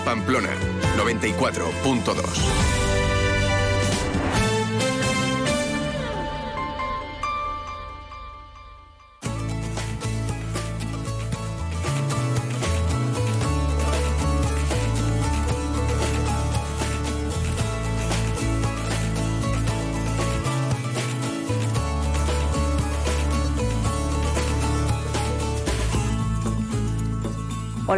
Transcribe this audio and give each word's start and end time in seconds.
Pamplona 0.00 0.50
94.2. 0.96 2.88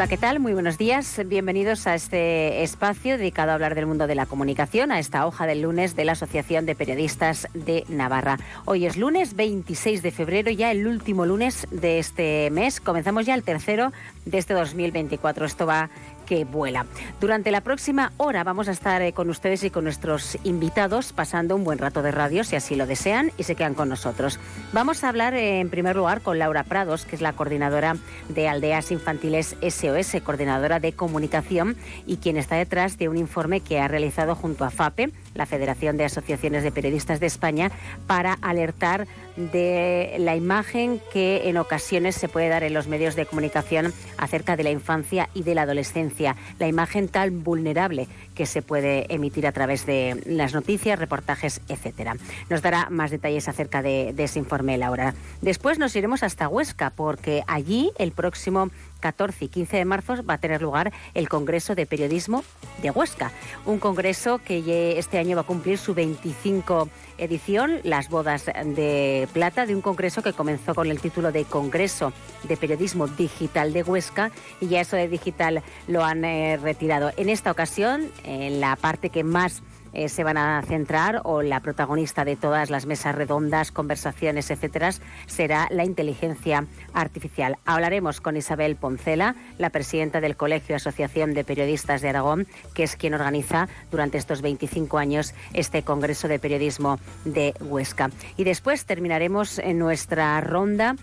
Hola, 0.01 0.09
¿qué 0.09 0.17
tal? 0.17 0.41
Muy 0.41 0.55
buenos 0.55 0.79
días. 0.79 1.21
Bienvenidos 1.27 1.87
a 1.87 1.95
este 1.95 2.63
espacio 2.63 3.19
dedicado 3.19 3.51
a 3.51 3.55
hablar 3.55 3.75
del 3.75 3.85
mundo 3.85 4.07
de 4.07 4.15
la 4.15 4.25
comunicación, 4.25 4.93
a 4.93 4.99
esta 4.99 5.27
hoja 5.27 5.47
del 5.47 5.61
lunes 5.61 5.95
de 5.95 6.07
la 6.07 6.13
Asociación 6.13 6.65
de 6.65 6.75
Periodistas 6.75 7.49
de 7.53 7.85
Navarra. 7.91 8.39
Hoy 8.65 8.87
es 8.87 8.97
lunes 8.97 9.37
26 9.37 10.01
de 10.01 10.11
febrero, 10.11 10.51
ya 10.51 10.71
el 10.71 10.87
último 10.87 11.27
lunes 11.27 11.67
de 11.71 11.99
este 11.99 12.49
mes. 12.49 12.81
Comenzamos 12.81 13.27
ya 13.27 13.35
el 13.35 13.43
tercero 13.43 13.93
de 14.25 14.39
este 14.39 14.55
2024. 14.55 15.45
Esto 15.45 15.67
va 15.67 15.91
que 16.31 16.45
vuela. 16.45 16.87
Durante 17.21 17.51
la 17.51 17.61
próxima 17.61 18.13
hora 18.17 18.45
vamos 18.45 18.69
a 18.69 18.71
estar 18.71 19.03
eh, 19.03 19.13
con 19.13 19.31
ustedes 19.31 19.65
y 19.65 19.71
con 19.71 19.83
nuestros 19.83 20.39
invitados 20.45 21.13
pasando 21.13 21.57
un 21.57 21.65
buen 21.65 21.79
rato 21.79 22.03
de 22.03 22.13
radio, 22.13 22.45
si 22.45 22.55
así 22.55 22.77
lo 22.77 22.87
desean, 22.87 23.33
y 23.37 23.43
se 23.43 23.57
quedan 23.57 23.75
con 23.75 23.89
nosotros. 23.89 24.39
Vamos 24.73 25.03
a 25.03 25.09
hablar 25.09 25.35
eh, 25.35 25.59
en 25.59 25.71
primer 25.71 25.97
lugar 25.97 26.21
con 26.21 26.39
Laura 26.39 26.63
Prados, 26.63 27.05
que 27.05 27.17
es 27.17 27.21
la 27.21 27.33
coordinadora 27.33 27.97
de 28.29 28.47
Aldeas 28.47 28.93
Infantiles 28.93 29.57
SOS, 29.61 30.23
coordinadora 30.23 30.79
de 30.79 30.93
comunicación, 30.93 31.77
y 32.07 32.19
quien 32.19 32.37
está 32.37 32.55
detrás 32.55 32.97
de 32.97 33.09
un 33.09 33.17
informe 33.17 33.59
que 33.59 33.81
ha 33.81 33.89
realizado 33.89 34.37
junto 34.37 34.65
a 34.65 34.71
FAPE, 34.71 35.11
la 35.35 35.47
Federación 35.47 35.97
de 35.97 36.05
Asociaciones 36.05 36.63
de 36.63 36.73
Periodistas 36.73 37.21
de 37.21 37.27
España, 37.27 37.71
para 38.07 38.35
alertar 38.43 39.07
de 39.37 40.17
la 40.19 40.37
imagen 40.37 41.01
que 41.13 41.49
en 41.49 41.57
ocasiones 41.57 42.17
se 42.17 42.29
puede 42.29 42.49
dar 42.49 42.63
en 42.63 42.75
los 42.75 42.89
medios 42.89 43.17
de 43.17 43.27
comunicación 43.27 43.93
acerca 44.19 44.57
de 44.57 44.65
la 44.65 44.71
infancia 44.71 45.29
y 45.35 45.43
de 45.43 45.55
la 45.55 45.63
adolescencia, 45.63 46.37
la 46.59 46.69
imagen 46.69 47.09
tan 47.09 47.43
vulnerable 47.43 48.09
que 48.35 48.47
se 48.47 48.63
puede 48.63 49.13
emitir 49.13 49.47
a 49.47 49.53
través 49.53 49.87
de 49.87 50.21
las 50.27 50.55
noticias, 50.55 50.99
reportajes, 50.99 51.61
etcétera. 51.69 52.17
Nos 52.49 52.63
dará 52.63 52.89
más 52.91 53.11
detalles 53.11 53.49
acerca 53.49 53.83
de, 53.83 54.13
de 54.15 54.25
ese 54.25 54.39
informe 54.39 54.79
Laura. 54.79 55.15
Después 55.41 55.79
nos 55.79 55.95
iremos 55.97 56.23
hasta 56.23 56.49
Huesca 56.49 56.91
porque 56.91 57.43
allí 57.47 57.93
el 57.99 58.13
próximo 58.13 58.71
14 59.01 59.47
y 59.47 59.49
15 59.49 59.79
de 59.79 59.85
marzo 59.85 60.23
va 60.25 60.35
a 60.35 60.39
tener 60.39 60.63
lugar 60.63 60.93
el 61.15 61.29
Congreso 61.29 61.75
de 61.75 61.87
Periodismo 61.87 62.45
de 62.83 62.91
Huesca, 62.91 63.33
un 63.67 63.79
congreso 63.79 64.39
que 64.39 64.99
este 64.99 65.19
año 65.19 65.37
va 65.37 65.43
a 65.43 65.47
cumplir 65.47 65.79
su 65.79 65.95
25 65.95 66.89
edición, 67.19 67.81
las 67.85 68.09
bodas 68.09 68.47
de 68.47 69.29
plata 69.33 69.67
de 69.67 69.75
un 69.75 69.83
congreso 69.83 70.23
que 70.23 70.33
comenzó 70.33 70.75
con 70.75 70.89
el 70.89 71.01
título 71.01 71.33
de 71.33 71.45
Congreso 71.45 72.13
de 72.45 72.57
Periodismo 72.57 73.09
Digital 73.09 73.73
de 73.73 73.83
Huesca 73.83 74.31
y 74.61 74.69
ya 74.69 74.81
eso 74.81 74.97
de 74.97 75.09
digital 75.09 75.63
lo 75.87 76.05
han 76.05 76.25
eh, 76.25 76.57
retirado. 76.57 77.13
En 77.17 77.29
esta 77.29 77.51
ocasión, 77.51 78.11
en 78.25 78.61
la 78.61 78.77
parte 78.77 79.11
que 79.11 79.25
más 79.25 79.63
eh, 79.93 80.09
se 80.09 80.25
van 80.25 80.37
a 80.37 80.63
centrar 80.63 81.21
o 81.25 81.43
la 81.43 81.61
protagonista 81.61 82.25
de 82.25 82.37
todas 82.37 82.71
las 82.71 82.87
mesas 82.87 83.15
redondas, 83.15 83.73
conversaciones, 83.73 84.51
etcétera, 84.51 84.91
será 85.27 85.69
la 85.71 85.85
inteligencia 85.85 86.67
artificial. 86.95 87.59
Hablaremos 87.65 88.21
con 88.21 88.37
Isabel 88.37 88.77
Poncela, 88.77 89.37
la 89.59 89.71
presidenta 89.71 90.21
del 90.21 90.37
Colegio 90.37 90.77
Asociación 90.77 91.35
de 91.35 91.45
Periodistas 91.45 92.01
de 92.01 92.09
Aragón, 92.09 92.47
que 92.75 92.83
es 92.83 92.97
quien 92.97 93.15
organiza 93.15 93.69
durante 93.91 94.19
estos 94.19 94.43
25 94.43 94.99
años 94.99 95.35
este 95.53 95.83
Congreso 95.83 96.29
de 96.29 96.39
Periodismo 96.39 96.99
de 97.25 97.55
Huesca. 97.61 98.11
Y 98.37 98.45
después 98.45 98.85
terminaremos 98.85 99.59
en 99.59 99.79
nuestra 99.79 100.41
ronda 100.41 100.97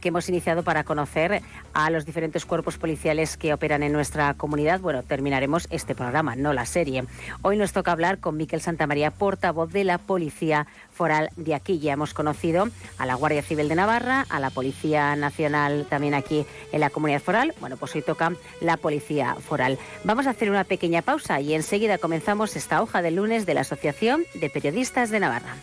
que 0.00 0.08
hemos 0.08 0.28
iniciado 0.28 0.62
para 0.62 0.84
conocer 0.84 1.42
a 1.72 1.90
los 1.90 2.04
diferentes 2.04 2.44
cuerpos 2.44 2.78
policiales 2.78 3.36
que 3.36 3.54
operan 3.54 3.82
en 3.82 3.92
nuestra 3.92 4.34
comunidad. 4.34 4.80
Bueno, 4.80 5.02
terminaremos 5.02 5.66
este 5.70 5.94
programa, 5.94 6.36
no 6.36 6.52
la 6.52 6.66
serie. 6.66 7.04
Hoy 7.42 7.56
nos 7.56 7.72
toca 7.72 7.92
hablar 7.92 8.18
con 8.18 8.36
Miquel 8.36 8.60
Santamaría, 8.60 9.10
portavoz 9.10 9.72
de 9.72 9.84
la 9.84 9.98
Policía 9.98 10.66
Foral 10.92 11.30
de 11.36 11.54
aquí. 11.54 11.78
Ya 11.78 11.92
hemos 11.92 12.14
conocido 12.14 12.68
a 12.98 13.06
la 13.06 13.14
Guardia 13.14 13.42
Civil 13.42 13.68
de 13.68 13.74
Navarra, 13.74 14.26
a 14.28 14.40
la 14.40 14.50
Policía 14.50 15.16
Nacional 15.16 15.86
también 15.88 16.14
aquí 16.14 16.46
en 16.72 16.80
la 16.80 16.90
Comunidad 16.90 17.20
Foral. 17.20 17.54
Bueno, 17.60 17.76
pues 17.76 17.94
hoy 17.94 18.02
toca 18.02 18.32
la 18.60 18.76
Policía 18.76 19.34
Foral. 19.36 19.78
Vamos 20.04 20.26
a 20.26 20.30
hacer 20.30 20.50
una 20.50 20.64
pequeña 20.64 21.02
pausa 21.02 21.40
y 21.40 21.54
enseguida 21.54 21.98
comenzamos 21.98 22.56
esta 22.56 22.82
hoja 22.82 23.02
del 23.02 23.16
lunes 23.16 23.46
de 23.46 23.54
la 23.54 23.62
Asociación 23.62 24.24
de 24.34 24.50
Periodistas 24.50 25.10
de 25.10 25.20
Navarra. 25.20 25.56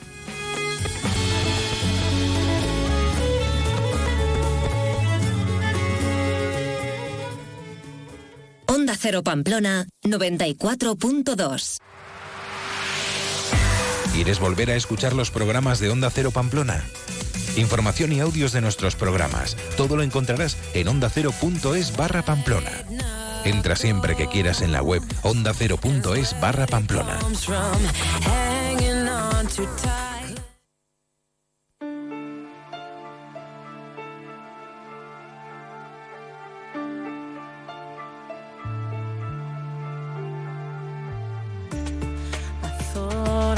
Onda 8.79 8.95
Cero 8.97 9.23
Pamplona 9.23 9.87
94.2. 10.05 11.79
¿Quieres 14.13 14.39
volver 14.39 14.71
a 14.71 14.75
escuchar 14.75 15.11
los 15.11 15.31
programas 15.31 15.79
de 15.79 15.89
Onda 15.89 16.09
Cero 16.09 16.31
Pamplona? 16.31 16.81
Información 17.57 18.13
y 18.13 18.21
audios 18.21 18.53
de 18.53 18.61
nuestros 18.61 18.95
programas. 18.95 19.57
Todo 19.75 19.97
lo 19.97 20.03
encontrarás 20.03 20.55
en 20.73 20.87
ondacero.es 20.87 21.97
barra 21.97 22.23
Pamplona. 22.23 22.71
Entra 23.43 23.75
siempre 23.75 24.15
que 24.15 24.27
quieras 24.27 24.61
en 24.61 24.71
la 24.71 24.81
web 24.81 25.03
ondacero.es 25.23 26.39
barra 26.39 26.65
Pamplona. 26.65 27.19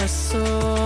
começou. 0.02 0.81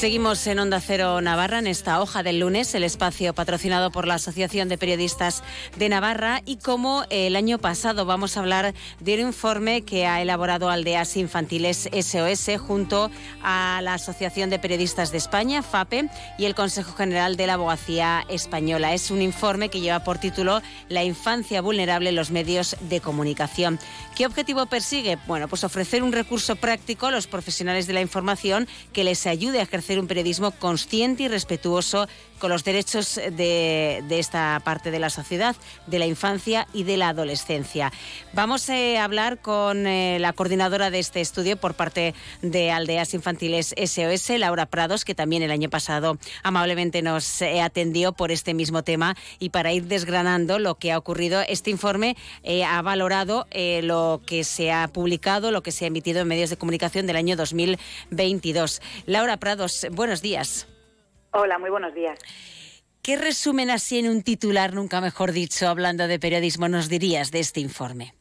Seguimos 0.00 0.46
en 0.46 0.58
Onda 0.58 0.80
Cero 0.80 1.20
Navarra 1.20 1.58
en 1.58 1.66
esta 1.66 2.00
hoja 2.00 2.22
del 2.22 2.40
lunes, 2.40 2.74
el 2.74 2.84
espacio 2.84 3.34
patrocinado 3.34 3.90
por 3.90 4.06
la 4.06 4.14
Asociación 4.14 4.70
de 4.70 4.78
Periodistas 4.78 5.42
de 5.76 5.90
Navarra 5.90 6.40
y 6.46 6.56
como 6.56 7.04
el 7.10 7.36
año 7.36 7.58
pasado 7.58 8.06
vamos 8.06 8.34
a 8.34 8.40
hablar 8.40 8.72
de 9.00 9.14
un 9.16 9.20
informe 9.20 9.82
que 9.82 10.06
ha 10.06 10.22
elaborado 10.22 10.70
Aldeas 10.70 11.18
Infantiles 11.18 11.90
SOS 11.92 12.58
junto 12.58 13.10
a 13.42 13.80
la 13.82 13.92
Asociación 13.92 14.48
de 14.48 14.58
Periodistas 14.58 15.12
de 15.12 15.18
España, 15.18 15.62
FAPE, 15.62 16.08
y 16.38 16.46
el 16.46 16.54
Consejo 16.54 16.94
General 16.94 17.36
de 17.36 17.46
la 17.46 17.54
Abogacía 17.54 18.24
Española. 18.30 18.94
Es 18.94 19.10
un 19.10 19.20
informe 19.20 19.68
que 19.68 19.80
lleva 19.80 20.02
por 20.02 20.16
título 20.16 20.62
La 20.88 21.04
infancia 21.04 21.60
vulnerable 21.60 22.08
en 22.08 22.16
los 22.16 22.30
medios 22.30 22.74
de 22.88 23.02
comunicación. 23.02 23.78
¿Qué 24.16 24.24
objetivo 24.24 24.64
persigue? 24.64 25.18
Bueno, 25.26 25.46
pues 25.46 25.62
ofrecer 25.62 26.02
un 26.02 26.12
recurso 26.12 26.56
práctico 26.56 27.08
a 27.08 27.10
los 27.10 27.26
profesionales 27.26 27.86
de 27.86 27.92
la 27.92 28.00
información 28.00 28.66
que 28.94 29.04
les 29.04 29.26
ayude 29.26 29.60
a 29.60 29.64
ejercer 29.64 29.89
un 29.98 30.06
periodismo 30.06 30.52
consciente 30.52 31.24
y 31.24 31.28
respetuoso 31.28 32.06
con 32.40 32.50
los 32.50 32.64
derechos 32.64 33.14
de, 33.14 34.02
esta 34.10 34.60
parte 34.64 34.90
de 34.90 34.98
la 34.98 35.10
sociedad, 35.10 35.54
de 35.86 36.00
la 36.00 36.06
infancia 36.06 36.66
y 36.72 36.82
de 36.82 36.96
la 36.96 37.10
adolescencia. 37.10 37.92
Vamos 38.32 38.68
eh, 38.68 38.98
a 38.98 39.04
hablar 39.04 39.38
con 39.38 39.86
eh, 39.86 40.18
la 40.18 40.32
coordinadora 40.32 40.90
de 40.90 40.98
este 40.98 41.20
estudio 41.20 41.56
por 41.56 41.74
parte 41.74 42.14
de 42.42 42.72
Aldeas 42.72 43.14
Infantiles 43.14 43.74
SOS, 43.76 44.30
Laura 44.38 44.66
Prados, 44.66 45.04
que 45.04 45.14
también 45.14 45.42
el 45.42 45.52
año 45.52 45.70
pasado 45.70 46.18
amablemente 46.42 47.02
nos 47.02 47.42
eh, 47.42 47.60
atendió 47.60 48.12
por 48.12 48.32
este 48.32 48.54
mismo 48.54 48.82
tema 48.82 49.16
y 49.38 49.50
para 49.50 49.72
ir 49.72 49.84
desgranando 49.84 50.58
lo 50.58 50.74
que 50.76 50.90
ha 50.90 50.98
ocurrido, 50.98 51.42
este 51.46 51.70
informe 51.70 52.16
ha 52.66 52.80
valorado 52.82 53.46
lo 53.82 54.22
que 54.24 54.44
se 54.44 54.72
ha 54.72 54.88
publicado, 54.88 55.50
lo 55.50 55.62
que 55.62 55.72
se 55.72 55.84
ha 55.84 55.88
emitido 55.88 56.22
en 56.22 56.28
medios 56.28 56.50
de 56.50 56.56
comunicación 56.56 57.06
del 57.06 57.16
año 57.16 57.36
2022. 57.36 58.80
Laura 59.06 59.36
Prados, 59.36 59.86
buenos 59.92 60.22
días. 60.22 60.66
Hola, 61.32 61.58
muy 61.58 61.70
buenos 61.70 61.94
días. 61.94 62.18
¿Qué 63.02 63.16
resumen 63.16 63.70
así 63.70 63.98
en 63.98 64.08
un 64.08 64.22
titular, 64.22 64.74
nunca 64.74 65.00
mejor 65.00 65.32
dicho, 65.32 65.68
hablando 65.68 66.06
de 66.06 66.18
periodismo, 66.18 66.68
nos 66.68 66.88
dirías 66.88 67.30
de 67.30 67.40
este 67.40 67.60
informe? 67.60 68.14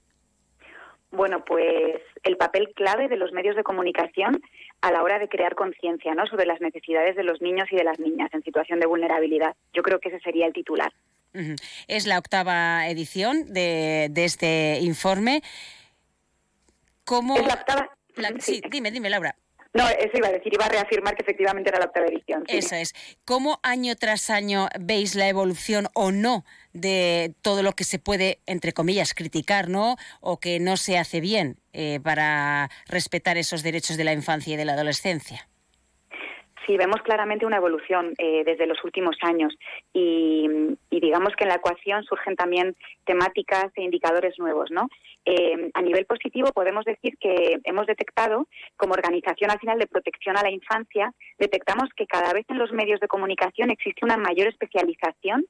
Bueno, 1.11 1.43
pues 1.43 2.01
el 2.23 2.37
papel 2.37 2.71
clave 2.75 3.07
de 3.07 3.17
los 3.17 3.31
medios 3.31 3.55
de 3.55 3.63
comunicación 3.63 4.41
a 4.81 4.91
la 4.91 5.03
hora 5.03 5.19
de 5.19 5.27
crear 5.27 5.55
conciencia 5.55 6.13
¿no? 6.13 6.27
sobre 6.27 6.45
las 6.45 6.61
necesidades 6.61 7.15
de 7.15 7.23
los 7.23 7.41
niños 7.41 7.67
y 7.71 7.75
de 7.75 7.83
las 7.83 7.99
niñas 7.99 8.29
en 8.33 8.43
situación 8.43 8.79
de 8.79 8.87
vulnerabilidad. 8.87 9.55
Yo 9.73 9.81
creo 9.81 9.99
que 9.99 10.09
ese 10.09 10.19
sería 10.19 10.45
el 10.45 10.53
titular. 10.53 10.93
Es 11.87 12.07
la 12.07 12.17
octava 12.17 12.87
edición 12.87 13.53
de, 13.53 14.07
de 14.09 14.25
este 14.25 14.79
informe. 14.81 15.41
¿cómo... 17.09 17.35
Es 17.35 17.47
la 17.47 17.53
octava... 17.55 17.89
sí, 18.39 18.61
dime, 18.69 18.91
dime, 18.91 19.09
Laura. 19.09 19.35
No, 19.73 19.87
eso 19.87 20.11
iba 20.15 20.27
a 20.27 20.31
decir, 20.31 20.51
iba 20.53 20.65
a 20.65 20.69
reafirmar 20.69 21.15
que 21.15 21.21
efectivamente 21.21 21.69
era 21.69 21.79
la 21.79 21.85
octava 21.85 22.07
edición. 22.07 22.43
Eso 22.47 22.75
es. 22.75 22.93
¿Cómo 23.23 23.59
año 23.61 23.95
tras 23.95 24.29
año 24.31 24.67
veis 24.79 25.15
la 25.15 25.27
evolución 25.27 25.87
o 25.93 26.11
no 26.11 26.43
de 26.73 27.33
todo 27.43 27.61
lo 27.61 27.73
que 27.73 27.83
se 27.83 27.99
puede, 27.99 28.39
entre 28.47 28.73
comillas, 28.73 29.13
criticar, 29.13 29.69
¿no? 29.69 29.95
O 30.21 30.39
que 30.39 30.59
no 30.59 30.75
se 30.75 30.97
hace 30.97 31.21
bien 31.21 31.57
eh, 31.73 31.99
para 32.03 32.69
respetar 32.87 33.37
esos 33.37 33.61
derechos 33.61 33.97
de 33.97 34.05
la 34.05 34.13
infancia 34.13 34.55
y 34.55 34.57
de 34.57 34.65
la 34.65 34.73
adolescencia? 34.73 35.47
Sí, 36.69 36.77
vemos 36.77 37.01
claramente 37.01 37.47
una 37.47 37.57
evolución 37.57 38.13
eh, 38.19 38.43
desde 38.45 38.67
los 38.67 38.83
últimos 38.83 39.17
años 39.21 39.55
y, 39.91 40.47
digamos 40.89 41.35
que 41.35 41.43
en 41.43 41.49
la 41.49 41.55
ecuación 41.55 42.03
surgen 42.03 42.35
también 42.35 42.75
temáticas 43.05 43.67
e 43.75 43.83
indicadores 43.83 44.37
nuevos, 44.39 44.71
¿no? 44.71 44.87
Eh, 45.25 45.69
a 45.73 45.81
nivel 45.81 46.05
positivo 46.05 46.51
podemos 46.53 46.85
decir 46.85 47.17
que 47.19 47.59
hemos 47.63 47.85
detectado, 47.85 48.47
como 48.77 48.93
organización 48.93 49.51
al 49.51 49.59
final 49.59 49.77
de 49.77 49.87
protección 49.87 50.37
a 50.37 50.43
la 50.43 50.51
infancia, 50.51 51.13
detectamos 51.37 51.89
que 51.95 52.07
cada 52.07 52.33
vez 52.33 52.45
en 52.49 52.57
los 52.57 52.71
medios 52.71 52.99
de 52.99 53.07
comunicación 53.07 53.69
existe 53.69 54.05
una 54.05 54.17
mayor 54.17 54.47
especialización 54.47 55.45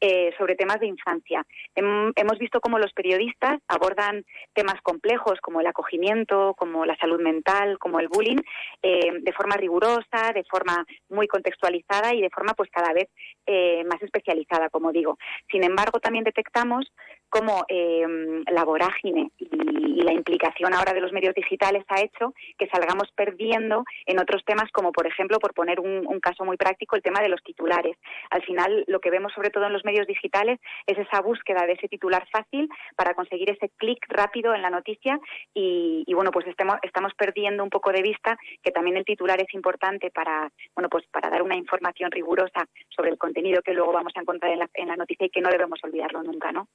eh, 0.00 0.32
sobre 0.38 0.54
temas 0.54 0.80
de 0.80 0.86
infancia. 0.86 1.44
hemos 1.74 2.38
visto 2.38 2.60
cómo 2.60 2.78
los 2.78 2.92
periodistas 2.92 3.60
abordan 3.68 4.24
temas 4.52 4.80
complejos 4.82 5.40
como 5.40 5.60
el 5.60 5.66
acogimiento, 5.66 6.54
como 6.56 6.84
la 6.84 6.96
salud 6.96 7.20
mental, 7.20 7.78
como 7.78 8.00
el 8.00 8.08
bullying, 8.08 8.40
de 8.82 9.32
forma 9.32 9.56
rigurosa, 9.56 10.32
de 10.34 10.44
forma 10.44 10.84
muy 11.08 11.26
contextualizada 11.26 12.14
y 12.14 12.20
de 12.20 12.30
forma 12.30 12.54
pues 12.54 12.70
cada 12.70 12.92
vez 12.92 13.08
eh, 13.46 13.84
más 13.84 14.02
especializada, 14.02 14.70
digo. 14.92 15.18
Sin 15.50 15.64
embargo, 15.64 16.00
también 16.00 16.24
detectamos 16.24 16.92
cómo 17.28 17.64
eh, 17.68 18.06
la 18.50 18.64
vorágine 18.64 19.30
y, 19.38 19.74
la 20.04 20.12
implicación 20.12 20.74
ahora 20.74 20.92
de 20.92 21.00
los 21.00 21.12
medios 21.12 21.34
digitales 21.34 21.84
ha 21.88 22.00
hecho 22.00 22.34
que 22.58 22.68
salgamos 22.68 23.10
perdiendo 23.12 23.84
en 24.06 24.20
otros 24.20 24.44
temas, 24.44 24.70
como 24.70 24.92
por 24.92 25.06
ejemplo, 25.06 25.38
por 25.38 25.54
poner 25.54 25.80
un, 25.80 26.04
caso 26.20 26.44
muy 26.44 26.56
práctico, 26.56 26.96
el 26.96 27.02
tema 27.02 27.20
de 27.20 27.28
los 27.28 27.42
titulares. 27.42 27.96
Al 28.30 28.42
final, 28.42 28.84
lo 28.86 29.00
que 29.00 29.10
vemos 29.10 29.32
sobre 29.32 29.50
todo 29.50 29.66
en 29.66 29.72
los 29.72 29.84
medios 29.84 30.06
digitales 30.06 30.58
es 30.86 30.98
esa 30.98 31.20
búsqueda 31.20 31.66
de 31.66 31.72
ese 31.72 31.88
titular 31.88 32.26
fácil 32.30 32.68
para 32.96 33.14
conseguir 33.14 33.50
ese 33.50 33.70
clic 33.76 33.98
rápido 34.08 34.54
en 34.54 34.62
la 34.62 34.70
noticia 34.70 35.18
y, 35.54 36.12
bueno, 36.14 36.30
pues 36.30 36.46
estemos, 36.46 36.76
estamos 36.82 37.12
perdiendo 37.14 37.62
un 37.64 37.70
poco 37.70 37.90
de 37.92 38.02
vista 38.02 38.38
que 38.62 38.70
también 38.70 38.96
el 38.96 39.04
titular 39.04 39.40
es 39.40 39.52
importante 39.54 40.10
para, 40.10 40.50
bueno, 40.74 40.88
pues 40.88 41.06
para 41.08 41.30
dar 41.30 41.42
una 41.42 41.56
información 41.56 42.10
rigurosa 42.10 42.66
sobre 42.88 43.10
el 43.10 43.18
contenido 43.18 43.62
que 43.62 43.74
luego 43.74 43.92
vamos 43.92 44.12
a 44.16 44.20
encontrar 44.20 44.52
en 44.52 44.60
la, 44.60 44.70
en 44.74 44.88
la 44.88 44.96
noticia 44.96 45.26
y 45.26 45.30
que 45.30 45.40
no 45.40 45.50
debemos 45.50 45.78
olvidarlo 45.82 46.22
nunca, 46.22 46.52
¿no? 46.52 46.68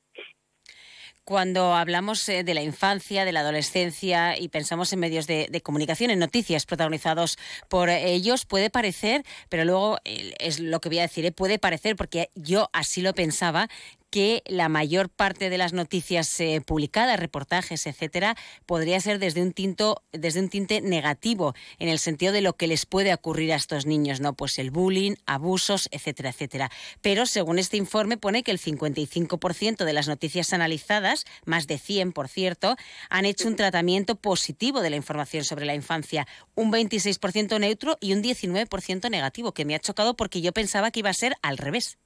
Cuando 1.29 1.75
hablamos 1.75 2.27
eh, 2.27 2.43
de 2.43 2.55
la 2.55 2.63
infancia, 2.63 3.23
de 3.23 3.31
la 3.31 3.41
adolescencia 3.41 4.35
y 4.35 4.47
pensamos 4.47 4.91
en 4.93 4.99
medios 4.99 5.27
de, 5.27 5.61
comunicación, 5.63 6.09
en 6.09 6.17
noticias 6.17 6.65
protagonizados 6.65 7.37
por 7.67 7.89
ellos, 7.89 8.47
puede 8.47 8.71
parecer, 8.71 9.23
pero 9.47 9.63
luego 9.63 9.99
eh, 10.05 10.33
es 10.39 10.59
lo 10.59 10.81
que 10.81 10.89
voy 10.89 10.97
a 10.97 11.03
decir, 11.03 11.27
eh, 11.27 11.31
puede 11.31 11.59
parecer, 11.59 11.95
porque 11.95 12.31
yo 12.33 12.71
así 12.73 13.03
lo 13.03 13.13
pensaba, 13.13 13.69
que 14.09 14.43
la 14.45 14.69
mayor 14.69 15.09
parte 15.09 15.49
de 15.49 15.57
las 15.57 15.73
noticias 15.73 16.39
eh, 16.39 16.61
publicadas, 16.65 17.19
reportajes, 17.19 17.85
etcétera, 17.85 18.35
podría 18.65 18.99
ser 18.99 19.19
desde 19.19 19.41
un 19.41 19.53
tinto, 19.53 20.03
desde 20.11 20.39
un 20.39 20.49
tinte 20.49 20.81
negativo, 20.81 21.53
en 21.77 21.89
el 21.89 21.99
sentido 21.99 22.31
de 22.33 22.41
lo 22.41 22.53
que 22.55 22.67
les 22.67 22.85
puede 22.85 23.13
ocurrir 23.13 23.53
a 23.53 23.55
estos 23.55 23.85
niños, 23.85 24.19
¿no? 24.19 24.33
Pues 24.33 24.59
el 24.59 24.71
bullying, 24.71 25.15
abusos, 25.25 25.89
etcétera, 25.91 26.29
etcétera. 26.29 26.71
Pero 27.01 27.25
según 27.25 27.59
este 27.59 27.77
informe 27.77 28.17
pone 28.17 28.43
que 28.43 28.51
el 28.51 28.59
55% 28.59 29.85
de 29.85 29.93
las 29.93 30.07
noticias 30.07 30.53
analizadas, 30.53 31.25
más 31.45 31.67
de 31.67 31.77
100 31.77 32.11
por 32.11 32.27
cierto, 32.27 32.75
han 33.09 33.25
hecho 33.25 33.47
un 33.47 33.55
tratamiento 33.55 34.15
positivo 34.15 34.81
de 34.81 34.89
la 34.89 34.95
información 34.95 35.43
sobre 35.43 35.65
la 35.65 35.75
infancia, 35.75 36.27
un 36.55 36.71
26% 36.71 37.59
neutro 37.59 37.97
y 37.99 38.13
un 38.13 38.23
19% 38.23 39.09
negativo, 39.09 39.53
que 39.53 39.65
me 39.65 39.75
ha 39.75 39.79
chocado 39.79 40.15
porque 40.15 40.41
yo 40.41 40.51
pensaba 40.51 40.91
que 40.91 40.99
iba 40.99 41.09
a 41.09 41.13
ser 41.13 41.35
al 41.41 41.57
revés. 41.57 41.97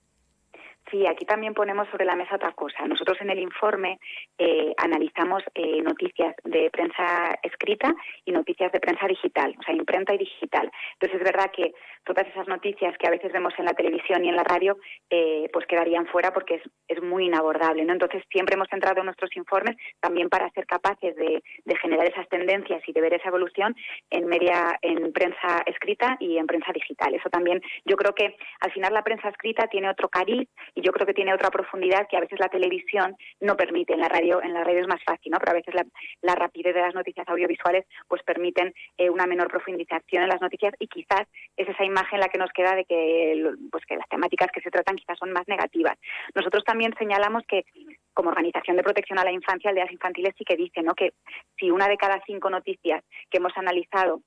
Sí, 0.93 1.07
aquí 1.07 1.25
también 1.25 1.55
ponemos 1.55 1.87
sobre 1.89 2.05
la 2.05 2.15
mesa 2.15 2.35
otra 2.35 2.51
cosa. 2.51 2.85
Nosotros 2.85 3.17
en 3.21 3.31
el 3.31 3.39
informe 3.39 3.97
eh, 4.37 4.75
analizamos 4.77 5.41
eh, 5.55 5.81
noticias 5.81 6.35
de 6.43 6.69
prensa 6.69 7.33
escrita 7.41 7.91
y 8.25 8.31
noticias 8.31 8.71
de 8.71 8.79
prensa 8.79 9.07
digital, 9.07 9.55
o 9.59 9.63
sea, 9.63 9.73
imprenta 9.73 10.13
y 10.13 10.19
digital. 10.19 10.69
Entonces 10.93 11.19
es 11.19 11.25
verdad 11.25 11.49
que 11.51 11.73
todas 12.03 12.27
esas 12.27 12.47
noticias 12.47 12.95
que 12.99 13.07
a 13.07 13.09
veces 13.09 13.31
vemos 13.31 13.55
en 13.57 13.65
la 13.65 13.73
televisión 13.73 14.23
y 14.23 14.29
en 14.29 14.35
la 14.35 14.43
radio, 14.43 14.77
eh, 15.09 15.49
pues 15.51 15.65
quedarían 15.65 16.05
fuera 16.05 16.31
porque 16.31 16.55
es, 16.55 16.61
es, 16.87 17.01
muy 17.01 17.25
inabordable, 17.25 17.83
¿no? 17.85 17.93
Entonces 17.93 18.23
siempre 18.29 18.53
hemos 18.53 18.67
centrado 18.69 19.03
nuestros 19.03 19.35
informes 19.35 19.75
también 19.99 20.29
para 20.29 20.49
ser 20.51 20.67
capaces 20.67 21.15
de, 21.15 21.41
de, 21.65 21.77
generar 21.77 22.07
esas 22.07 22.29
tendencias 22.29 22.83
y 22.87 22.93
de 22.93 23.01
ver 23.01 23.15
esa 23.15 23.29
evolución 23.29 23.75
en 24.11 24.27
media, 24.27 24.77
en 24.83 25.11
prensa 25.11 25.63
escrita 25.65 26.17
y 26.19 26.37
en 26.37 26.45
prensa 26.45 26.71
digital. 26.71 27.15
Eso 27.15 27.29
también, 27.31 27.61
yo 27.83 27.95
creo 27.95 28.13
que 28.13 28.35
al 28.59 28.71
final 28.71 28.93
la 28.93 29.03
prensa 29.03 29.29
escrita 29.29 29.65
tiene 29.67 29.89
otro 29.89 30.07
cariz 30.07 30.47
y 30.75 30.82
yo 30.83 30.91
creo 30.91 31.07
que 31.07 31.13
tiene 31.13 31.33
otra 31.33 31.49
profundidad 31.49 32.07
que 32.07 32.17
a 32.17 32.19
veces 32.19 32.39
la 32.39 32.49
televisión 32.49 33.15
no 33.39 33.55
permite. 33.55 33.93
En 33.93 33.99
la 33.99 34.09
radio, 34.09 34.41
en 34.41 34.53
la 34.53 34.63
radio 34.63 34.81
es 34.81 34.87
más 34.87 35.03
fácil, 35.03 35.31
¿no? 35.31 35.39
Pero 35.39 35.51
a 35.51 35.55
veces 35.55 35.73
la, 36.21 36.35
rapidez 36.35 36.73
de 36.73 36.81
las 36.81 36.93
noticias 36.93 37.27
audiovisuales 37.27 37.85
pues 38.07 38.21
permiten 38.23 38.73
eh, 38.97 39.09
una 39.09 39.25
menor 39.25 39.47
profundización 39.47 40.23
en 40.23 40.29
las 40.29 40.41
noticias 40.41 40.73
y 40.79 40.87
quizás 40.87 41.27
es 41.55 41.67
esa 41.67 41.85
imagen 41.85 42.19
la 42.19 42.27
que 42.27 42.37
nos 42.37 42.51
queda 42.51 42.75
de 42.75 42.85
que 42.85 43.51
pues 43.71 43.85
que 43.85 43.95
las 43.95 44.09
temáticas 44.09 44.49
que 44.53 44.61
se 44.61 44.71
tratan 44.71 44.95
quizás 44.95 45.17
son 45.17 45.31
más 45.31 45.47
negativas. 45.47 45.97
Nosotros 46.35 46.63
también 46.63 46.93
señalamos 46.97 47.43
que 47.47 47.65
como 48.13 48.29
organización 48.29 48.77
de 48.77 48.83
protección 48.83 49.19
a 49.19 49.23
la 49.23 49.31
infancia, 49.31 49.69
Aldeas 49.69 49.91
Infantiles 49.91 50.35
sí 50.37 50.43
que 50.43 50.55
dice 50.55 50.81
¿no? 50.81 50.93
que 50.93 51.13
si 51.57 51.71
una 51.71 51.87
de 51.87 51.97
cada 51.97 52.21
cinco 52.25 52.49
noticias 52.49 53.03
que 53.29 53.37
hemos 53.37 53.55
analizado 53.57 54.21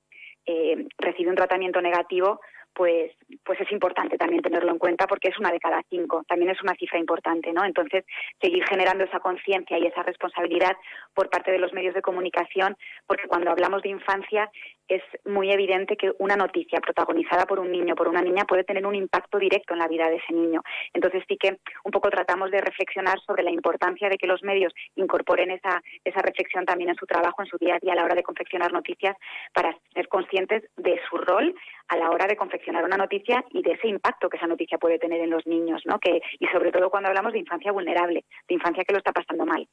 eh, 0.45 0.87
recibe 0.97 1.29
un 1.29 1.35
tratamiento 1.35 1.81
negativo, 1.81 2.39
pues, 2.77 3.11
pues 3.43 3.59
es 3.59 3.71
importante 3.71 4.17
también 4.17 4.43
tenerlo 4.43 4.71
en 4.71 4.77
cuenta 4.77 5.07
porque 5.07 5.29
es 5.29 5.39
una 5.39 5.51
de 5.51 5.59
cada 5.59 5.81
cinco, 5.89 6.23
también 6.27 6.51
es 6.51 6.61
una 6.61 6.75
cifra 6.75 6.99
importante, 6.99 7.51
¿no? 7.51 7.65
Entonces, 7.65 8.05
seguir 8.39 8.63
generando 8.69 9.03
esa 9.03 9.19
conciencia 9.19 9.79
y 9.79 9.87
esa 9.87 10.03
responsabilidad 10.03 10.77
por 11.15 11.27
parte 11.31 11.51
de 11.51 11.57
los 11.57 11.73
medios 11.73 11.95
de 11.95 12.03
comunicación, 12.03 12.77
porque 13.07 13.27
cuando 13.27 13.49
hablamos 13.49 13.81
de 13.81 13.89
infancia 13.89 14.51
es 14.87 15.03
muy 15.25 15.51
evidente 15.51 15.97
que 15.97 16.11
una 16.19 16.35
noticia 16.35 16.79
protagonizada 16.79 17.45
por 17.45 17.59
un 17.59 17.71
niño, 17.71 17.95
por 17.95 18.07
una 18.07 18.21
niña, 18.21 18.45
puede 18.45 18.63
tener 18.63 18.85
un 18.85 18.95
impacto 18.95 19.37
directo 19.37 19.73
en 19.73 19.79
la 19.79 19.87
vida 19.87 20.09
de 20.09 20.17
ese 20.17 20.33
niño. 20.33 20.61
Entonces 20.93 21.23
sí 21.27 21.37
que 21.37 21.59
un 21.83 21.91
poco 21.91 22.09
tratamos 22.09 22.51
de 22.51 22.61
reflexionar 22.61 23.19
sobre 23.25 23.43
la 23.43 23.51
importancia 23.51 24.09
de 24.09 24.17
que 24.17 24.27
los 24.27 24.43
medios 24.43 24.73
incorporen 24.95 25.51
esa, 25.51 25.81
esa 26.03 26.21
reflexión 26.21 26.65
también 26.65 26.89
en 26.89 26.95
su 26.95 27.05
trabajo, 27.05 27.41
en 27.41 27.47
su 27.47 27.57
día 27.57 27.75
a 27.75 27.79
día 27.79 27.93
a 27.93 27.95
la 27.95 28.03
hora 28.03 28.15
de 28.15 28.23
confeccionar 28.23 28.71
noticias, 28.71 29.15
para 29.53 29.77
ser 29.93 30.07
conscientes 30.07 30.63
de 30.77 30.99
su 31.09 31.17
rol 31.17 31.53
a 31.89 31.97
la 31.97 32.09
hora 32.09 32.27
de 32.27 32.35
confeccionar 32.35 32.83
una 32.83 32.97
noticia 32.97 33.43
y 33.51 33.61
de 33.61 33.71
ese 33.73 33.87
impacto 33.87 34.29
que 34.29 34.37
esa 34.37 34.47
noticia 34.47 34.77
puede 34.77 34.99
tener 34.99 35.21
en 35.21 35.29
los 35.29 35.45
niños, 35.47 35.81
¿no? 35.85 35.99
Que, 35.99 36.21
y 36.39 36.47
sobre 36.47 36.71
todo 36.71 36.89
cuando 36.89 37.09
hablamos 37.09 37.33
de 37.33 37.39
infancia 37.39 37.71
vulnerable, 37.71 38.25
de 38.47 38.55
infancia 38.55 38.83
que 38.83 38.93
lo 38.93 38.99
está 38.99 39.11
pasando 39.11 39.45
mal. 39.45 39.67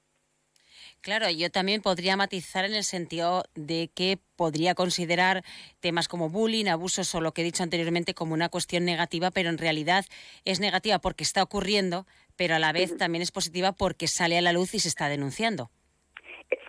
Claro, 1.05 1.27
yo 1.31 1.51
también 1.51 1.83
podría 1.83 2.17
matizar 2.17 2.65
en 2.65 2.73
el 2.73 2.83
sentido 2.83 3.43
de 3.55 3.91
que 3.95 4.17
podría 4.37 4.75
considerar 4.75 5.43
temas 5.81 6.09
como 6.09 6.31
bullying, 6.31 6.65
abusos 6.65 7.15
o 7.15 7.21
lo 7.21 7.33
que 7.33 7.43
he 7.43 7.45
dicho 7.45 7.63
anteriormente 7.63 8.15
como 8.15 8.33
una 8.33 8.49
cuestión 8.49 8.87
negativa, 8.87 9.31
pero 9.31 9.51
en 9.51 9.59
realidad 9.59 10.07
es 10.47 10.61
negativa 10.61 11.01
porque 11.01 11.23
está 11.23 11.43
ocurriendo, 11.43 12.07
pero 12.39 12.55
a 12.55 12.59
la 12.59 12.73
vez 12.73 12.97
también 12.97 13.21
es 13.21 13.33
positiva 13.33 13.73
porque 13.73 14.07
sale 14.09 14.39
a 14.39 14.41
la 14.41 14.55
luz 14.55 14.73
y 14.73 14.79
se 14.79 14.89
está 14.89 15.11
denunciando. 15.11 15.69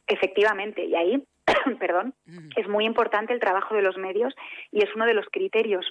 Efectivamente, 0.06 0.84
y 0.84 0.96
ahí, 0.96 1.24
perdón, 1.80 2.14
es 2.58 2.68
muy 2.68 2.84
importante 2.84 3.32
el 3.32 3.40
trabajo 3.40 3.74
de 3.74 3.84
los 3.84 3.96
medios 3.96 4.36
y 4.70 4.84
es 4.84 4.94
uno 4.96 5.06
de 5.06 5.14
los 5.14 5.28
criterios 5.32 5.86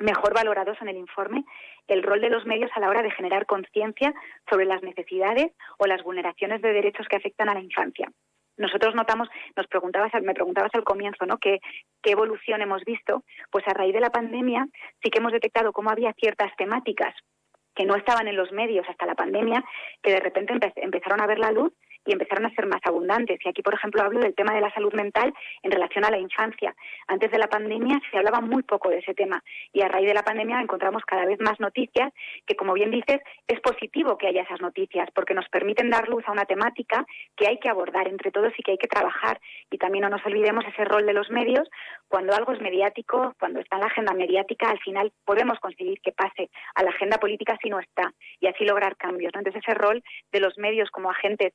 mejor 0.00 0.34
valorados 0.34 0.76
en 0.80 0.88
el 0.88 0.96
informe 0.96 1.44
el 1.86 2.02
rol 2.02 2.20
de 2.20 2.30
los 2.30 2.44
medios 2.46 2.70
a 2.74 2.80
la 2.80 2.88
hora 2.88 3.02
de 3.02 3.10
generar 3.10 3.46
conciencia 3.46 4.12
sobre 4.48 4.66
las 4.66 4.82
necesidades 4.82 5.52
o 5.78 5.86
las 5.86 6.02
vulneraciones 6.02 6.60
de 6.62 6.72
derechos 6.72 7.06
que 7.08 7.16
afectan 7.16 7.48
a 7.48 7.54
la 7.54 7.60
infancia. 7.60 8.08
Nosotros 8.56 8.94
notamos, 8.94 9.28
nos 9.56 9.66
preguntabas, 9.68 10.12
me 10.22 10.34
preguntabas 10.34 10.74
al 10.74 10.84
comienzo, 10.84 11.26
¿no? 11.26 11.38
¿Qué, 11.38 11.60
¿Qué 12.02 12.10
evolución 12.10 12.60
hemos 12.60 12.84
visto? 12.84 13.22
Pues 13.50 13.66
a 13.68 13.72
raíz 13.72 13.94
de 13.94 14.00
la 14.00 14.10
pandemia 14.10 14.66
sí 15.02 15.10
que 15.10 15.18
hemos 15.18 15.32
detectado 15.32 15.72
cómo 15.72 15.90
había 15.90 16.12
ciertas 16.14 16.54
temáticas 16.56 17.14
que 17.74 17.84
no 17.84 17.94
estaban 17.94 18.26
en 18.26 18.36
los 18.36 18.50
medios 18.50 18.84
hasta 18.88 19.06
la 19.06 19.14
pandemia, 19.14 19.64
que 20.02 20.10
de 20.10 20.20
repente 20.20 20.52
empezaron 20.76 21.20
a 21.20 21.28
ver 21.28 21.38
la 21.38 21.52
luz 21.52 21.72
y 22.08 22.12
empezaron 22.12 22.46
a 22.46 22.54
ser 22.54 22.66
más 22.66 22.80
abundantes. 22.84 23.38
Y 23.44 23.48
aquí, 23.48 23.62
por 23.62 23.74
ejemplo, 23.74 24.02
hablo 24.02 24.20
del 24.20 24.34
tema 24.34 24.54
de 24.54 24.62
la 24.62 24.72
salud 24.72 24.92
mental 24.94 25.32
en 25.62 25.70
relación 25.70 26.04
a 26.06 26.10
la 26.10 26.18
infancia. 26.18 26.74
Antes 27.06 27.30
de 27.30 27.38
la 27.38 27.48
pandemia 27.48 28.00
se 28.10 28.16
hablaba 28.16 28.40
muy 28.40 28.62
poco 28.62 28.88
de 28.88 28.98
ese 28.98 29.12
tema 29.14 29.42
y 29.72 29.82
a 29.82 29.88
raíz 29.88 30.06
de 30.06 30.14
la 30.14 30.22
pandemia 30.22 30.60
encontramos 30.60 31.02
cada 31.04 31.26
vez 31.26 31.38
más 31.40 31.60
noticias 31.60 32.12
que, 32.46 32.56
como 32.56 32.72
bien 32.72 32.90
dices, 32.90 33.20
es 33.46 33.60
positivo 33.60 34.16
que 34.16 34.26
haya 34.26 34.42
esas 34.42 34.62
noticias 34.62 35.08
porque 35.14 35.34
nos 35.34 35.48
permiten 35.50 35.90
dar 35.90 36.08
luz 36.08 36.24
a 36.26 36.32
una 36.32 36.46
temática 36.46 37.04
que 37.36 37.46
hay 37.46 37.58
que 37.58 37.68
abordar 37.68 38.08
entre 38.08 38.30
todos 38.30 38.52
y 38.56 38.62
que 38.62 38.72
hay 38.72 38.78
que 38.78 38.88
trabajar. 38.88 39.38
Y 39.70 39.76
también 39.76 40.02
no 40.02 40.08
nos 40.08 40.24
olvidemos 40.24 40.64
ese 40.64 40.84
rol 40.86 41.04
de 41.04 41.12
los 41.12 41.28
medios. 41.28 41.68
Cuando 42.08 42.34
algo 42.34 42.52
es 42.52 42.60
mediático, 42.62 43.34
cuando 43.38 43.60
está 43.60 43.76
en 43.76 43.82
la 43.82 43.88
agenda 43.88 44.14
mediática, 44.14 44.70
al 44.70 44.78
final 44.78 45.12
podemos 45.26 45.60
conseguir 45.60 46.00
que 46.00 46.12
pase 46.12 46.48
a 46.74 46.82
la 46.82 46.90
agenda 46.90 47.18
política 47.18 47.58
si 47.62 47.68
no 47.68 47.78
está 47.80 48.14
y 48.40 48.46
así 48.46 48.64
lograr 48.64 48.96
cambios. 48.96 49.32
Entonces, 49.34 49.62
ese 49.62 49.74
rol 49.74 50.02
de 50.32 50.40
los 50.40 50.56
medios 50.56 50.90
como 50.90 51.10
agentes 51.10 51.52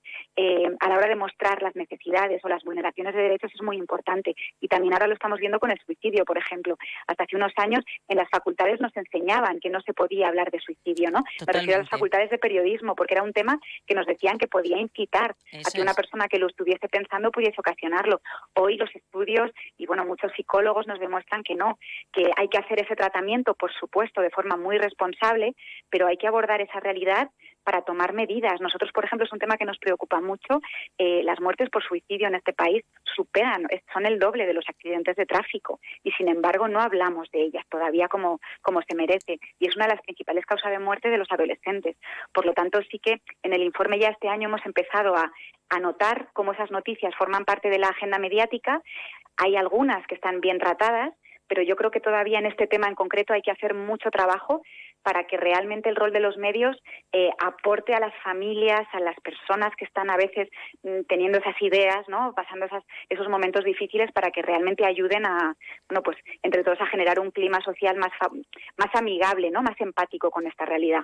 a 0.80 0.90
la 0.90 0.98
hora 0.98 1.08
de 1.08 1.16
mostrar 1.16 1.62
las 1.62 1.76
necesidades 1.76 2.44
o 2.44 2.50
las 2.50 2.64
vulneraciones 2.64 3.14
de 3.14 3.22
derechos 3.22 3.52
es 3.54 3.62
muy 3.62 3.78
importante. 3.78 4.36
Y 4.60 4.68
también 4.68 4.94
ahora 4.94 5.08
lo 5.08 5.14
estamos 5.14 5.40
viendo 5.40 5.60
con 5.60 5.72
el 5.72 5.80
suicidio, 5.86 6.26
por 6.26 6.38
ejemplo. 6.38 6.78
Hasta 7.08 7.24
hace 7.24 7.36
unos 7.36 7.54
años 7.58 7.84
en 8.08 8.18
las 8.18 8.30
facultades 8.30 8.80
nos 8.82 8.96
enseñaban 8.96 9.60
que 9.60 9.70
no 9.70 9.82
se 9.82 9.94
podía 9.94 10.28
hablar 10.28 10.52
de 10.52 10.60
suicidio, 10.60 11.12
¿no? 11.12 11.24
Me 11.46 11.54
refiero 11.54 11.76
a 11.76 11.80
las 11.80 11.90
facultades 11.90 12.30
de 12.30 12.38
periodismo, 12.38 12.96
porque 12.96 13.14
era 13.16 13.24
un 13.24 13.34
tema 13.34 13.60
que 13.86 13.96
nos 13.96 14.06
decían 14.06 14.38
que 14.38 14.48
podía 14.48 14.78
incitar 14.78 15.36
a 15.54 15.72
que 15.72 15.82
una 15.82 15.94
persona 15.94 16.28
que 16.28 16.40
lo 16.40 16.48
estuviese 16.48 16.88
pensando 16.88 17.32
pudiese 17.32 17.60
ocasionarlo. 17.60 18.22
Hoy 18.56 18.78
los 18.78 18.94
estudios 18.96 19.52
y, 19.78 19.86
bueno, 19.86 20.06
muchos 20.06 20.32
psicólogos 20.36 20.88
nos 20.88 21.00
demuestran 21.00 21.44
que 21.44 21.56
no, 21.56 21.78
que 22.12 22.32
hay 22.36 22.48
que 22.48 22.58
hacer 22.58 22.82
ese 22.82 22.96
tratamiento, 22.96 23.54
por 23.54 23.74
supuesto, 23.74 24.22
de 24.22 24.30
forma 24.30 24.58
muy 24.58 24.78
responsable, 24.78 25.56
pero 25.90 26.08
hay 26.08 26.18
que 26.18 26.28
abordar 26.28 26.62
esa 26.62 26.80
realidad 26.80 27.30
para 27.64 27.82
tomar 27.82 28.14
medidas. 28.14 28.62
Nosotros, 28.62 28.92
por 28.92 29.06
ejemplo, 29.06 29.26
es 29.26 29.34
un 29.34 29.40
tema 29.40 29.58
que 29.58 29.66
nos 29.66 29.78
preocupa 29.78 30.22
mucho. 30.22 30.62
Eh, 30.98 31.22
las 31.24 31.40
muertes 31.40 31.70
por 31.70 31.84
suicidio 31.84 32.28
en 32.28 32.36
este 32.36 32.54
país 32.54 32.84
superan, 33.16 33.68
son 33.94 34.06
el 34.06 34.20
doble 34.20 34.46
de 34.46 34.54
los 34.54 34.66
accidentes 34.68 35.16
de 35.16 35.26
tráfico 35.26 35.80
y, 36.04 36.12
sin 36.12 36.28
embargo, 36.28 36.68
no 36.68 36.80
hablamos 36.80 37.30
de 37.32 37.44
ellas 37.44 37.66
todavía 37.70 38.08
como, 38.08 38.40
como 38.62 38.82
se 38.82 38.96
merece. 38.96 39.40
Y 39.60 39.68
es 39.68 39.76
una 39.76 39.86
de 39.86 39.96
las 39.96 40.02
principales 40.02 40.46
causas 40.46 40.72
de 40.72 40.80
muerte 40.80 41.10
de 41.10 41.18
los 41.18 41.32
adolescentes. 41.32 41.96
Por 42.34 42.46
lo 42.46 42.54
tanto, 42.54 42.80
sí 42.90 43.00
que 43.00 43.22
en 43.44 43.54
el 43.54 43.64
informe 43.64 44.00
ya 44.00 44.10
este 44.10 44.28
año 44.28 44.48
hemos 44.48 44.66
empezado 44.66 45.16
a, 45.16 45.32
a 45.70 45.80
notar 45.80 46.30
cómo 46.34 46.54
esas 46.54 46.72
noticias 46.72 47.14
forman 47.18 47.46
parte 47.46 47.70
de 47.70 47.80
la 47.80 47.90
agenda 47.90 48.20
mediática. 48.20 48.82
Hay 49.38 49.56
algunas 49.56 50.06
que 50.08 50.16
están 50.16 50.42
bien 50.42 50.60
tratadas, 50.60 51.14
pero 51.48 51.62
yo 51.62 51.76
creo 51.76 51.92
que 51.92 52.00
todavía 52.00 52.40
en 52.40 52.46
este 52.46 52.68
tema 52.68 52.88
en 52.88 52.96
concreto 52.96 53.34
hay 53.34 53.42
que 53.42 53.52
hacer 53.52 53.74
mucho 53.74 54.10
trabajo 54.10 54.62
para 55.04 55.26
que 55.26 55.38
realmente 55.38 55.90
el 55.90 55.96
rol 55.96 56.12
de 56.12 56.20
los 56.20 56.38
medios 56.38 56.76
eh, 57.12 57.30
aporte 57.40 57.94
a 57.94 58.00
las 58.00 58.14
familias, 58.24 58.88
a 58.94 59.00
las 59.00 59.20
personas 59.20 59.76
que 59.76 59.86
están 59.86 60.10
a 60.10 60.18
veces 60.18 60.50
mm, 60.84 61.02
teniendo 61.08 61.38
esas 61.38 61.62
ideas, 61.62 62.08
¿no? 62.08 62.34
pasando 62.36 62.66
esas, 62.66 62.84
esos 63.10 63.30
momentos 63.30 63.64
difíciles 63.64 64.12
para 64.12 64.32
que 64.32 64.42
realmente 64.42 64.86
ayuden 64.86 65.26
a, 65.26 65.56
bueno, 65.90 66.02
pues 66.04 66.18
entre 66.42 66.64
todos 66.64 66.82
a 66.82 66.88
generar 66.88 67.20
un 67.20 67.32
clima 67.32 67.60
social 67.62 67.98
más, 67.98 68.12
más 68.78 68.96
amigable, 68.96 69.52
¿no? 69.52 69.62
más 69.62 69.80
empático 69.80 70.32
con 70.32 70.48
esta 70.48 70.66
realidad. 70.66 71.04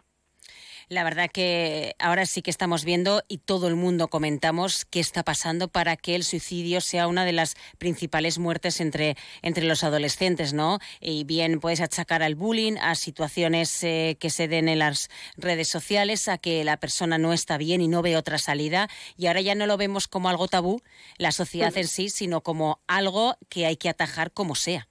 La 0.90 1.04
verdad 1.04 1.30
que 1.32 1.94
ahora 2.00 2.26
sí 2.26 2.42
que 2.42 2.50
estamos 2.50 2.84
viendo 2.84 3.22
y 3.28 3.38
todo 3.38 3.68
el 3.68 3.76
mundo 3.76 4.08
comentamos 4.08 4.86
qué 4.86 5.00
está 5.00 5.22
pasando 5.22 5.68
para 5.68 5.96
que 5.96 6.16
el 6.16 6.24
suicidio 6.24 6.82
sea 6.82 7.06
una 7.06 7.26
de 7.26 7.32
las 7.32 7.54
principales 7.78 8.40
muertes 8.40 8.82
entre, 8.82 9.16
entre 9.44 9.66
los 9.66 9.84
adolescentes, 9.84 10.56
¿no? 10.56 10.80
Y 11.00 11.26
bien 11.26 11.60
puedes 11.60 11.82
achacar 11.82 12.24
al 12.24 12.34
bullying, 12.34 12.78
a 12.82 12.96
situaciones 12.96 13.84
eh, 13.84 14.18
que 14.20 14.32
se 14.32 14.48
den 14.48 14.68
en 14.68 14.80
las 14.80 15.10
redes 15.38 15.68
sociales, 15.68 16.28
a 16.28 16.40
que 16.40 16.64
la 16.64 16.78
persona 16.78 17.20
no 17.20 17.34
está 17.34 17.60
bien 17.60 17.82
y 17.82 17.88
no 17.88 18.02
ve 18.02 18.18
otra 18.18 18.40
salida. 18.40 18.88
Y 19.16 19.28
ahora 19.28 19.42
ya 19.42 19.54
no 19.54 19.68
lo 19.68 19.78
vemos 19.78 20.08
como 20.08 20.28
algo 20.28 20.48
tabú, 20.48 20.82
la 21.20 21.32
sociedad 21.32 21.78
en 21.78 21.86
sí, 21.86 22.10
sino 22.10 22.42
como 22.42 22.80
algo 22.88 23.36
que 23.48 23.68
hay 23.68 23.78
que 23.78 23.90
atajar 23.90 24.32
como 24.32 24.56
sea. 24.56 24.88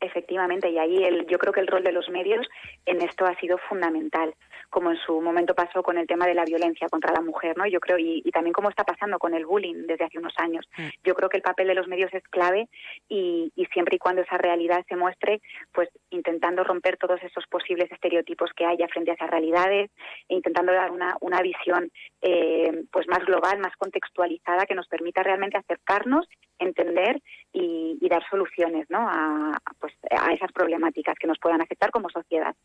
Efectivamente, 0.00 0.70
y 0.70 0.78
ahí 0.78 1.04
el, 1.04 1.26
yo 1.26 1.38
creo 1.38 1.52
que 1.52 1.60
el 1.60 1.66
rol 1.66 1.84
de 1.84 1.92
los 1.92 2.08
medios 2.08 2.46
en 2.86 3.02
esto 3.02 3.26
ha 3.26 3.38
sido 3.38 3.58
fundamental 3.68 4.34
como 4.70 4.92
en 4.92 4.96
su 4.98 5.20
momento 5.20 5.54
pasó 5.54 5.82
con 5.82 5.98
el 5.98 6.06
tema 6.06 6.26
de 6.26 6.34
la 6.34 6.44
violencia 6.44 6.88
contra 6.88 7.12
la 7.12 7.20
mujer, 7.20 7.56
¿no? 7.58 7.66
Yo 7.66 7.80
creo, 7.80 7.98
y, 7.98 8.22
también 8.30 8.52
como 8.52 8.70
está 8.70 8.84
pasando 8.84 9.18
con 9.18 9.34
el 9.34 9.44
bullying 9.44 9.86
desde 9.86 10.04
hace 10.04 10.18
unos 10.18 10.32
años. 10.38 10.66
Mm. 10.78 10.88
Yo 11.04 11.14
creo 11.14 11.28
que 11.28 11.36
el 11.36 11.42
papel 11.42 11.66
de 11.66 11.74
los 11.74 11.88
medios 11.88 12.12
es 12.14 12.22
clave 12.28 12.68
y, 13.08 13.52
siempre 13.72 13.96
y 13.96 13.98
cuando 13.98 14.22
esa 14.22 14.38
realidad 14.38 14.84
se 14.88 14.96
muestre, 14.96 15.40
pues 15.72 15.88
intentando 16.10 16.64
romper 16.64 16.96
todos 16.96 17.22
esos 17.22 17.46
posibles 17.46 17.90
estereotipos 17.90 18.50
que 18.54 18.64
haya 18.64 18.88
frente 18.88 19.10
a 19.10 19.14
esas 19.14 19.30
realidades 19.30 19.90
e 20.28 20.34
intentando 20.34 20.72
dar 20.72 20.90
una, 20.90 21.16
una 21.20 21.40
visión 21.42 21.90
eh, 22.22 22.84
pues 22.90 23.06
más 23.08 23.24
global, 23.24 23.58
más 23.58 23.76
contextualizada 23.76 24.66
que 24.66 24.74
nos 24.74 24.88
permita 24.88 25.22
realmente 25.22 25.58
acercarnos, 25.58 26.26
entender 26.58 27.20
y, 27.52 27.98
dar 28.08 28.28
soluciones 28.28 28.90
¿no? 28.90 29.08
a, 29.08 29.56
pues, 29.78 29.92
a 30.10 30.32
esas 30.32 30.50
problemáticas 30.50 31.14
que 31.16 31.28
nos 31.28 31.38
puedan 31.38 31.60
afectar 31.60 31.92
como 31.92 32.10
sociedad. 32.10 32.56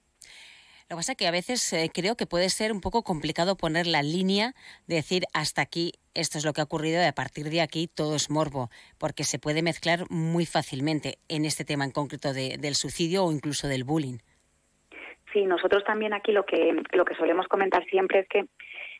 Lo 0.88 0.96
que 0.96 1.00
pasa 1.00 1.13
es 1.13 1.18
que 1.18 1.27
a 1.27 1.32
veces 1.32 1.74
eh, 1.74 1.89
creo 1.92 2.15
que 2.15 2.27
puede 2.27 2.50
ser 2.50 2.72
un 2.72 2.80
poco 2.80 3.01
complicado 3.01 3.58
poner 3.58 3.88
la 3.88 4.04
línea 4.04 4.54
de 4.88 4.96
decir 4.96 5.24
hasta 5.34 5.63
aquí 5.63 5.94
esto 6.13 6.38
es 6.38 6.46
lo 6.46 6.54
que 6.54 6.62
ha 6.62 6.65
ocurrido 6.65 7.01
y 7.01 7.06
a 7.06 7.12
partir 7.12 7.46
de 7.50 7.62
aquí 7.62 7.88
todo 7.88 8.15
es 8.15 8.30
morbo, 8.30 8.70
porque 9.00 9.24
se 9.24 9.39
puede 9.39 9.63
mezclar 9.63 10.01
muy 10.12 10.46
fácilmente 10.46 11.18
en 11.27 11.46
este 11.46 11.65
tema 11.65 11.86
en 11.86 11.92
concreto 11.92 12.34
del 12.34 12.75
suicidio 12.75 13.25
o 13.25 13.32
incluso 13.32 13.68
del 13.68 13.84
bullying. 13.84 14.20
Sí, 15.34 15.46
nosotros 15.46 15.84
también 15.84 16.13
aquí 16.13 16.32
lo 16.32 16.46
que, 16.46 16.80
lo 16.94 17.04
que 17.04 17.15
solemos 17.15 17.48
comentar 17.48 17.84
siempre 17.86 18.20
es 18.20 18.27
que 18.27 18.46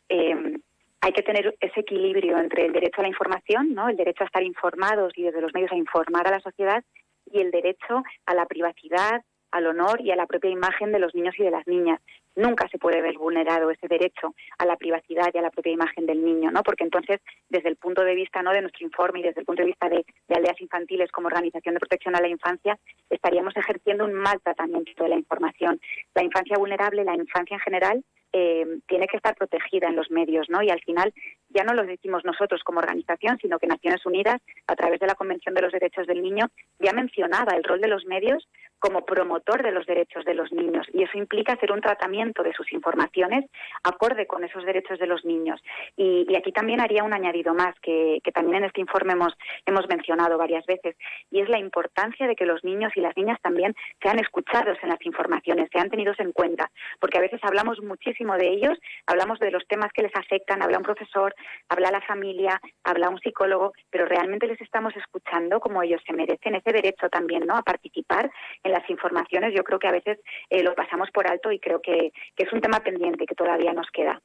em, 0.08 0.60
hay 1.00 1.12
que 1.12 1.22
tener 1.22 1.56
ese 1.60 1.80
equilibrio 1.80 2.36
entre 2.36 2.66
el 2.66 2.72
derecho 2.72 3.00
a 3.00 3.02
la 3.02 3.08
información, 3.08 3.74
¿no? 3.74 3.88
el 3.88 3.96
derecho 3.96 4.24
a 4.24 4.26
estar 4.26 4.42
informados 4.42 5.12
y 5.16 5.22
desde 5.22 5.40
los 5.40 5.54
medios 5.54 5.70
a 5.70 5.76
informar 5.76 6.26
a 6.26 6.32
la 6.32 6.40
sociedad 6.40 6.82
y 7.30 7.40
el 7.40 7.52
derecho 7.52 8.02
a 8.26 8.34
la 8.34 8.44
privacidad, 8.46 9.22
al 9.56 9.66
honor 9.66 10.00
y 10.02 10.10
a 10.10 10.16
la 10.16 10.26
propia 10.26 10.50
imagen 10.50 10.92
de 10.92 10.98
los 10.98 11.14
niños 11.14 11.34
y 11.38 11.44
de 11.44 11.50
las 11.50 11.66
niñas. 11.66 12.00
Nunca 12.34 12.68
se 12.68 12.78
puede 12.78 13.00
ver 13.00 13.16
vulnerado 13.16 13.70
ese 13.70 13.88
derecho 13.88 14.34
a 14.58 14.66
la 14.66 14.76
privacidad 14.76 15.30
y 15.32 15.38
a 15.38 15.42
la 15.42 15.50
propia 15.50 15.72
imagen 15.72 16.04
del 16.04 16.22
niño, 16.22 16.50
¿no? 16.50 16.62
Porque 16.62 16.84
entonces, 16.84 17.20
desde 17.48 17.70
el 17.70 17.76
punto 17.76 18.04
de 18.04 18.14
vista 18.14 18.42
no 18.42 18.52
de 18.52 18.60
nuestro 18.60 18.84
informe 18.84 19.20
y 19.20 19.22
desde 19.22 19.40
el 19.40 19.46
punto 19.46 19.62
de 19.62 19.68
vista 19.68 19.88
de, 19.88 20.04
aldeas 20.28 20.60
infantiles 20.60 21.10
como 21.10 21.28
organización 21.28 21.74
de 21.74 21.80
protección 21.80 22.14
a 22.14 22.20
la 22.20 22.28
infancia, 22.28 22.78
estaríamos 23.08 23.56
ejerciendo 23.56 24.04
un 24.04 24.12
mal 24.12 24.38
tratamiento 24.42 25.02
de 25.02 25.08
la 25.08 25.16
información. 25.16 25.80
La 26.14 26.22
infancia 26.22 26.58
vulnerable, 26.58 27.04
la 27.04 27.14
infancia 27.14 27.54
en 27.54 27.60
general, 27.60 28.04
eh, 28.32 28.66
tiene 28.86 29.06
que 29.06 29.16
estar 29.16 29.34
protegida 29.34 29.88
en 29.88 29.96
los 29.96 30.10
medios, 30.10 30.48
¿no? 30.48 30.62
Y 30.62 30.70
al 30.70 30.80
final 30.80 31.12
ya 31.48 31.64
no 31.64 31.74
lo 31.74 31.84
decimos 31.84 32.24
nosotros 32.24 32.62
como 32.64 32.80
organización, 32.80 33.38
sino 33.40 33.58
que 33.58 33.66
Naciones 33.66 34.04
Unidas, 34.04 34.42
a 34.66 34.76
través 34.76 35.00
de 35.00 35.06
la 35.06 35.14
Convención 35.14 35.54
de 35.54 35.62
los 35.62 35.72
Derechos 35.72 36.06
del 36.06 36.22
Niño, 36.22 36.46
ya 36.78 36.92
mencionaba 36.92 37.56
el 37.56 37.64
rol 37.64 37.80
de 37.80 37.88
los 37.88 38.04
medios 38.04 38.46
como 38.78 39.06
promotor 39.06 39.62
de 39.62 39.72
los 39.72 39.86
derechos 39.86 40.24
de 40.24 40.34
los 40.34 40.52
niños 40.52 40.86
y 40.92 41.02
eso 41.02 41.16
implica 41.16 41.54
hacer 41.54 41.72
un 41.72 41.80
tratamiento 41.80 42.42
de 42.42 42.52
sus 42.52 42.70
informaciones 42.72 43.46
acorde 43.82 44.26
con 44.26 44.44
esos 44.44 44.64
derechos 44.64 44.98
de 44.98 45.06
los 45.06 45.24
niños. 45.24 45.62
Y, 45.96 46.26
aquí 46.36 46.52
también 46.52 46.80
haría 46.80 47.02
un 47.02 47.14
añadido 47.14 47.54
más 47.54 47.74
que, 47.80 48.20
también 48.34 48.58
en 48.58 48.64
este 48.64 48.82
informe 48.82 49.14
hemos, 49.14 49.32
hemos 49.64 49.88
mencionado 49.88 50.36
varias 50.36 50.66
veces 50.66 50.94
y 51.30 51.40
es 51.40 51.48
la 51.48 51.58
importancia 51.58 52.26
de 52.26 52.36
que 52.36 52.44
los 52.44 52.62
niños 52.64 52.92
y 52.96 53.00
las 53.00 53.16
niñas 53.16 53.40
también 53.40 53.74
sean 54.02 54.18
escuchados 54.18 54.76
en 54.82 54.90
las 54.90 55.04
informaciones, 55.06 55.70
sean 55.72 55.88
tenidos 55.88 56.20
en 56.20 56.32
cuenta, 56.32 56.70
porque 57.00 57.16
a 57.16 57.22
veces 57.22 57.40
hablamos 57.42 57.80
muchísimo 57.82 58.15
de 58.16 58.48
ellos, 58.48 58.78
hablamos 59.06 59.38
de 59.38 59.50
los 59.50 59.66
temas 59.68 59.92
que 59.92 60.02
les 60.02 60.14
afectan, 60.16 60.62
habla 60.62 60.78
un 60.78 60.84
profesor, 60.84 61.34
habla 61.68 61.90
la 61.90 62.00
familia, 62.00 62.60
habla 62.82 63.10
un 63.10 63.18
psicólogo, 63.20 63.72
pero 63.90 64.06
realmente 64.06 64.46
les 64.46 64.60
estamos 64.60 64.94
escuchando 64.96 65.60
como 65.60 65.82
ellos 65.82 66.00
se 66.06 66.12
merecen 66.12 66.54
ese 66.54 66.72
derecho 66.72 67.08
también, 67.08 67.46
¿no? 67.46 67.56
A 67.56 67.62
participar 67.62 68.30
en 68.62 68.72
las 68.72 68.88
informaciones. 68.88 69.52
Yo 69.54 69.64
creo 69.64 69.78
que 69.78 69.88
a 69.88 69.92
veces 69.92 70.18
eh, 70.50 70.62
lo 70.62 70.74
pasamos 70.74 71.10
por 71.12 71.30
alto 71.30 71.52
y 71.52 71.58
creo 71.58 71.80
que, 71.80 72.12
es 72.36 72.52
un 72.52 72.60
tema 72.60 72.80
pendiente 72.80 73.26
que 73.26 73.34
todavía 73.34 73.72
nos 73.72 73.88
queda. 73.92 74.22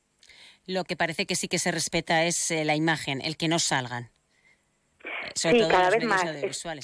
Lo 0.68 0.84
que 0.84 0.96
parece 0.96 1.26
que 1.26 1.36
sí 1.36 1.48
que 1.48 1.58
se 1.58 1.72
respeta 1.72 2.24
es 2.26 2.52
eh, 2.52 2.66
la 2.66 2.76
imagen, 2.76 3.20
el 3.22 3.36
que 3.36 3.48
no 3.48 3.58
salgan. 3.58 4.12
Sí, 5.36 5.60
cada 5.70 5.90
vez 5.90 6.04
más. 6.06 6.24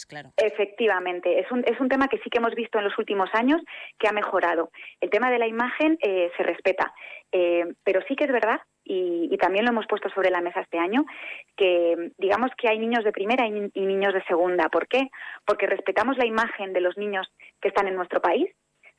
claro. 0.07 0.31
Efectivamente, 0.37 1.39
es 1.39 1.51
un, 1.51 1.63
es 1.65 1.79
un 1.79 1.89
tema 1.89 2.07
que 2.07 2.17
sí 2.19 2.29
que 2.29 2.39
hemos 2.39 2.55
visto 2.55 2.77
en 2.77 2.85
los 2.85 2.97
últimos 2.97 3.29
años 3.33 3.61
que 3.99 4.07
ha 4.07 4.11
mejorado. 4.11 4.69
El 5.01 5.09
tema 5.09 5.31
de 5.31 5.39
la 5.39 5.47
imagen 5.47 5.97
eh, 6.01 6.31
se 6.35 6.43
respeta, 6.43 6.93
pero 7.83 8.01
sí 8.07 8.15
que 8.15 8.25
es 8.25 8.31
verdad 8.31 8.59
y, 8.87 9.37
también 9.37 9.65
lo 9.65 9.71
hemos 9.71 9.87
puesto 9.87 10.09
sobre 10.09 10.31
la 10.31 10.41
mesa 10.41 10.61
este 10.61 10.79
año, 10.79 11.05
que 11.55 12.11
digamos 12.17 12.51
que 12.57 12.69
hay 12.69 12.79
niños 12.79 13.03
de 13.03 13.11
primera 13.11 13.45
y, 13.45 13.51
niños 13.51 14.13
de 14.13 14.23
segunda. 14.23 14.69
¿Por 14.69 14.87
qué? 14.87 15.09
Porque 15.45 15.67
respetamos 15.67 16.17
la 16.17 16.25
imagen 16.25 16.73
de 16.73 16.81
los 16.81 16.97
niños 16.97 17.27
que 17.61 17.67
están 17.67 17.87
en 17.87 17.95
nuestro 17.95 18.21
país. 18.21 18.49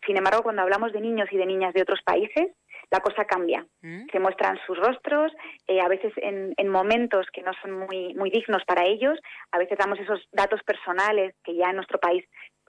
Sin 0.07 0.17
embargo, 0.17 0.43
cuando 0.43 0.63
hablamos 0.63 0.93
de 0.93 1.01
niños 1.01 1.29
y 1.33 1.37
de 1.37 1.47
niñas 1.47 1.75
de 1.75 1.83
otros 1.83 2.01
países, 2.05 2.53
la 2.91 3.01
cosa 3.01 3.25
cambia. 3.25 3.67
Mm. 3.83 4.07
Se 4.11 4.21
muestran 4.21 4.59
sus 4.67 4.79
rostros, 4.79 5.33
eh, 5.67 5.81
a 5.81 5.89
veces 5.89 6.13
en, 6.17 6.55
en, 6.57 6.69
momentos 6.69 7.27
que 7.33 7.43
no 7.43 7.53
son 7.61 7.73
muy, 7.73 8.15
muy 8.15 8.31
dignos 8.31 8.65
para 8.67 8.87
ellos, 8.87 9.19
a 9.53 9.59
veces 9.59 9.79
damos 9.79 9.99
esos 9.99 10.27
datos 10.33 10.63
personales 10.63 11.35
que 11.45 11.55
ya 11.55 11.71
en 11.71 11.77
nuestro 11.77 11.99
país 11.99 12.25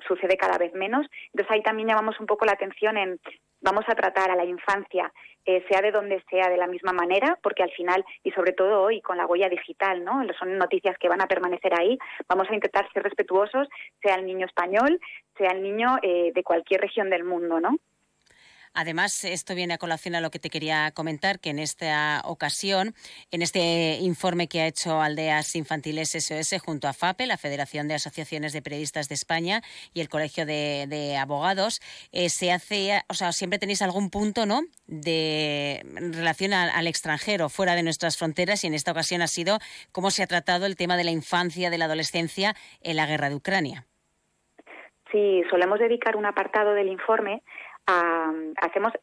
sucede 0.08 0.38
cada 0.38 0.58
vez 0.58 0.74
menos. 0.74 1.06
Entonces 1.34 1.52
ahí 1.52 1.64
también 1.64 1.90
llamamos 1.90 2.20
un 2.20 2.26
poco 2.26 2.46
la 2.46 2.54
atención 2.54 2.98
en 2.98 3.20
vamos 3.62 3.84
a 3.88 3.96
tratar 3.96 4.32
a 4.32 4.36
la 4.36 4.46
infancia, 4.46 5.12
eh, 5.46 5.66
sea 5.70 5.82
de 5.82 5.92
donde 5.92 6.24
sea, 6.30 6.50
de 6.50 6.58
la 6.58 6.68
misma 6.68 6.94
manera, 6.94 7.38
porque 7.42 7.64
al 7.64 7.72
final, 7.72 8.06
y 8.24 8.32
sobre 8.32 8.54
todo 8.54 8.82
hoy 8.82 9.02
con 9.02 9.18
la 9.18 9.26
huella 9.26 9.50
digital, 9.50 10.04
¿no? 10.04 10.22
Son 10.38 10.58
noticias 10.58 10.98
que 10.98 11.10
van 11.10 11.22
a 11.22 11.28
permanecer 11.28 11.74
ahí. 11.74 11.98
Vamos 12.28 12.50
a 12.50 12.56
intentar 12.56 12.90
ser 12.94 13.04
respetuosos, 13.04 13.68
sea 14.02 14.16
el 14.16 14.26
niño 14.26 14.46
español, 14.46 15.00
sea 15.38 15.52
el 15.52 15.62
niño 15.62 15.98
eh, 16.02 16.32
de 16.34 16.44
cualquier 16.44 16.82
región 16.82 17.10
del 17.10 17.24
mundo, 17.24 17.60
¿no? 17.60 17.76
Además, 18.74 19.24
esto 19.24 19.56
viene 19.56 19.74
a 19.74 19.78
colación 19.78 20.16
a 20.16 20.22
lo 20.22 20.32
que 20.32 20.40
te 20.40 20.50
quería 20.50 20.92
comentar, 20.94 21.40
que 21.40 21.50
en 21.50 21.60
esta 21.60 22.22
ocasión, 22.26 22.94
en 23.32 23.42
este 23.42 23.98
informe 24.02 24.48
que 24.48 24.62
ha 24.62 24.68
hecho 24.68 25.02
Aldeas 25.02 25.56
Infantiles 25.56 26.12
SOS 26.12 26.62
junto 26.64 26.88
a 26.88 26.94
FAPE, 26.94 27.28
la 27.28 27.38
Federación 27.38 27.88
de 27.88 27.96
Asociaciones 27.96 28.54
de 28.54 28.62
Periodistas 28.62 29.10
de 29.10 29.16
España 29.16 29.62
y 29.94 30.02
el 30.02 30.10
Colegio 30.10 30.46
de, 30.46 31.18
Abogados, 31.20 31.82
eh, 32.12 32.30
se 32.30 32.52
hace, 32.52 33.02
o 33.08 33.14
sea, 33.14 33.32
siempre 33.32 33.60
tenéis 33.60 33.82
algún 33.82 34.10
punto, 34.10 34.46
¿no?, 34.46 34.62
de 34.86 35.82
relación 36.12 36.54
al, 36.54 36.88
extranjero, 36.88 37.50
fuera 37.50 37.76
de 37.76 37.84
nuestras 37.84 38.18
fronteras, 38.18 38.64
y 38.64 38.68
en 38.68 38.74
esta 38.74 38.92
ocasión 38.92 39.22
ha 39.22 39.28
sido 39.28 39.60
cómo 39.92 40.12
se 40.12 40.24
ha 40.24 40.28
tratado 40.28 40.66
el 40.66 40.76
tema 40.76 40.98
de 40.98 41.04
la 41.04 41.12
infancia, 41.12 41.70
de 41.70 41.78
la 41.78 41.86
adolescencia 41.86 42.56
en 42.82 42.96
la 42.96 43.06
guerra 43.06 43.30
de 43.30 43.36
Ucrania. 43.36 43.86
Sí, 45.12 45.42
solemos 45.50 45.80
dedicar 45.80 46.16
un 46.16 46.26
apartado 46.26 46.74
del 46.74 46.88
informe 46.88 47.42
hacemos 48.58 48.94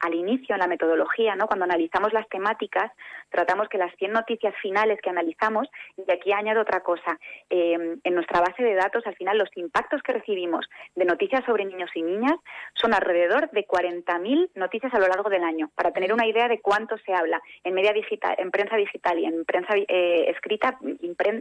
al, 0.00 0.14
inicio 0.14 0.54
en 0.54 0.60
la 0.60 0.66
metodología, 0.66 1.36
¿no? 1.36 1.46
cuando 1.46 1.64
analizamos 1.64 2.12
las 2.12 2.28
temáticas, 2.28 2.90
tratamos 3.30 3.68
que 3.68 3.78
las 3.78 3.94
100 3.96 4.12
noticias 4.12 4.54
finales 4.60 4.98
que 5.00 5.10
analizamos, 5.10 5.68
y 5.96 6.10
aquí 6.10 6.32
añado 6.32 6.62
otra 6.62 6.80
cosa, 6.80 7.18
em, 7.48 8.00
en 8.02 8.14
nuestra 8.14 8.40
base 8.40 8.62
de 8.62 8.74
datos, 8.74 9.06
al 9.06 9.14
final 9.14 9.38
los 9.38 9.48
impactos 9.56 10.02
que 10.02 10.12
recibimos 10.12 10.68
de 10.96 11.04
noticias 11.04 11.44
sobre 11.44 11.64
niños 11.64 11.90
y 11.94 12.02
niñas 12.02 12.34
son 12.74 12.92
alrededor 12.94 13.50
de 13.50 13.66
40.000 13.66 14.50
noticias 14.54 14.92
a 14.94 14.98
lo 14.98 15.06
largo 15.06 15.30
del 15.30 15.44
año, 15.44 15.70
para 15.74 15.92
tener 15.92 16.12
una 16.12 16.26
idea 16.26 16.48
de 16.48 16.60
cuánto 16.60 16.98
se 16.98 17.14
habla 17.14 17.40
en 17.64 17.74
media 17.74 17.92
digital, 17.92 18.34
en 18.38 18.50
prensa 18.50 18.76
digital 18.76 19.18
y 19.18 19.26
en 19.26 19.44
prensa 19.44 19.74
eh, 19.76 20.30
escrita, 20.30 20.78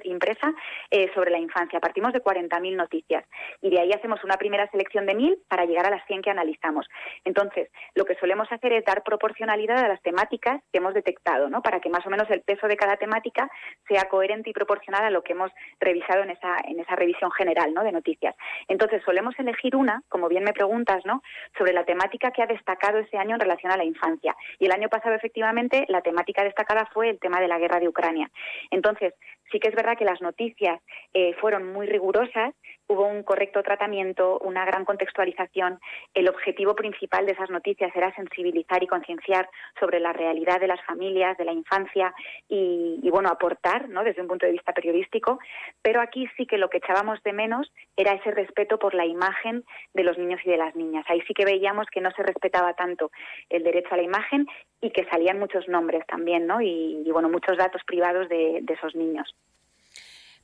impresa, 0.04 0.54
eh, 0.92 1.12
sobre 1.14 1.32
la 1.32 1.40
infancia. 1.40 1.80
Partimos 1.80 2.14
de 2.14 2.22
40.000 2.22 2.76
noticias 2.76 3.26
y 3.62 3.70
de 3.70 3.80
ahí 3.80 3.92
hacemos 3.92 4.24
una 4.24 4.38
primera 4.38 4.70
selección 4.70 5.06
de 5.06 5.16
1.000 5.16 5.38
para 5.48 5.66
llegar 5.66 5.86
a 5.88 5.90
las 5.90 6.06
100 6.06 6.22
que 6.22 6.30
analizamos. 6.30 6.89
Entonces, 7.26 7.70
lo 7.96 8.06
que 8.06 8.16
solemos 8.16 8.52
hacer 8.52 8.74
es 8.74 8.86
dar 8.86 9.04
proporcionalidad 9.04 9.78
a 9.78 9.88
las 9.88 10.02
temáticas 10.02 10.62
que 10.72 10.80
hemos 10.80 10.94
detectado, 10.94 11.50
¿no? 11.50 11.62
Para 11.62 11.80
que 11.80 11.90
más 11.90 12.06
o 12.06 12.10
menos 12.10 12.30
el 12.30 12.42
peso 12.42 12.68
de 12.68 12.78
cada 12.78 12.98
temática 12.98 13.50
sea 13.88 14.10
coherente 14.10 14.50
y 14.50 14.54
proporcional 14.54 15.04
a 15.04 15.10
lo 15.10 15.24
que 15.24 15.34
hemos 15.34 15.52
revisado 15.80 16.24
en 16.24 16.32
esa, 16.32 16.58
en 16.66 16.80
esa 16.80 16.96
revisión 16.96 17.32
general, 17.32 17.74
¿no? 17.74 17.84
De 17.84 17.92
noticias. 17.92 18.36
Entonces, 18.68 19.02
solemos 19.04 19.38
elegir 19.40 19.76
una, 19.76 20.04
como 20.10 20.28
bien 20.28 20.44
me 20.44 20.54
preguntas, 20.54 21.06
¿no? 21.06 21.22
Sobre 21.58 21.74
la 21.74 21.86
temática 21.86 22.32
que 22.32 22.44
ha 22.44 22.48
destacado 22.48 23.00
ese 23.00 23.18
año 23.18 23.36
en 23.36 23.42
relación 23.42 23.72
a 23.72 23.78
la 23.78 23.84
infancia. 23.84 24.36
Y 24.60 24.66
el 24.66 24.72
año 24.72 24.90
pasado, 24.90 25.16
efectivamente, 25.16 25.86
la 25.88 26.02
temática 26.02 26.44
destacada 26.44 26.88
fue 26.94 27.10
el 27.10 27.20
tema 27.20 27.40
de 27.40 27.48
la 27.48 27.60
guerra 27.60 27.80
de 27.80 27.88
Ucrania. 27.88 28.30
Entonces, 28.72 29.14
sí 29.52 29.60
que 29.60 29.70
es 29.70 29.76
verdad 29.76 29.98
que 29.98 30.06
las 30.06 30.22
noticias 30.22 30.82
eh, 31.14 31.34
fueron 31.36 31.72
muy 31.72 31.88
rigurosas, 31.88 32.54
hubo 32.90 33.06
un 33.06 33.22
correcto 33.22 33.62
tratamiento, 33.62 34.40
una 34.40 34.66
gran 34.66 34.84
contextualización. 34.84 35.80
El 36.16 36.28
objetivo 36.28 36.76
principal 36.76 37.26
de 37.28 37.34
esas 37.34 37.52
noticias 37.52 37.96
era 37.96 38.14
sensibilizar 38.16 38.84
y 38.84 38.88
concienciar 38.88 39.48
sobre 39.80 40.00
la 40.00 40.12
realidad 40.12 40.60
de 40.60 40.68
las 40.68 40.84
familias, 40.86 41.38
de 41.38 41.46
la 41.46 41.54
infancia 41.54 42.14
y, 42.48 43.08
bueno, 43.12 43.30
aportar, 43.30 43.88
¿no? 43.90 44.04
Desde 44.04 44.24
un 44.24 44.28
punto 44.28 44.48
de 44.48 44.54
vista 44.54 44.74
periodístico. 44.74 45.40
Pero 45.84 46.02
aquí 46.02 46.28
sí 46.36 46.48
que 46.48 46.58
lo 46.58 46.70
que 46.70 46.80
echábamos 46.80 47.22
de 47.22 47.32
menos 47.32 47.72
era 47.96 48.14
ese 48.14 48.32
respeto 48.32 48.80
por 48.80 48.96
la 48.96 49.06
imagen 49.06 49.64
de 49.94 50.04
los 50.04 50.18
niños 50.18 50.42
y 50.44 50.50
de 50.50 50.58
las 50.58 50.76
niñas. 50.76 51.06
Ahí 51.10 51.22
sí 51.28 51.36
que 51.36 51.46
veíamos 51.46 51.86
que 51.92 52.02
no 52.02 52.10
se 52.12 52.24
respetaba 52.24 52.74
tanto 52.74 53.12
el 53.50 53.64
derecho 53.64 53.94
a 53.94 53.98
la 53.98 54.04
imagen 54.04 54.48
y 54.82 54.90
que 54.90 55.06
salían 55.06 55.38
muchos 55.38 55.68
nombres 55.68 56.04
también, 56.08 56.48
¿no? 56.48 56.60
Y, 56.60 57.08
bueno, 57.12 57.30
muchos 57.30 57.56
datos 57.56 57.84
privados 57.86 58.28
de 58.30 58.64
esos 58.68 58.96
niños. 58.96 59.32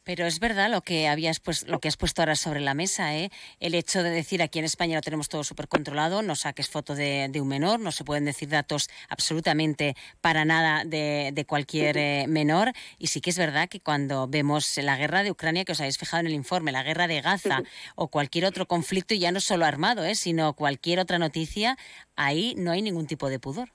Pero 0.06 0.28
es 0.28 0.40
verdad 0.40 0.70
lo 0.70 0.82
que 0.82 1.08
habías 1.08 1.40
pues, 1.40 1.68
lo 1.68 1.80
que 1.80 1.88
has 1.88 1.98
puesto 1.98 2.22
ahora 2.22 2.36
sobre 2.36 2.62
la 2.62 2.76
mesa, 2.76 3.16
¿eh? 3.18 3.32
El 3.60 3.74
hecho 3.74 4.04
de 4.04 4.12
decir 4.12 4.44
aquí 4.44 4.60
en 4.60 4.66
España 4.66 4.96
lo 4.96 5.02
tenemos 5.02 5.30
todo 5.30 5.44
súper 5.44 5.68
controlado, 5.68 6.22
no 6.22 6.36
saques 6.36 6.70
foto 6.70 6.94
de, 6.94 7.32
un 7.42 7.48
menor, 7.48 7.80
no 7.80 7.92
se 7.92 8.04
pueden 8.04 8.24
decir 8.24 8.48
datos 8.48 8.88
absolutamente 9.10 9.96
para 10.22 10.46
nada 10.46 10.84
de, 10.86 11.46
cualquier 11.48 11.98
eh, 11.98 12.26
menor. 12.28 12.72
Y 13.00 13.08
sí 13.08 13.20
que 13.20 13.32
es 13.32 13.38
verdad 13.38 13.68
que 13.68 13.80
cuando 13.80 14.28
vemos 14.28 14.78
la 14.78 14.96
guerra 14.96 15.24
de 15.24 15.32
Ucrania, 15.32 15.66
que 15.66 15.72
os 15.72 15.80
habéis 15.80 15.98
fijado 15.98 16.22
en 16.22 16.28
el 16.28 16.34
informe, 16.34 16.72
la 16.72 16.84
guerra 16.84 17.08
de 17.08 17.22
Gaza 17.22 17.64
o 17.96 18.10
cualquier 18.10 18.46
otro 18.46 18.68
conflicto, 18.68 19.16
ya 19.16 19.32
no 19.32 19.40
solo 19.40 19.66
armado, 19.66 20.06
¿eh? 20.06 20.14
sino 20.14 20.54
cualquier 20.54 21.00
otra 21.00 21.18
noticia, 21.18 21.80
ahí 22.16 22.54
no 22.58 22.72
hay 22.72 22.84
ningún 22.84 23.08
tipo 23.08 23.28
de 23.30 23.40
pudor. 23.40 23.72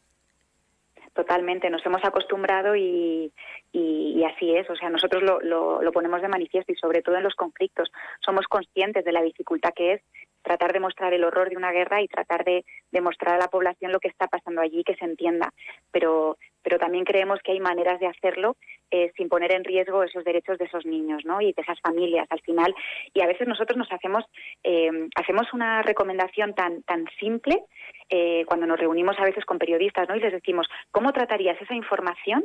Totalmente, 1.13 1.69
nos 1.71 1.85
hemos 1.85 2.05
acostumbrado 2.05 2.77
y, 2.77 3.33
y, 3.73 4.23
así 4.25 4.55
es. 4.55 4.71
O 4.71 4.77
sea, 4.77 4.91
nosotros 4.91 5.23
lo, 5.23 5.41
lo, 5.41 5.93
ponemos 5.93 6.23
de 6.23 6.29
manifiesto 6.29 6.73
y 6.73 6.77
sobre 6.77 7.03
todo 7.03 7.17
en 7.17 7.25
los 7.25 7.35
conflictos. 7.35 7.91
Somos 8.25 8.47
conscientes 8.47 9.05
de 9.05 9.13
la 9.13 9.23
dificultad 9.23 9.73
que 9.75 9.95
es 9.95 10.03
tratar 10.43 10.73
de 10.73 10.81
mostrar 10.81 11.13
el 11.13 11.25
horror 11.25 11.51
de 11.51 11.57
una 11.57 11.73
guerra 11.73 12.01
y 12.01 12.09
tratar 12.09 12.45
de 12.45 12.65
demostrar 12.93 13.35
a 13.35 13.39
la 13.39 13.49
población 13.49 13.91
lo 13.91 13.99
que 13.99 14.09
está 14.09 14.29
pasando 14.29 14.61
allí, 14.61 14.85
que 14.85 14.95
se 14.95 15.05
entienda. 15.05 15.53
Pero, 15.91 16.39
pero 16.63 16.79
también 16.79 17.05
creemos 17.05 17.41
que 17.43 17.53
hay 17.53 17.61
maneras 17.61 18.01
de 18.01 18.07
hacerlo 18.07 18.57
eh, 18.91 19.13
sin 19.17 19.29
poner 19.29 19.53
en 19.53 19.65
riesgo 19.65 20.03
esos 20.03 20.25
derechos 20.25 20.59
de 20.59 20.65
esos 20.65 20.85
niños 20.85 21.25
¿no? 21.25 21.41
y 21.41 21.53
de 21.53 21.63
esas 21.63 21.81
familias 21.81 22.27
al 22.31 22.41
final. 22.41 22.75
Y 23.15 23.21
a 23.21 23.27
veces 23.27 23.47
nosotros 23.47 23.77
nos 23.77 23.91
hacemos, 23.93 24.25
eh, 24.65 24.91
hacemos 25.15 25.53
una 25.53 25.83
recomendación 25.83 26.55
tan, 26.55 26.83
tan 26.83 27.05
simple 27.19 27.63
eh, 28.09 28.45
cuando 28.47 28.67
nos 28.67 28.81
reunimos 28.81 29.17
a 29.19 29.25
veces 29.25 29.45
con 29.45 29.59
periodistas 29.59 30.09
¿no? 30.09 30.17
y 30.17 30.21
les 30.21 30.33
decimos, 30.33 30.67
¿cómo 30.91 31.13
tratarías 31.13 31.61
esa 31.63 31.75
información 31.75 32.45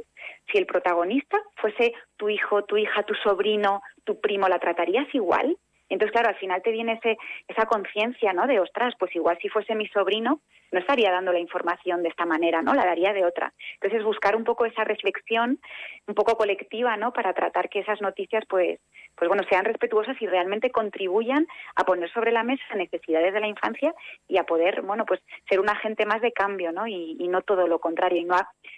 si 0.51 0.57
el 0.57 0.65
protagonista 0.65 1.41
fuese 1.55 1.93
tu 2.17 2.29
hijo, 2.29 2.63
tu 2.63 2.77
hija, 2.77 3.03
tu 3.03 3.15
sobrino, 3.15 3.81
tu 4.03 4.19
primo? 4.21 4.47
¿La 4.47 4.59
tratarías 4.59 5.07
igual? 5.13 5.57
Entonces, 5.89 6.11
claro, 6.11 6.29
al 6.29 6.39
final 6.39 6.61
te 6.61 6.71
viene 6.71 6.93
ese, 6.93 7.17
esa 7.47 7.65
conciencia, 7.65 8.33
¿no? 8.33 8.47
De, 8.47 8.59
ostras, 8.59 8.93
pues 8.97 9.15
igual 9.15 9.37
si 9.41 9.49
fuese 9.49 9.75
mi 9.75 9.87
sobrino, 9.87 10.41
no 10.71 10.79
estaría 10.79 11.11
dando 11.11 11.31
la 11.31 11.39
información 11.39 12.01
de 12.03 12.09
esta 12.09 12.25
manera, 12.25 12.61
¿no? 12.61 12.73
La 12.73 12.85
daría 12.85 13.13
de 13.13 13.23
otra. 13.23 13.53
Entonces, 13.75 14.03
buscar 14.03 14.35
un 14.35 14.43
poco 14.43 14.65
esa 14.65 14.83
reflexión, 14.83 15.59
un 16.07 16.15
poco 16.15 16.35
colectiva, 16.37 16.97
¿no? 16.97 17.13
Para 17.13 17.33
tratar 17.33 17.69
que 17.69 17.79
esas 17.79 18.01
noticias, 18.01 18.43
pues, 18.49 18.79
pues 19.15 19.27
bueno, 19.27 19.43
sean 19.49 19.65
respetuosas 19.65 20.19
y 20.21 20.27
realmente 20.27 20.71
contribuyan 20.71 21.47
a 21.75 21.83
poner 21.83 22.11
sobre 22.11 22.31
la 22.31 22.43
mesa 22.43 22.63
necesidades 22.75 23.33
de 23.33 23.39
la 23.39 23.47
infancia 23.47 23.93
y 24.27 24.37
a 24.37 24.43
poder, 24.43 24.81
bueno, 24.81 25.05
pues 25.05 25.21
ser 25.47 25.59
un 25.59 25.69
agente 25.69 26.05
más 26.05 26.21
de 26.21 26.31
cambio, 26.31 26.71
¿no? 26.71 26.87
Y, 26.87 27.25
no 27.25 27.41
todo 27.41 27.67
lo 27.67 27.79
contrario, 27.79 28.21
y 28.21 28.25
no 28.25 28.35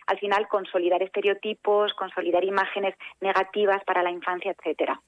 al 0.07 0.19
final 0.19 0.47
consolidar 0.47 1.03
estereotipos, 1.03 1.93
consolidar 1.93 2.43
imágenes 2.43 2.95
negativas 3.19 3.83
para 3.83 4.01
la 4.01 4.09
infancia, 4.09 4.55
etcétera. 4.57 4.99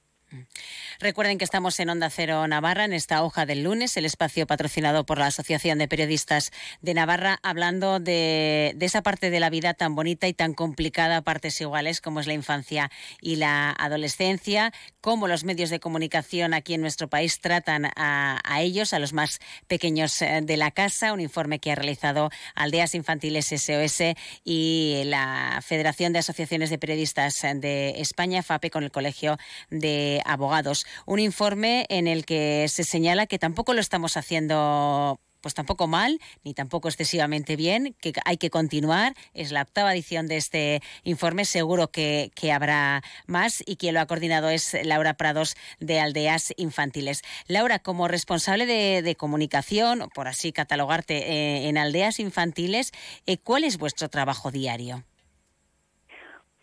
Recuerden 0.99 1.37
que 1.37 1.45
estamos 1.45 1.79
en 1.79 1.89
Onda 1.89 2.09
Cero 2.09 2.47
Navarra, 2.47 2.85
en 2.85 2.93
esta 2.93 3.23
hoja 3.23 3.45
del 3.45 3.63
lunes, 3.63 3.95
el 3.97 4.05
espacio 4.05 4.45
patrocinado 4.45 5.05
por 5.05 5.17
la 5.17 5.27
Asociación 5.27 5.79
de 5.79 5.87
Periodistas 5.87 6.51
de 6.81 6.93
Navarra, 6.93 7.39
hablando 7.41 7.99
de, 7.99 8.75
esa 8.79 9.01
parte 9.01 9.29
de 9.29 9.39
la 9.39 9.49
vida 9.49 9.73
tan 9.73 9.95
bonita 9.95 10.27
y 10.27 10.33
tan 10.33 10.53
complicada 10.53 11.21
partes 11.21 11.59
iguales 11.61 12.01
como 12.01 12.19
es 12.19 12.27
la 12.27 12.33
infancia 12.33 12.91
y 13.21 13.37
la 13.37 13.71
adolescencia, 13.71 14.73
cómo 15.01 15.27
los 15.27 15.43
medios 15.43 15.69
de 15.69 15.79
comunicación 15.79 16.53
aquí 16.53 16.73
en 16.73 16.81
nuestro 16.81 17.07
país 17.07 17.39
tratan 17.39 17.85
a, 17.95 18.39
a 18.43 18.61
ellos, 18.61 18.93
a 18.93 18.99
los 18.99 19.13
más 19.13 19.39
pequeños 19.67 20.21
eh, 20.21 20.41
de 20.43 20.57
la 20.57 20.71
casa, 20.71 21.13
un 21.13 21.21
informe 21.21 21.59
que 21.59 21.71
ha 21.71 21.75
realizado 21.75 22.29
Aldeas 22.55 22.93
Infantiles 22.93 23.47
SOS 23.47 24.15
y 24.43 25.03
la 25.05 25.61
Federación 25.65 26.13
de 26.13 26.19
Asociaciones 26.19 26.69
de 26.69 26.77
Periodistas 26.77 27.41
de 27.55 28.01
España, 28.01 28.43
FAPE, 28.43 28.69
con 28.69 28.83
el 28.83 28.91
Colegio 28.91 29.37
de 29.69 30.18
abogados. 30.25 30.85
Un 31.05 31.19
informe 31.19 31.85
en 31.89 32.07
el 32.07 32.25
que 32.25 32.67
se 32.69 32.83
señala 32.83 33.27
que 33.27 33.39
tampoco 33.39 33.73
lo 33.73 33.81
estamos 33.81 34.17
haciendo 34.17 35.19
pues 35.41 35.53
tampoco 35.53 35.87
mal, 35.87 36.19
ni 36.43 36.53
tampoco 36.53 36.87
excesivamente 36.87 37.55
bien, 37.55 37.95
que 38.01 38.13
hay 38.25 38.37
que 38.37 38.49
continuar. 38.49 39.15
Es 39.33 39.51
la 39.51 39.61
octava 39.61 39.93
edición 39.93 40.27
de 40.27 40.37
este 40.37 40.81
informe, 41.03 41.45
seguro 41.45 41.91
que, 41.91 42.31
habrá 42.51 43.03
más 43.27 43.63
y 43.65 43.75
quien 43.75 43.93
lo 43.93 44.01
ha 44.01 44.07
coordinado 44.07 44.49
es 44.49 44.75
Laura 44.83 45.13
Prados 45.13 45.55
de 45.79 45.99
Aldeas 45.99 46.53
Infantiles. 46.57 47.21
Laura, 47.47 47.79
como 47.79 48.07
responsable 48.07 48.65
de, 48.65 49.15
comunicación, 49.15 50.09
por 50.13 50.27
así 50.27 50.51
catalogarte 50.51 51.17
eh, 51.17 51.69
en 51.69 51.77
Aldeas 51.77 52.19
Infantiles, 52.19 52.91
eh, 53.25 53.37
¿cuál 53.37 53.63
es 53.63 53.77
vuestro 53.77 54.09
trabajo 54.09 54.51
diario? 54.51 55.03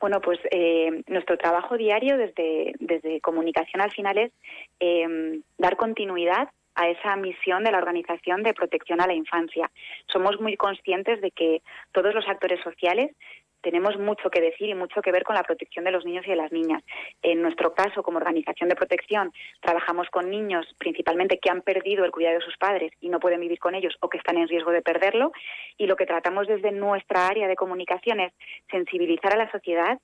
Bueno, 0.00 0.20
pues 0.20 0.38
eh, 0.50 1.02
nuestro 1.06 1.38
trabajo 1.38 1.76
diario 1.76 2.18
desde, 2.18 2.74
desde 2.80 3.20
comunicación 3.20 3.80
al 3.80 3.92
final 3.92 4.18
es 4.18 4.32
eh, 4.78 5.40
dar 5.58 5.76
continuidad 5.76 6.48
a 6.76 6.88
esa 6.88 7.16
misión 7.16 7.64
de 7.64 7.72
la 7.72 7.78
Organización 7.78 8.42
de 8.42 8.52
Protección 8.52 9.00
a 9.00 9.06
la 9.06 9.14
Infancia. 9.14 9.70
Somos 10.12 10.38
muy 10.40 10.56
conscientes 10.56 11.20
de 11.22 11.30
que 11.30 11.62
todos 11.92 12.14
los 12.14 12.28
actores 12.28 12.60
sociales 12.62 13.12
tenemos 13.60 13.98
mucho 13.98 14.30
que 14.30 14.40
decir 14.40 14.68
y 14.68 14.74
mucho 14.74 15.02
que 15.02 15.12
ver 15.12 15.24
con 15.24 15.34
la 15.34 15.42
protección 15.42 15.84
de 15.84 15.90
los 15.90 16.04
niños 16.04 16.24
y 16.26 16.30
de 16.30 16.36
las 16.36 16.52
niñas. 16.52 16.82
En 17.22 17.42
nuestro 17.42 17.74
caso, 17.74 18.02
como 18.02 18.18
organización 18.18 18.68
de 18.68 18.76
protección, 18.76 19.32
trabajamos 19.60 20.08
con 20.10 20.30
niños 20.30 20.66
principalmente 20.78 21.38
que 21.38 21.50
han 21.50 21.62
perdido 21.62 22.04
el 22.04 22.12
cuidado 22.12 22.38
de 22.38 22.44
sus 22.44 22.56
padres 22.56 22.92
y 23.00 23.08
no 23.08 23.20
pueden 23.20 23.40
vivir 23.40 23.58
con 23.58 23.74
ellos 23.74 23.96
o 24.00 24.08
que 24.08 24.18
están 24.18 24.36
en 24.38 24.48
riesgo 24.48 24.70
de 24.70 24.82
perderlo. 24.82 25.32
Y 25.78 25.86
lo 25.86 25.96
que 25.96 26.06
tratamos 26.06 26.46
desde 26.46 26.72
nuestra 26.72 27.26
área 27.26 27.48
de 27.48 27.56
comunicación 27.56 28.20
es 28.20 28.32
sensibilizar 28.70 29.32
a 29.32 29.44
la 29.44 29.50
sociedad 29.50 29.98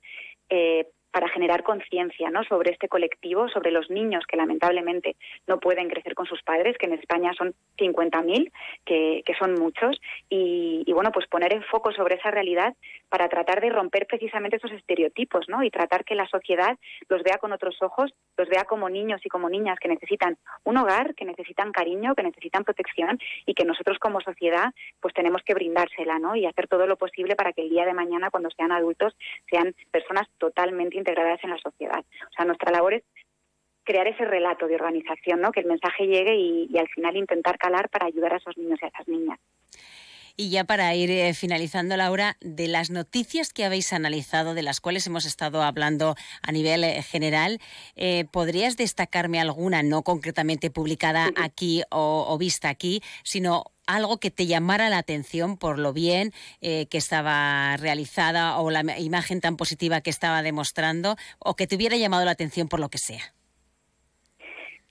eh, 0.49 0.87
para 1.13 1.29
generar 1.29 1.61
conciencia 1.61 2.31
¿no? 2.31 2.43
sobre 2.43 2.71
este 2.71 2.89
colectivo, 2.89 3.47
sobre 3.47 3.69
los 3.69 3.87
niños 3.91 4.25
que 4.27 4.35
lamentablemente 4.35 5.15
no 5.47 5.59
pueden 5.59 5.87
crecer 5.87 6.15
con 6.15 6.25
sus 6.25 6.41
padres, 6.41 6.75
que 6.79 6.87
en 6.87 6.93
España 6.93 7.31
son 7.37 7.53
50.000, 7.77 8.51
que, 8.83 9.21
que 9.23 9.35
son 9.35 9.53
muchos, 9.53 10.01
y, 10.27 10.91
bueno, 10.91 11.11
pues 11.11 11.27
poner 11.27 11.53
en 11.53 11.63
foco 11.63 11.91
sobre 11.91 12.15
esa 12.15 12.31
realidad 12.31 12.73
para 13.09 13.29
tratar 13.29 13.61
de 13.61 13.69
romper 13.69 14.07
precisamente 14.07 14.57
esos 14.57 14.71
estereotipos 14.71 15.47
¿no? 15.47 15.61
y 15.61 15.69
tratar 15.69 16.03
que 16.03 16.15
la 16.15 16.27
sociedad 16.27 16.79
los 17.09 17.21
vea 17.21 17.37
con 17.37 17.53
otros 17.53 17.79
ojos, 17.83 18.11
los 18.35 18.49
vea 18.49 18.63
como 18.63 18.89
niños 18.89 19.21
y 19.23 19.29
como 19.29 19.51
niñas 19.51 19.77
que 19.79 19.89
necesitan 19.89 20.37
un 20.63 20.77
hogar, 20.77 21.13
que 21.13 21.25
necesitan 21.25 21.71
cariño, 21.71 22.15
que 22.15 22.23
necesitan 22.23 22.63
protección 22.63 23.19
y 23.45 23.53
que 23.53 23.65
nosotros 23.65 23.99
como 23.99 24.19
sociedad 24.21 24.73
pues 24.99 25.13
tenemos 25.13 25.43
que 25.43 25.53
brindársela 25.53 26.17
¿no? 26.17 26.35
y 26.35 26.47
hacer 26.47 26.67
todo 26.67 26.87
lo 26.87 26.97
posible 26.97 27.35
para 27.35 27.53
que 27.53 27.61
el 27.61 27.69
día 27.69 27.85
de 27.85 27.93
mañana, 27.93 28.31
cuando 28.31 28.49
sean 28.49 28.71
adultos, 28.71 29.15
sean 29.47 29.75
personas 29.91 30.27
totalmente 30.39 31.02
integradas 31.03 31.43
en 31.43 31.49
la 31.49 31.57
sociedad. 31.57 31.99
O 31.99 32.33
sea, 32.35 32.45
nuestra 32.45 32.71
labor 32.71 32.93
es 32.93 33.03
crear 33.83 34.07
ese 34.07 34.23
relato 34.23 34.67
de 34.67 34.75
organización, 34.75 35.41
¿no? 35.41 35.51
que 35.51 35.59
el 35.59 35.67
mensaje 35.67 36.07
llegue 36.07 36.35
y, 36.35 36.69
y 36.71 36.77
al 36.77 36.87
final 36.87 37.17
intentar 37.17 37.57
calar 37.57 37.89
para 37.89 38.07
ayudar 38.07 38.33
a 38.33 38.37
esos 38.37 38.57
niños 38.57 38.79
y 38.81 38.85
a 38.85 38.87
esas 38.87 39.07
niñas. 39.07 39.39
Y 40.35 40.49
ya 40.49 40.63
para 40.63 40.95
ir 40.95 41.11
eh, 41.11 41.33
finalizando, 41.33 41.95
Laura, 41.95 42.37
de 42.41 42.67
las 42.67 42.89
noticias 42.89 43.53
que 43.53 43.65
habéis 43.65 43.93
analizado, 43.93 44.55
de 44.55 44.63
las 44.63 44.81
cuales 44.81 45.05
hemos 45.05 45.25
estado 45.25 45.61
hablando 45.61 46.15
a 46.41 46.51
nivel 46.51 46.83
eh, 46.83 47.03
general, 47.03 47.59
eh, 47.95 48.25
¿podrías 48.31 48.75
destacarme 48.75 49.39
alguna, 49.39 49.83
no 49.83 50.01
concretamente 50.01 50.71
publicada 50.71 51.29
aquí 51.35 51.83
o, 51.91 52.25
o, 52.27 52.37
vista 52.39 52.69
aquí, 52.69 53.03
sino 53.23 53.73
algo 53.85 54.17
que 54.19 54.31
te 54.31 54.47
llamara 54.47 54.89
la 54.89 54.97
atención 54.97 55.57
por 55.57 55.79
lo 55.79 55.93
bien 55.93 56.33
eh, 56.61 56.87
que 56.87 56.97
estaba 56.97 57.77
realizada 57.77 58.57
o 58.57 58.71
la 58.71 58.81
imagen 58.99 59.41
tan 59.41 59.57
positiva 59.57 60.01
que 60.01 60.09
estaba 60.09 60.41
demostrando 60.41 61.15
o 61.39 61.55
que 61.55 61.67
te 61.67 61.75
hubiera 61.75 61.97
llamado 61.97 62.25
la 62.25 62.31
atención 62.31 62.67
por 62.67 62.79
lo 62.79 62.89
que 62.89 62.97
sea? 62.97 63.33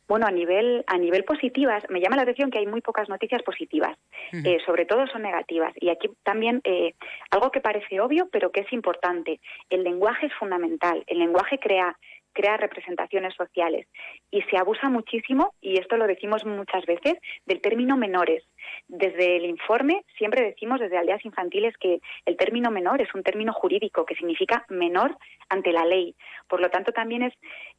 Bueno, 0.08 0.26
a 0.26 0.30
nivel, 0.30 0.84
a 0.86 0.98
nivel 0.98 1.24
positivas, 1.24 1.84
me 1.88 2.00
llama 2.00 2.16
la 2.16 2.22
atención 2.22 2.50
que 2.50 2.58
hay 2.58 2.66
muy 2.66 2.80
pocas 2.80 3.08
noticias 3.08 3.42
positivas, 3.42 3.96
uh 4.32 4.36
-huh. 4.36 4.46
eh, 4.46 4.58
sobre 4.66 4.84
todo 4.84 5.06
son 5.06 5.22
negativas. 5.22 5.72
Y 5.76 5.88
aquí 5.90 6.08
también 6.22 6.60
eh, 6.64 6.94
algo 7.30 7.50
que 7.50 7.60
parece 7.60 8.00
obvio, 8.00 8.28
pero 8.30 8.50
que 8.50 8.60
es 8.60 8.72
importante. 8.72 9.40
El 9.70 9.84
lenguaje 9.84 10.26
es 10.26 10.34
fundamental. 10.34 11.02
El 11.06 11.18
lenguaje 11.18 11.58
crea, 11.58 11.96
crea 12.32 12.56
representaciones 12.56 13.34
sociales 13.34 13.86
y 14.30 14.42
se 14.42 14.56
abusa 14.56 14.88
muchísimo, 14.88 15.54
y 15.60 15.78
esto 15.78 15.96
lo 15.96 16.06
decimos 16.06 16.44
muchas 16.44 16.84
veces, 16.86 17.14
del 17.46 17.60
término 17.60 17.96
menores. 17.96 18.42
Desde 18.88 19.36
el 19.36 19.44
informe 19.44 20.04
siempre 20.18 20.42
decimos 20.42 20.80
desde 20.80 20.98
aldeas 20.98 21.24
infantiles 21.24 21.76
que 21.78 22.00
el 22.26 22.36
término 22.36 22.70
menor 22.70 23.00
es 23.00 23.14
un 23.14 23.22
término 23.22 23.52
jurídico 23.52 24.04
que 24.04 24.14
significa 24.14 24.64
menor 24.68 25.16
ante 25.48 25.72
la 25.72 25.84
ley. 25.84 26.14
Por 26.48 26.60
lo 26.60 26.70
tanto, 26.70 26.92
también 26.92 27.22
es 27.22 27.34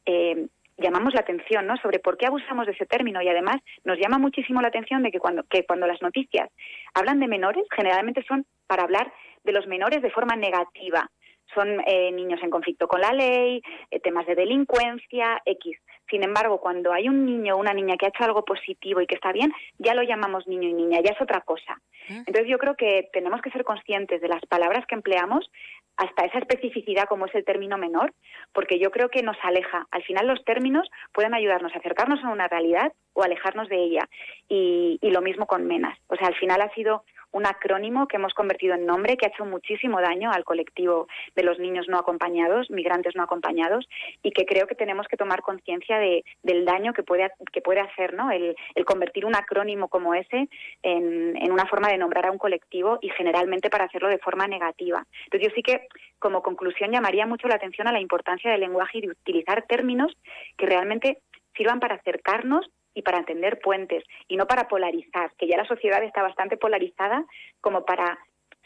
eh, 0.06 0.46
llamamos 0.76 1.14
la 1.14 1.20
atención 1.20 1.66
¿no? 1.66 1.76
sobre 1.78 1.98
por 1.98 2.16
qué 2.16 2.26
abusamos 2.26 2.66
de 2.66 2.72
ese 2.72 2.86
término 2.86 3.22
y 3.22 3.28
además 3.28 3.56
nos 3.84 3.98
llama 3.98 4.18
muchísimo 4.18 4.60
la 4.60 4.68
atención 4.68 5.02
de 5.02 5.10
que 5.10 5.18
cuando, 5.18 5.42
que 5.44 5.64
cuando 5.64 5.86
las 5.86 6.02
noticias 6.02 6.50
hablan 6.94 7.20
de 7.20 7.28
menores, 7.28 7.64
generalmente 7.74 8.24
son 8.26 8.46
para 8.66 8.82
hablar 8.82 9.12
de 9.44 9.52
los 9.52 9.66
menores 9.66 10.02
de 10.02 10.10
forma 10.10 10.36
negativa. 10.36 11.10
Son 11.52 11.80
eh, 11.86 12.10
niños 12.12 12.40
en 12.42 12.50
conflicto 12.50 12.88
con 12.88 13.00
la 13.00 13.12
ley, 13.12 13.62
eh, 13.90 14.00
temas 14.00 14.26
de 14.26 14.34
delincuencia, 14.34 15.40
X. 15.44 15.78
Sin 16.08 16.22
embargo, 16.22 16.58
cuando 16.60 16.92
hay 16.92 17.08
un 17.08 17.24
niño 17.24 17.54
o 17.54 17.58
una 17.58 17.72
niña 17.72 17.96
que 17.96 18.06
ha 18.06 18.08
hecho 18.10 18.24
algo 18.24 18.44
positivo 18.44 19.00
y 19.00 19.06
que 19.06 19.14
está 19.14 19.32
bien, 19.32 19.52
ya 19.78 19.94
lo 19.94 20.02
llamamos 20.02 20.46
niño 20.46 20.68
y 20.68 20.72
niña, 20.74 21.00
ya 21.02 21.12
es 21.12 21.20
otra 21.20 21.40
cosa. 21.40 21.80
Entonces 22.08 22.46
yo 22.46 22.58
creo 22.58 22.74
que 22.76 23.08
tenemos 23.12 23.40
que 23.40 23.50
ser 23.50 23.64
conscientes 23.64 24.20
de 24.20 24.28
las 24.28 24.44
palabras 24.46 24.84
que 24.86 24.94
empleamos 24.94 25.50
hasta 25.96 26.24
esa 26.24 26.38
especificidad 26.38 27.04
como 27.08 27.26
es 27.26 27.34
el 27.34 27.44
término 27.44 27.78
menor, 27.78 28.12
porque 28.52 28.78
yo 28.78 28.90
creo 28.90 29.08
que 29.08 29.22
nos 29.22 29.36
aleja. 29.42 29.86
Al 29.90 30.02
final 30.02 30.26
los 30.26 30.44
términos 30.44 30.88
pueden 31.12 31.34
ayudarnos 31.34 31.74
a 31.74 31.78
acercarnos 31.78 32.22
a 32.22 32.30
una 32.30 32.48
realidad 32.48 32.92
o 33.12 33.22
alejarnos 33.22 33.68
de 33.68 33.76
ella. 33.76 34.08
Y, 34.48 34.98
y 35.00 35.10
lo 35.10 35.22
mismo 35.22 35.46
con 35.46 35.66
menas. 35.66 35.98
O 36.08 36.16
sea, 36.16 36.28
al 36.28 36.34
final 36.34 36.60
ha 36.60 36.74
sido 36.74 37.04
un 37.34 37.46
acrónimo 37.46 38.06
que 38.06 38.16
hemos 38.16 38.32
convertido 38.32 38.74
en 38.74 38.86
nombre 38.86 39.16
que 39.16 39.26
ha 39.26 39.28
hecho 39.28 39.44
muchísimo 39.44 40.00
daño 40.00 40.30
al 40.30 40.44
colectivo 40.44 41.08
de 41.34 41.42
los 41.42 41.58
niños 41.58 41.86
no 41.88 41.98
acompañados, 41.98 42.70
migrantes 42.70 43.16
no 43.16 43.24
acompañados, 43.24 43.88
y 44.22 44.30
que 44.30 44.46
creo 44.46 44.68
que 44.68 44.76
tenemos 44.76 45.08
que 45.08 45.16
tomar 45.16 45.42
conciencia 45.42 45.98
de, 45.98 46.24
del 46.44 46.64
daño 46.64 46.92
que 46.92 47.02
puede, 47.02 47.30
que 47.52 47.60
puede 47.60 47.80
hacer 47.80 48.14
¿no? 48.14 48.30
el, 48.30 48.54
convertir 48.86 49.26
un 49.26 49.34
acrónimo 49.34 49.88
como 49.88 50.14
ese 50.14 50.48
en, 50.82 51.36
en, 51.36 51.52
una 51.52 51.66
forma 51.66 51.88
de 51.88 51.98
nombrar 51.98 52.26
a 52.26 52.30
un 52.30 52.38
colectivo 52.38 52.98
y 53.02 53.08
generalmente 53.10 53.68
para 53.68 53.86
hacerlo 53.86 54.08
de 54.08 54.18
forma 54.18 54.46
negativa. 54.46 55.04
Entonces 55.24 55.48
yo 55.48 55.54
sí 55.56 55.62
que 55.62 55.88
como 56.20 56.42
conclusión 56.42 56.92
llamaría 56.92 57.26
mucho 57.26 57.48
la 57.48 57.56
atención 57.56 57.88
a 57.88 57.92
la 57.92 58.00
importancia 58.00 58.52
del 58.52 58.60
lenguaje 58.60 58.98
y 58.98 59.00
de 59.02 59.10
utilizar 59.10 59.64
términos 59.66 60.16
que 60.56 60.66
realmente 60.66 61.18
sirvan 61.56 61.80
para 61.80 61.96
acercarnos 61.96 62.70
y 62.94 63.02
para 63.02 63.18
entender 63.18 63.60
puentes 63.60 64.04
y 64.28 64.36
no 64.36 64.46
para 64.46 64.68
polarizar, 64.68 65.32
que 65.38 65.46
ya 65.46 65.56
la 65.56 65.66
sociedad 65.66 66.02
está 66.02 66.22
bastante 66.22 66.56
polarizada 66.56 67.24
como 67.60 67.84
para 67.84 68.18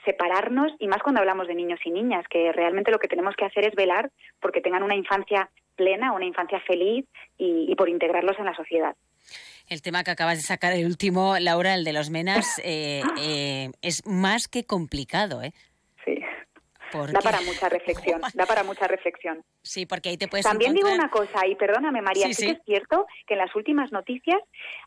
separarnos 0.04 0.72
y 0.78 0.86
más 0.86 1.02
cuando 1.02 1.20
hablamos 1.20 1.48
de 1.48 1.54
niños 1.54 1.80
y 1.84 1.90
niñas, 1.90 2.24
que 2.30 2.52
realmente 2.52 2.90
lo 2.90 2.98
que 2.98 3.08
tenemos 3.08 3.34
que 3.36 3.44
hacer 3.44 3.66
es 3.66 3.74
velar 3.74 4.10
porque 4.40 4.60
tengan 4.60 4.82
una 4.82 4.94
infancia 4.94 5.50
plena, 5.76 6.12
una 6.12 6.24
infancia 6.24 6.60
feliz 6.60 7.06
y, 7.36 7.74
por 7.76 7.88
integrarlos 7.88 8.38
en 8.38 8.46
la 8.46 8.54
sociedad. 8.54 8.96
El 9.68 9.82
tema 9.82 10.02
que 10.02 10.10
acabas 10.10 10.38
de 10.38 10.42
sacar, 10.42 10.72
el 10.72 10.86
último, 10.86 11.38
Laura, 11.38 11.74
el 11.74 11.84
de 11.84 11.92
los 11.92 12.10
menas, 12.10 12.58
eh, 12.64 13.02
eh, 13.20 13.70
es 13.82 14.06
más 14.06 14.48
que 14.48 14.64
complicado, 14.64 15.42
¿eh? 15.42 15.52
Porque... 16.92 17.12
Da 17.12 17.20
para 17.20 17.40
mucha 17.40 17.68
reflexión, 17.68 18.20
da 18.34 18.46
para 18.46 18.64
mucha 18.64 18.86
reflexión. 18.86 19.44
Sí, 19.62 19.86
porque 19.86 20.10
ahí 20.10 20.16
te 20.16 20.28
puedes 20.28 20.44
También 20.44 20.72
encontrar... 20.72 20.92
digo 20.92 21.02
una 21.02 21.10
cosa, 21.10 21.46
y 21.46 21.54
perdóname 21.54 22.02
María, 22.02 22.26
sí, 22.28 22.34
sí, 22.34 22.42
sí, 22.42 22.46
que 22.46 22.52
es 22.52 22.64
cierto 22.64 23.06
que 23.26 23.34
en 23.34 23.38
las 23.38 23.54
últimas 23.54 23.92
noticias 23.92 24.40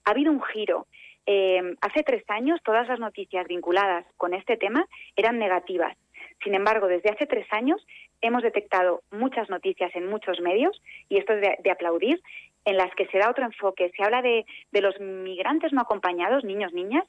ha 0.05 0.11
habido 0.11 0.31
un 0.31 0.41
giro. 0.41 0.87
Eh, 1.25 1.75
hace 1.81 2.03
tres 2.03 2.23
años 2.29 2.59
todas 2.63 2.87
las 2.87 2.99
noticias 2.99 3.47
vinculadas 3.47 4.05
con 4.17 4.33
este 4.33 4.57
tema 4.57 4.85
eran 5.15 5.37
negativas. 5.37 5.95
Sin 6.43 6.55
embargo, 6.55 6.87
desde 6.87 7.11
hace 7.11 7.27
tres 7.27 7.45
años 7.51 7.85
hemos 8.21 8.41
detectado 8.41 9.01
muchas 9.11 9.49
noticias 9.49 9.91
en 9.95 10.07
muchos 10.07 10.39
medios, 10.39 10.81
y 11.09 11.17
esto 11.17 11.33
es 11.33 11.41
de, 11.41 11.57
de 11.63 11.71
aplaudir, 11.71 12.21
en 12.65 12.77
las 12.77 12.93
que 12.95 13.07
se 13.07 13.17
da 13.17 13.29
otro 13.29 13.45
enfoque. 13.45 13.91
Se 13.95 14.03
habla 14.03 14.21
de, 14.21 14.45
de 14.71 14.81
los 14.81 14.99
migrantes 14.99 15.73
no 15.73 15.81
acompañados, 15.81 16.43
niños, 16.43 16.73
niñas, 16.73 17.05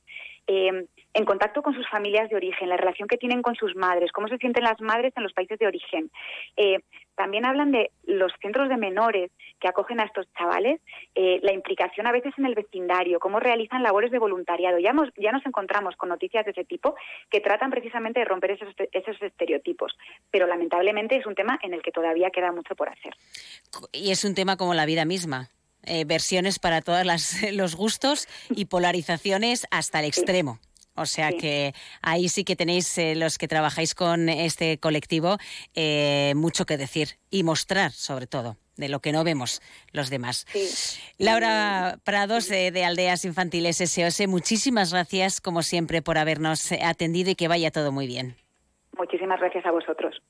eh, 0.46 0.87
en 1.14 1.24
contacto 1.24 1.62
con 1.62 1.74
sus 1.74 1.88
familias 1.88 2.31
de 2.31 2.37
origen, 2.37 2.68
la 2.68 2.76
relación 2.76 3.07
que 3.09 3.18
tienen 3.18 3.42
con 3.42 3.55
sus 3.55 3.76
madres, 3.76 4.12
cómo 4.12 4.28
se 4.28 4.38
sienten 4.38 4.64
las 4.64 4.81
madres 4.81 5.12
en 5.16 5.22
los 5.22 5.33
países 5.33 5.59
de 5.59 5.66
origen. 5.66 6.11
Eh, 6.57 6.78
también 7.14 7.44
hablan 7.44 7.70
de 7.72 7.90
los 8.05 8.33
centros 8.40 8.70
de 8.70 8.78
menores 8.78 9.31
que 9.61 9.68
acogen 9.68 10.00
a 10.00 10.05
estos 10.05 10.26
chavales, 10.33 10.81
eh, 11.14 11.38
la 11.42 11.52
implicación 11.52 12.07
a 12.07 12.12
veces 12.12 12.33
en 12.38 12.46
el 12.46 12.55
vecindario, 12.55 13.20
cómo 13.20 13.38
realizan 13.38 13.83
labores 13.83 14.11
de 14.11 14.18
voluntariado. 14.18 14.78
Ya, 14.78 14.90
hemos, 14.90 15.11
ya 15.16 15.31
nos 15.31 15.44
encontramos 15.44 15.94
con 15.96 16.09
noticias 16.09 16.44
de 16.46 16.52
ese 16.52 16.64
tipo 16.64 16.94
que 17.31 17.40
tratan 17.40 17.70
precisamente 17.70 18.20
de 18.20 18.24
romper 18.24 18.52
esos 18.92 19.22
estereotipos, 19.22 19.96
pero 20.31 20.46
lamentablemente 20.46 21.16
es 21.16 21.26
un 21.26 21.35
tema 21.35 21.59
en 21.62 21.74
el 21.74 21.83
que 21.83 21.92
todavía 21.92 22.31
queda 22.31 22.50
mucho 22.52 22.74
por 22.74 22.88
hacer. 22.88 23.14
Y 23.92 24.11
es 24.11 24.24
un 24.24 24.35
tema 24.35 24.57
como 24.57 24.72
la 24.72 24.87
vida 24.87 25.05
misma. 25.05 25.50
Eh, 25.85 26.05
versiones 26.05 26.59
para 26.59 26.81
todos 26.81 27.05
los 27.53 27.77
gustos 27.77 28.29
y 28.51 28.66
polarizaciones 28.66 29.66
hasta 29.71 30.01
el 30.01 30.07
extremo. 30.07 30.59
O 30.95 31.07
sea 31.07 31.31
sí. 31.31 31.38
que 31.38 31.75
ahí 32.03 32.29
sí 32.29 32.45
que 32.45 32.55
tenéis 32.55 32.97
eh, 32.99 33.14
los 33.14 33.38
que 33.38 33.49
trabajáis 33.49 33.95
con 33.95 34.29
este 34.29 34.79
colectivo 34.79 35.38
eh, 35.75 36.35
mucho 36.37 36.66
que 36.66 36.77
decir 36.77 37.18
y 37.31 37.45
mostrar 37.45 37.92
sobre 37.92 38.27
todo 38.27 38.59
de 38.77 38.88
lo 38.88 39.01
que 39.01 39.12
no 39.12 39.25
vemos 39.25 39.62
los 39.92 40.11
demás. 40.11 40.47
Sí. 40.53 40.99
Laura 41.18 41.99
Prados 42.05 42.49
de, 42.49 42.71
de, 42.71 42.85
Aldeas 42.85 43.25
Infantiles 43.25 43.79
SOS, 43.79 44.29
muchísimas 44.29 44.92
gracias 44.92 45.40
como 45.40 45.62
siempre 45.62 46.03
por 46.03 46.18
habernos 46.18 46.73
atendido 46.73 47.31
y 47.31 47.35
que 47.35 47.49
vaya 47.49 47.71
todo 47.71 47.92
muy 47.92 48.07
bien. 48.07 48.37
Muchísimas 48.97 49.40
gracias 49.40 49.64
a 49.66 49.71
vosotros. 49.71 50.21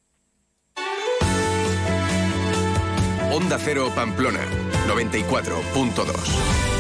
Onda 3.33 3.59
Cero 3.59 3.91
Pamplona 3.95 4.45
94.2 4.87 6.72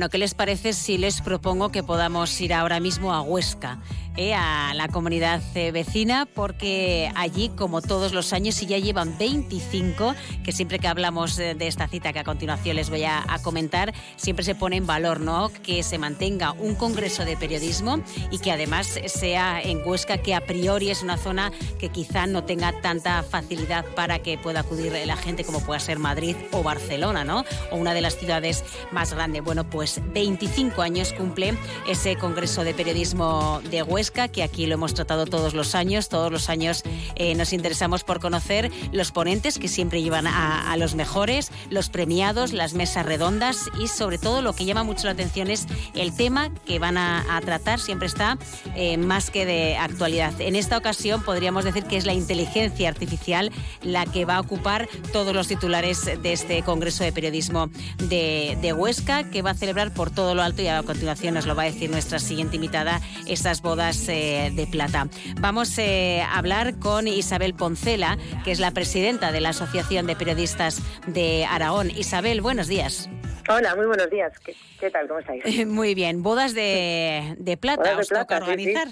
Bueno, 0.00 0.12
¿qué 0.12 0.16
les 0.16 0.32
parece 0.32 0.72
si 0.72 0.96
les 0.96 1.20
propongo 1.20 1.68
que 1.68 1.82
podamos 1.82 2.40
ir 2.40 2.54
ahora 2.54 2.80
mismo 2.80 3.12
a 3.12 3.20
Huesca? 3.20 3.82
Eh, 4.16 4.34
a 4.34 4.72
la 4.74 4.88
comunidad 4.88 5.40
eh, 5.54 5.72
vecina 5.72 6.26
porque 6.26 7.10
allí, 7.14 7.50
como 7.50 7.80
todos 7.80 8.12
los 8.12 8.32
años, 8.32 8.60
y 8.62 8.66
ya 8.66 8.78
llevan 8.78 9.16
25, 9.18 10.14
que 10.44 10.52
siempre 10.52 10.78
que 10.78 10.88
hablamos 10.88 11.36
de 11.36 11.66
esta 11.66 11.88
cita 11.88 12.12
que 12.12 12.18
a 12.18 12.24
continuación 12.24 12.76
les 12.76 12.90
voy 12.90 13.04
a, 13.04 13.24
comentar, 13.42 13.94
siempre 14.16 14.44
se 14.44 14.54
pone 14.54 14.76
en 14.76 14.86
valor 14.86 15.20
¿no? 15.20 15.50
que 15.62 15.82
se 15.82 15.98
mantenga 15.98 16.52
un 16.52 16.74
congreso 16.74 17.24
de 17.24 17.36
periodismo 17.36 18.02
y 18.30 18.38
que 18.38 18.52
además 18.52 18.98
sea 19.06 19.60
en 19.60 19.82
Huesca, 19.84 20.18
que 20.18 20.34
a 20.34 20.40
priori 20.40 20.90
es 20.90 21.02
una 21.02 21.16
zona 21.16 21.52
que 21.78 21.88
quizá 21.88 22.26
no 22.26 22.44
tenga 22.44 22.72
tanta 22.80 23.22
facilidad 23.22 23.84
para 23.94 24.18
que 24.18 24.36
pueda 24.38 24.60
acudir 24.60 24.92
la 25.06 25.16
gente 25.16 25.44
como 25.44 25.60
pueda 25.60 25.80
ser 25.80 25.98
Madrid 25.98 26.36
o 26.52 26.62
Barcelona, 26.62 27.24
¿no? 27.24 27.44
O 27.70 27.76
una 27.76 27.94
de 27.94 28.00
las 28.00 28.16
ciudades 28.16 28.64
más 28.90 29.14
grandes. 29.14 29.42
Bueno, 29.42 29.68
pues 29.68 30.00
25 30.12 30.82
años 30.82 31.12
cumple 31.12 31.56
ese 31.88 32.16
Congreso 32.16 32.64
de 32.64 32.74
Periodismo 32.74 33.60
de 33.70 33.82
Huesca, 33.82 34.09
que 34.10 34.42
aquí 34.42 34.66
lo 34.66 34.74
hemos 34.74 34.94
tratado 34.94 35.26
todos 35.26 35.54
los 35.54 35.74
años. 35.74 36.08
Todos 36.08 36.30
los 36.30 36.48
años 36.48 36.82
eh, 37.14 37.34
nos 37.34 37.52
interesamos 37.52 38.04
por 38.04 38.20
conocer 38.20 38.70
los 38.92 39.12
ponentes 39.12 39.58
que 39.58 39.68
siempre 39.68 40.02
llevan 40.02 40.26
a, 40.26 40.76
los 40.76 40.94
mejores, 40.94 41.50
los 41.68 41.90
premiados, 41.90 42.52
las 42.52 42.74
mesas 42.74 43.04
redondas 43.04 43.70
y 43.78 43.88
sobre 43.88 44.18
todo 44.18 44.42
lo 44.42 44.54
que 44.54 44.64
llama 44.64 44.82
mucho 44.82 45.06
la 45.06 45.12
atención 45.12 45.50
es 45.50 45.66
el 45.94 46.14
tema 46.14 46.50
que 46.64 46.78
van 46.78 46.96
a, 46.96 47.40
tratar. 47.44 47.80
Siempre 47.80 48.06
está 48.06 48.38
eh, 48.76 48.96
más 48.96 49.30
que 49.30 49.46
de 49.46 49.76
actualidad. 49.76 50.38
En 50.40 50.56
esta 50.56 50.76
ocasión 50.76 51.22
podríamos 51.22 51.64
decir 51.64 51.84
que 51.84 51.96
es 51.96 52.04
la 52.04 52.12
inteligencia 52.12 52.88
artificial 52.88 53.50
la 53.82 54.04
que 54.04 54.24
va 54.24 54.36
a 54.36 54.40
ocupar 54.40 54.88
todos 55.12 55.34
los 55.34 55.48
titulares 55.48 56.04
de 56.04 56.32
este 56.32 56.62
Congreso 56.62 57.04
de 57.04 57.12
Periodismo 57.12 57.68
de, 57.98 58.58
de 58.60 58.72
Huesca, 58.72 59.30
que 59.30 59.42
va 59.42 59.50
a 59.50 59.54
celebrar 59.54 59.94
por 59.94 60.10
todo 60.10 60.34
lo 60.34 60.42
alto 60.42 60.62
y 60.62 60.68
a 60.68 60.82
continuación 60.82 61.34
nos 61.34 61.46
lo 61.46 61.54
va 61.54 61.62
a 61.62 61.66
decir 61.66 61.90
nuestra 61.90 62.18
siguiente 62.18 62.56
invitada, 62.56 63.00
estas 63.26 63.62
bodas 63.62 63.89
eh, 64.08 64.50
de 64.54 64.66
plata. 64.66 65.08
Vamos 65.40 65.76
eh, 65.78 66.22
a 66.22 66.38
hablar 66.38 66.78
con 66.78 67.08
Isabel 67.08 67.54
Poncela, 67.54 68.16
que 68.44 68.52
es 68.52 68.60
la 68.60 68.70
presidenta 68.70 69.32
de 69.32 69.40
la 69.40 69.48
Asociación 69.48 70.06
de 70.06 70.14
Periodistas 70.14 70.80
de 71.08 71.44
Aragón. 71.44 71.90
Isabel, 71.90 72.40
buenos 72.40 72.68
días. 72.68 73.10
Hola, 73.48 73.74
muy 73.74 73.86
buenos 73.86 74.08
días. 74.10 74.32
¿Qué, 74.38 74.90
tal? 74.90 75.08
¿Cómo 75.08 75.18
estáis? 75.20 75.66
muy 75.66 75.94
bien. 75.94 76.22
Bodas 76.22 76.54
de, 76.54 77.34
de 77.38 77.56
plata, 77.56 77.98
os 77.98 78.08
toca 78.08 78.36
organizar. 78.36 78.86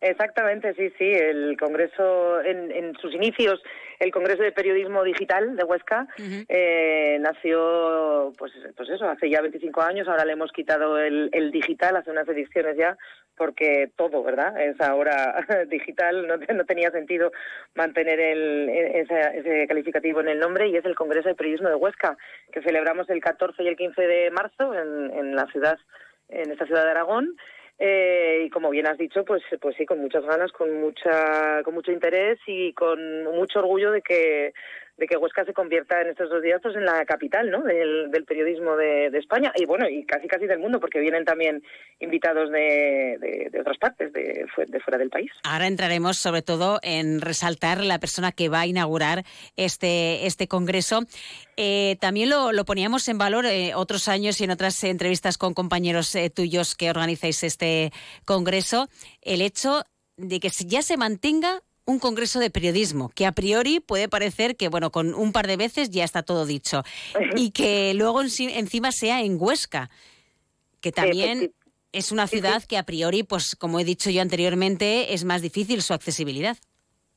Exactamente, 0.00 0.74
sí, 0.74 0.90
sí. 0.98 1.10
El 1.10 1.56
Congreso, 1.58 2.42
en, 2.42 2.70
en 2.70 2.94
sus 3.00 3.14
inicios, 3.14 3.62
el 3.98 4.10
Congreso 4.10 4.42
de 4.42 4.52
Periodismo 4.52 5.02
Digital 5.02 5.56
de 5.56 5.64
Huesca 5.64 6.06
eh, 6.48 7.16
nació, 7.20 8.32
pues, 8.36 8.52
pues 8.76 8.90
eso, 8.90 9.08
hace 9.08 9.30
ya 9.30 9.40
25 9.40 9.80
años. 9.80 10.06
Ahora 10.08 10.24
le 10.24 10.32
hemos 10.32 10.52
quitado 10.52 10.98
el, 10.98 11.30
el 11.32 11.50
digital, 11.50 11.96
hace 11.96 12.10
unas 12.10 12.28
ediciones 12.28 12.76
ya, 12.76 12.96
porque 13.36 13.90
todo, 13.96 14.22
¿verdad? 14.22 14.60
Es 14.60 14.80
ahora 14.80 15.44
digital, 15.68 16.26
no, 16.26 16.36
no 16.36 16.64
tenía 16.64 16.90
sentido 16.90 17.32
mantener 17.74 18.18
el, 18.18 18.68
ese, 18.68 19.38
ese, 19.38 19.66
calificativo 19.66 20.20
en 20.20 20.28
el 20.28 20.38
nombre 20.38 20.68
y 20.68 20.76
es 20.76 20.84
el 20.84 20.94
Congreso 20.94 21.28
de 21.28 21.34
Periodismo 21.34 21.68
de 21.68 21.74
Huesca, 21.74 22.16
que 22.52 22.62
celebramos 22.62 23.08
el 23.10 23.20
14 23.20 23.62
y 23.62 23.68
el 23.68 23.76
15 23.76 24.02
de 24.02 24.30
marzo 24.30 24.74
en, 24.74 25.10
en 25.12 25.36
la 25.36 25.46
ciudad, 25.46 25.78
en 26.28 26.50
esta 26.50 26.66
ciudad 26.66 26.84
de 26.84 26.90
Aragón. 26.90 27.36
Eh, 27.78 28.44
y 28.46 28.50
como 28.50 28.70
bien 28.70 28.86
has 28.86 28.96
dicho, 28.96 29.24
pues, 29.24 29.42
pues 29.60 29.76
sí, 29.76 29.84
con 29.84 30.00
muchas 30.00 30.24
ganas, 30.24 30.50
con 30.52 30.80
mucha, 30.80 31.62
con 31.62 31.74
mucho 31.74 31.92
interés 31.92 32.38
y 32.46 32.72
con 32.72 33.24
mucho 33.24 33.58
orgullo 33.58 33.90
de 33.90 34.00
que 34.00 34.54
de 34.96 35.06
que 35.06 35.16
Huesca 35.16 35.44
se 35.44 35.52
convierta 35.52 36.00
en 36.00 36.08
estos 36.08 36.30
dos 36.30 36.42
días 36.42 36.60
pues, 36.62 36.74
en 36.74 36.84
la 36.84 37.04
capital 37.04 37.50
¿no? 37.50 37.62
del, 37.62 38.24
periodismo 38.26 38.76
de, 38.76 39.06
España 39.16 39.52
y 39.56 39.64
bueno 39.64 39.88
y 39.88 40.04
casi 40.04 40.26
casi 40.28 40.46
del 40.46 40.58
mundo 40.58 40.80
porque 40.80 41.00
vienen 41.00 41.24
también 41.24 41.62
invitados 42.00 42.50
de, 42.50 43.50
otras 43.60 43.78
partes 43.78 44.12
de, 44.12 44.46
de, 44.66 44.80
fuera 44.80 44.98
del 44.98 45.10
país. 45.10 45.30
Ahora 45.44 45.66
entraremos 45.66 46.18
sobre 46.18 46.42
todo 46.42 46.78
en 46.82 47.20
resaltar 47.20 47.80
la 47.80 47.98
persona 47.98 48.32
que 48.32 48.48
va 48.48 48.60
a 48.60 48.66
inaugurar 48.66 49.24
este, 49.56 50.26
este 50.26 50.48
congreso. 50.48 51.00
Eh, 51.56 51.96
también 52.00 52.30
lo, 52.30 52.52
lo, 52.52 52.64
poníamos 52.64 53.08
en 53.08 53.18
valor 53.18 53.46
eh, 53.46 53.74
otros 53.74 54.08
años 54.08 54.40
y 54.40 54.44
en 54.44 54.50
otras 54.50 54.82
entrevistas 54.84 55.38
con 55.38 55.54
compañeros 55.54 56.14
eh, 56.14 56.30
tuyos 56.30 56.74
que 56.74 56.90
organizáis 56.90 57.42
este 57.42 57.92
congreso, 58.24 58.88
el 59.22 59.40
hecho 59.40 59.82
de 60.16 60.40
que 60.40 60.48
ya 60.48 60.82
se 60.82 60.96
mantenga 60.96 61.62
un 61.86 61.98
congreso 61.98 62.40
de 62.40 62.50
periodismo, 62.50 63.08
que 63.08 63.26
a 63.26 63.32
priori 63.32 63.80
puede 63.80 64.08
parecer 64.08 64.56
que, 64.56 64.68
bueno, 64.68 64.90
con 64.90 65.14
un 65.14 65.32
par 65.32 65.46
de 65.46 65.56
veces 65.56 65.90
ya 65.90 66.04
está 66.04 66.22
todo 66.22 66.44
dicho, 66.44 66.82
y 67.36 67.50
que 67.52 67.94
luego 67.94 68.20
encima 68.22 68.92
sea 68.92 69.22
en 69.22 69.36
Huesca, 69.40 69.88
que 70.80 70.92
también 70.92 71.52
es 71.92 72.12
una 72.12 72.26
ciudad 72.26 72.62
que 72.64 72.76
a 72.76 72.82
priori, 72.82 73.22
pues 73.22 73.56
como 73.56 73.80
he 73.80 73.84
dicho 73.84 74.10
yo 74.10 74.20
anteriormente, 74.20 75.14
es 75.14 75.24
más 75.24 75.40
difícil 75.40 75.80
su 75.82 75.94
accesibilidad. 75.94 76.58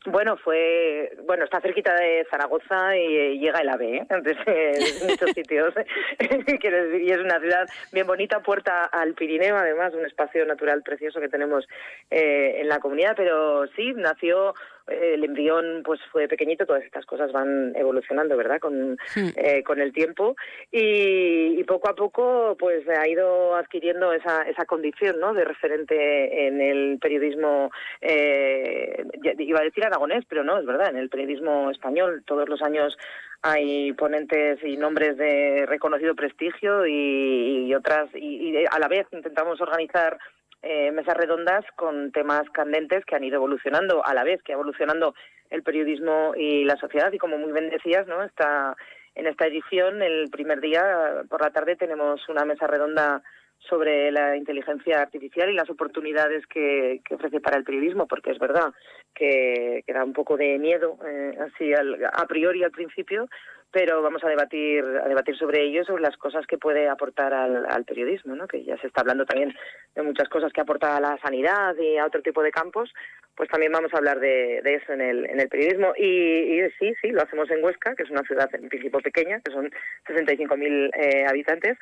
Bueno, 0.05 0.37
fue, 0.37 1.11
bueno, 1.25 1.43
está 1.43 1.59
cerquita 1.59 1.93
de 1.93 2.25
Zaragoza 2.31 2.95
y, 2.95 3.37
llega 3.37 3.59
el 3.59 3.67
AVE, 3.67 3.97
¿eh? 3.97 4.07
entonces 4.09 4.37
muchos 5.09 5.31
sitios. 5.31 5.73
y 6.19 7.11
es 7.11 7.19
una 7.19 7.39
ciudad 7.41 7.67
bien 7.91 8.07
bonita, 8.07 8.39
puerta 8.39 8.85
al 8.85 9.13
Pirineo, 9.13 9.57
además, 9.57 9.93
un 9.93 10.05
espacio 10.05 10.45
natural 10.45 10.83
precioso 10.83 11.19
que 11.19 11.27
tenemos 11.27 11.67
eh, 12.09 12.61
en 12.61 12.69
la 12.69 12.79
comunidad, 12.79 13.13
pero 13.17 13.67
sí, 13.75 13.91
nació 13.93 14.53
el 14.89 15.23
embrión 15.23 15.83
pues 15.83 15.99
fue 16.11 16.27
pequeñito, 16.27 16.65
todas 16.65 16.83
estas 16.83 17.05
cosas 17.05 17.31
van 17.31 17.75
evolucionando, 17.75 18.35
¿verdad? 18.37 18.59
Con, 18.59 18.97
eh, 19.15 19.63
con 19.63 19.79
el 19.79 19.93
tiempo 19.93 20.35
y, 20.71 21.63
poco 21.63 21.89
a 21.89 21.95
poco 21.95 22.55
pues 22.57 22.87
ha 22.89 23.07
ido 23.07 23.55
adquiriendo 23.55 24.11
esa, 24.11 24.41
esa 24.43 24.65
condición, 24.65 25.19
¿no? 25.19 25.33
De 25.33 25.45
referente 25.45 26.47
en 26.47 26.61
el 26.61 26.97
periodismo, 26.99 27.69
eh, 28.01 29.05
iba 29.37 29.59
a 29.59 29.63
decir 29.63 29.85
aragonés, 29.85 30.25
pero 30.27 30.43
no, 30.43 30.57
es 30.57 30.65
verdad, 30.65 30.89
en 30.89 30.97
el 30.97 31.09
periodismo 31.09 31.69
español 31.69 32.23
todos 32.25 32.49
los 32.49 32.61
años 32.63 32.97
hay 33.41 33.93
ponentes 33.93 34.59
y 34.63 34.77
nombres 34.77 35.17
de 35.17 35.65
reconocido 35.67 36.15
prestigio 36.15 36.85
y, 36.87 37.73
otras 37.73 38.09
y, 38.15 38.49
y 38.49 38.65
a 38.65 38.79
la 38.79 38.87
vez 38.87 39.07
intentamos 39.11 39.61
organizar 39.61 40.17
eh, 40.61 40.91
mesas 40.91 41.15
redondas 41.15 41.65
con 41.75 42.11
temas 42.11 42.49
candentes 42.51 43.05
que 43.05 43.15
han 43.15 43.23
ido 43.23 43.35
evolucionando 43.35 44.05
a 44.05 44.13
la 44.13 44.23
vez 44.23 44.41
que 44.43 44.53
evolucionando 44.53 45.13
el 45.49 45.63
periodismo 45.63 46.33
y 46.35 46.65
la 46.65 46.75
sociedad 46.77 47.11
y 47.11 47.17
como 47.17 47.37
muy 47.37 47.51
bien 47.51 47.69
decías, 47.69 48.07
¿no? 48.07 48.23
Está 48.23 48.75
en 49.15 49.27
esta 49.27 49.47
edición 49.47 50.01
el 50.01 50.29
primer 50.29 50.61
día 50.61 51.23
por 51.29 51.41
la 51.41 51.51
tarde 51.51 51.75
tenemos 51.75 52.27
una 52.29 52.45
mesa 52.45 52.67
redonda 52.67 53.21
sobre 53.67 54.11
la 54.11 54.37
inteligencia 54.37 55.01
artificial 55.01 55.49
y 55.49 55.53
las 55.53 55.69
oportunidades 55.69 56.45
que, 56.47 57.01
ofrece 57.11 57.41
para 57.41 57.57
el 57.57 57.63
periodismo, 57.63 58.07
porque 58.07 58.31
es 58.31 58.39
verdad 58.39 58.73
que, 59.13 59.83
da 59.87 60.03
un 60.03 60.13
poco 60.13 60.37
de 60.37 60.57
miedo, 60.57 60.97
eh, 61.05 61.37
así 61.39 61.73
a 61.73 62.25
priori 62.27 62.63
al 62.63 62.71
principio, 62.71 63.27
pero 63.71 64.01
vamos 64.01 64.23
a 64.23 64.29
debatir 64.29 64.83
a 64.83 65.07
debatir 65.07 65.37
sobre 65.37 65.63
ello, 65.63 65.83
sobre 65.85 66.01
las 66.01 66.17
cosas 66.17 66.45
que 66.47 66.57
puede 66.57 66.87
aportar 66.87 67.33
al, 67.33 67.85
periodismo, 67.85 68.35
¿no? 68.35 68.47
que 68.47 68.63
ya 68.63 68.77
se 68.77 68.87
está 68.87 69.01
hablando 69.01 69.25
también 69.25 69.55
de 69.95 70.01
muchas 70.01 70.29
cosas 70.29 70.51
que 70.51 70.61
aporta 70.61 70.97
a 70.97 71.01
la 71.01 71.17
sanidad 71.19 71.75
y 71.77 71.97
a 71.97 72.05
otro 72.05 72.21
tipo 72.21 72.43
de 72.43 72.51
campos, 72.51 72.93
pues 73.35 73.49
también 73.49 73.71
vamos 73.71 73.93
a 73.93 73.97
hablar 73.97 74.19
de, 74.19 74.59
eso 74.59 74.93
en 74.93 75.01
el, 75.01 75.25
en 75.25 75.39
el 75.39 75.47
periodismo. 75.47 75.93
Y, 75.97 76.59
sí, 76.77 76.93
sí, 77.01 77.09
lo 77.09 77.21
hacemos 77.21 77.49
en 77.49 77.63
Huesca, 77.63 77.95
que 77.95 78.03
es 78.03 78.09
una 78.09 78.23
ciudad 78.23 78.49
en 78.53 78.67
principio 78.67 78.99
pequeña, 78.99 79.39
que 79.39 79.51
son 79.51 79.71
65.000 80.07 80.91
eh, 80.93 81.25
habitantes, 81.25 81.77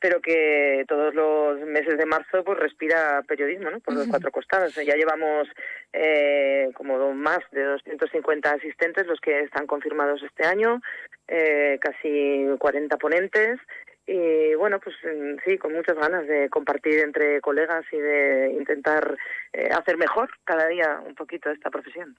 pero 0.00 0.20
que 0.20 0.84
todos 0.86 1.14
los 1.14 1.60
meses 1.60 1.98
de 1.98 2.06
marzo 2.06 2.44
pues 2.44 2.58
respira 2.58 3.22
periodismo, 3.26 3.70
¿no? 3.70 3.80
Por 3.80 3.94
los 3.94 4.06
cuatro 4.06 4.30
costados. 4.30 4.74
Ya 4.74 4.94
llevamos 4.94 5.48
eh, 5.92 6.70
como 6.74 7.12
más 7.14 7.40
de 7.50 7.64
250 7.64 8.50
asistentes 8.50 9.06
los 9.06 9.20
que 9.20 9.40
están 9.40 9.66
confirmados 9.66 10.22
este 10.22 10.44
año, 10.44 10.80
eh, 11.26 11.78
casi 11.80 12.46
40 12.58 12.96
ponentes 12.96 13.58
y 14.06 14.54
bueno, 14.54 14.78
pues 14.80 14.96
mm, 15.04 15.38
sí, 15.44 15.58
con 15.58 15.74
muchas 15.74 15.96
ganas 15.96 16.26
de 16.26 16.48
compartir 16.48 17.00
entre 17.00 17.40
colegas 17.40 17.84
y 17.92 17.98
de 17.98 18.54
intentar 18.58 19.16
eh, 19.52 19.68
hacer 19.72 19.98
mejor 19.98 20.30
cada 20.44 20.68
día 20.68 21.02
un 21.06 21.14
poquito 21.14 21.50
esta 21.50 21.70
profesión. 21.70 22.16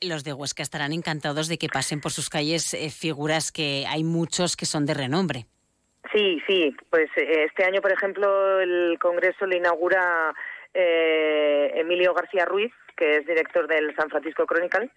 Los 0.00 0.22
de 0.22 0.32
Huesca 0.32 0.62
estarán 0.62 0.92
encantados 0.92 1.48
de 1.48 1.58
que 1.58 1.68
pasen 1.68 2.00
por 2.00 2.12
sus 2.12 2.30
calles 2.30 2.76
figuras 2.96 3.50
que 3.50 3.84
hay 3.88 4.04
muchos 4.04 4.56
que 4.56 4.64
son 4.64 4.86
de 4.86 4.94
renombre. 4.94 5.46
Sí, 6.12 6.42
sí, 6.46 6.74
pues 6.90 7.10
eh, 7.16 7.44
este 7.46 7.64
año, 7.64 7.80
por 7.80 7.92
ejemplo, 7.92 8.60
el 8.60 8.98
Congreso 8.98 9.46
le 9.46 9.58
inaugura 9.58 10.34
eh, 10.72 11.72
Emilio 11.74 12.14
García 12.14 12.44
Ruiz, 12.44 12.72
que 12.96 13.16
es 13.16 13.26
director 13.26 13.68
del 13.68 13.94
San 13.94 14.08
Francisco 14.08 14.46
Chronicle, 14.46 14.90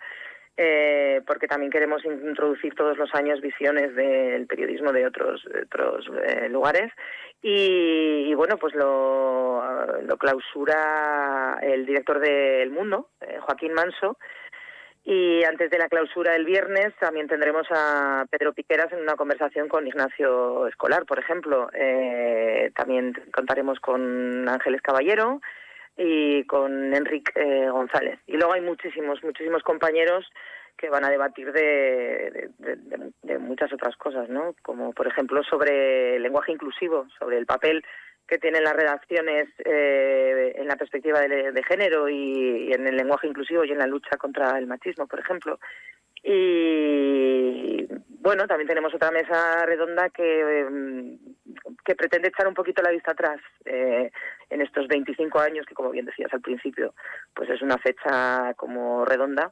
eh, 0.58 1.22
porque 1.28 1.48
también 1.48 1.72
queremos 1.72 2.04
introducir 2.06 2.76
todos 2.76 2.98
los 2.98 3.14
años 3.14 3.42
visiones 3.42 3.94
del 3.96 4.48
periodismo 4.48 4.92
de 4.92 5.06
otros, 5.06 5.46
otros 5.66 6.10
lugares. 6.50 6.92
Y, 7.42 8.34
bueno, 8.36 8.58
pues 8.58 8.76
lo, 8.76 9.64
lo 10.04 10.18
clausura 10.18 11.58
el 11.62 11.86
director 11.86 12.20
de 12.20 12.62
El 12.62 12.70
Mundo, 12.70 13.10
Joaquín 13.42 13.74
Manso, 13.74 14.18
y 15.04 15.44
antes 15.44 15.72
de 15.72 15.80
la 15.80 15.90
clausura 15.90 16.34
del 16.34 16.46
viernes 16.46 16.94
también 17.00 17.28
tendremos 17.28 17.66
a 17.72 18.26
Pedro 18.30 18.54
Piqueras 18.54 18.92
en 18.94 19.02
una 19.02 19.16
conversación 19.16 19.68
con 19.68 19.88
Ignacio 19.88 20.68
Escolar, 20.68 21.06
por 21.06 21.20
ejemplo. 21.20 21.70
Eh, 21.74 22.72
también 22.76 23.14
contaremos 23.34 23.80
con 23.80 24.48
Ángeles 24.48 24.82
Caballero, 24.82 25.42
y 25.98 26.44
con 26.46 26.94
Enrique 26.94 27.32
eh, 27.36 27.70
González. 27.70 28.20
Y 28.28 28.38
luego 28.38 28.54
hay 28.54 28.62
muchísimos, 28.62 29.24
muchísimos 29.24 29.64
compañeros 29.64 30.26
que 30.78 30.90
van 30.90 31.06
a 31.06 31.10
debatir 31.10 31.52
de, 31.52 32.50
de, 32.58 33.38
muchas 33.38 33.72
otras 33.72 33.96
cosas, 33.98 34.30
¿no? 34.30 34.56
Como 34.64 34.94
por 34.94 35.08
ejemplo 35.08 35.44
sobre 35.44 36.16
el 36.16 36.24
lenguaje 36.24 36.54
inclusivo, 36.54 37.06
sobre 37.20 37.38
el 37.38 37.46
papel 37.46 37.84
que 38.32 38.40
tienen 38.40 38.64
las 38.64 38.74
redacciones 38.74 39.50
eh, 39.66 40.54
en 40.56 40.66
la 40.66 40.78
perspectiva 40.78 41.20
de, 41.20 41.64
género 41.68 42.08
y, 42.08 42.72
en 42.72 42.88
el 42.88 42.96
lenguaje 42.96 43.28
inclusivo 43.28 43.66
y 43.66 43.72
en 43.72 43.78
la 43.78 43.88
lucha 43.88 44.16
contra 44.16 44.58
el 44.58 44.68
machismo, 44.68 45.06
por 45.06 45.20
ejemplo. 45.20 45.60
Y 46.24 47.88
bueno, 48.22 48.48
también 48.48 48.70
tenemos 48.70 48.94
otra 48.94 49.12
mesa 49.12 49.66
redonda 49.66 50.10
que, 50.12 50.62
em, 50.62 51.20
que 51.84 51.94
pretende 51.96 52.30
echar 52.30 52.48
un 52.48 52.54
poquito 52.54 52.82
la 52.82 52.92
vista 52.92 53.12
atrás 53.12 53.42
eh, 53.66 54.10
en 54.50 54.62
estos 54.62 54.88
25 54.88 55.38
años, 55.38 55.66
que 55.66 55.76
como 55.76 55.92
bien 55.92 56.06
decías 56.06 56.34
al 56.34 56.40
principio, 56.40 56.94
pues 57.36 57.50
es 57.50 57.62
una 57.62 57.80
fecha 57.80 58.54
como 58.56 59.04
redonda. 59.04 59.52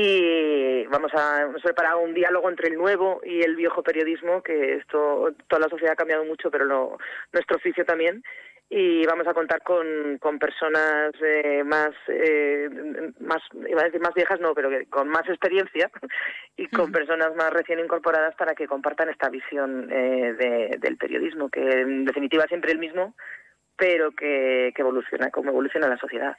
Y 0.00 0.86
vamos 0.86 1.12
a 1.12 1.42
hemos 1.42 1.60
preparado 1.60 1.98
un 1.98 2.14
diálogo 2.14 2.48
entre 2.48 2.68
el 2.68 2.76
nuevo 2.76 3.20
y 3.24 3.42
el 3.42 3.56
viejo 3.56 3.82
periodismo, 3.82 4.44
que 4.44 4.76
esto 4.76 5.34
toda 5.48 5.62
la 5.62 5.68
sociedad 5.68 5.94
ha 5.94 5.96
cambiado 5.96 6.24
mucho, 6.24 6.52
pero 6.52 6.66
lo, 6.66 6.98
nuestro 7.32 7.56
oficio 7.56 7.84
también. 7.84 8.22
Y 8.70 9.04
vamos 9.06 9.26
a 9.26 9.34
contar 9.34 9.60
con, 9.62 10.18
con 10.18 10.38
personas 10.38 11.10
eh, 11.20 11.64
más, 11.64 11.90
eh, 12.06 12.70
más, 13.18 13.42
iba 13.68 13.80
a 13.80 13.86
decir 13.86 14.00
más 14.00 14.14
viejas, 14.14 14.38
no, 14.38 14.54
pero 14.54 14.70
con 14.88 15.08
más 15.08 15.28
experiencia 15.28 15.90
y 16.56 16.68
con 16.68 16.92
personas 16.92 17.34
más 17.34 17.50
recién 17.52 17.80
incorporadas 17.80 18.36
para 18.36 18.54
que 18.54 18.68
compartan 18.68 19.08
esta 19.08 19.28
visión 19.30 19.88
eh, 19.90 20.76
del 20.78 20.96
periodismo, 20.96 21.48
que 21.48 21.60
en 21.60 22.04
definitiva 22.04 22.44
siempre 22.46 22.70
el 22.70 22.78
mismo, 22.78 23.16
pero 23.78 24.10
que, 24.12 24.72
que 24.74 24.82
evoluciona, 24.82 25.30
como 25.30 25.50
evoluciona 25.50 25.88
la 25.88 25.98
sociedad. 25.98 26.36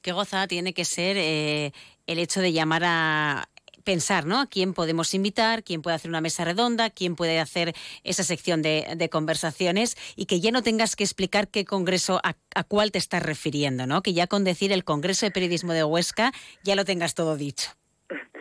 Qué 0.00 0.12
gozada 0.12 0.46
tiene 0.46 0.72
que 0.72 0.84
ser 0.86 1.16
el 1.18 2.18
hecho 2.18 2.40
de 2.40 2.52
llamar 2.52 2.82
a 2.84 3.48
pensar, 3.84 4.26
¿no? 4.26 4.48
quién 4.48 4.74
podemos 4.74 5.14
invitar, 5.14 5.62
quién 5.62 5.82
puede 5.82 5.96
hacer 5.96 6.10
una 6.10 6.20
mesa 6.20 6.44
redonda, 6.44 6.90
quién 6.90 7.16
puede 7.16 7.38
hacer 7.38 7.72
esa 8.04 8.22
sección 8.22 8.62
de, 8.62 9.08
conversaciones 9.10 9.96
y 10.16 10.26
que 10.26 10.40
ya 10.40 10.50
no 10.50 10.62
tengas 10.62 10.96
que 10.96 11.04
explicar 11.04 11.48
qué 11.48 11.64
congreso, 11.64 12.20
a, 12.22 12.36
a, 12.54 12.64
cuál 12.64 12.92
te 12.92 12.98
estás 12.98 13.22
refiriendo, 13.22 13.86
¿no? 13.86 14.02
Que 14.02 14.12
ya 14.12 14.26
con 14.26 14.44
decir 14.44 14.72
el 14.72 14.84
Congreso 14.84 15.26
de 15.26 15.32
Periodismo 15.32 15.72
de 15.72 15.84
Huesca 15.84 16.32
ya 16.62 16.76
lo 16.76 16.84
tengas 16.84 17.14
todo 17.14 17.36
dicho. 17.36 17.70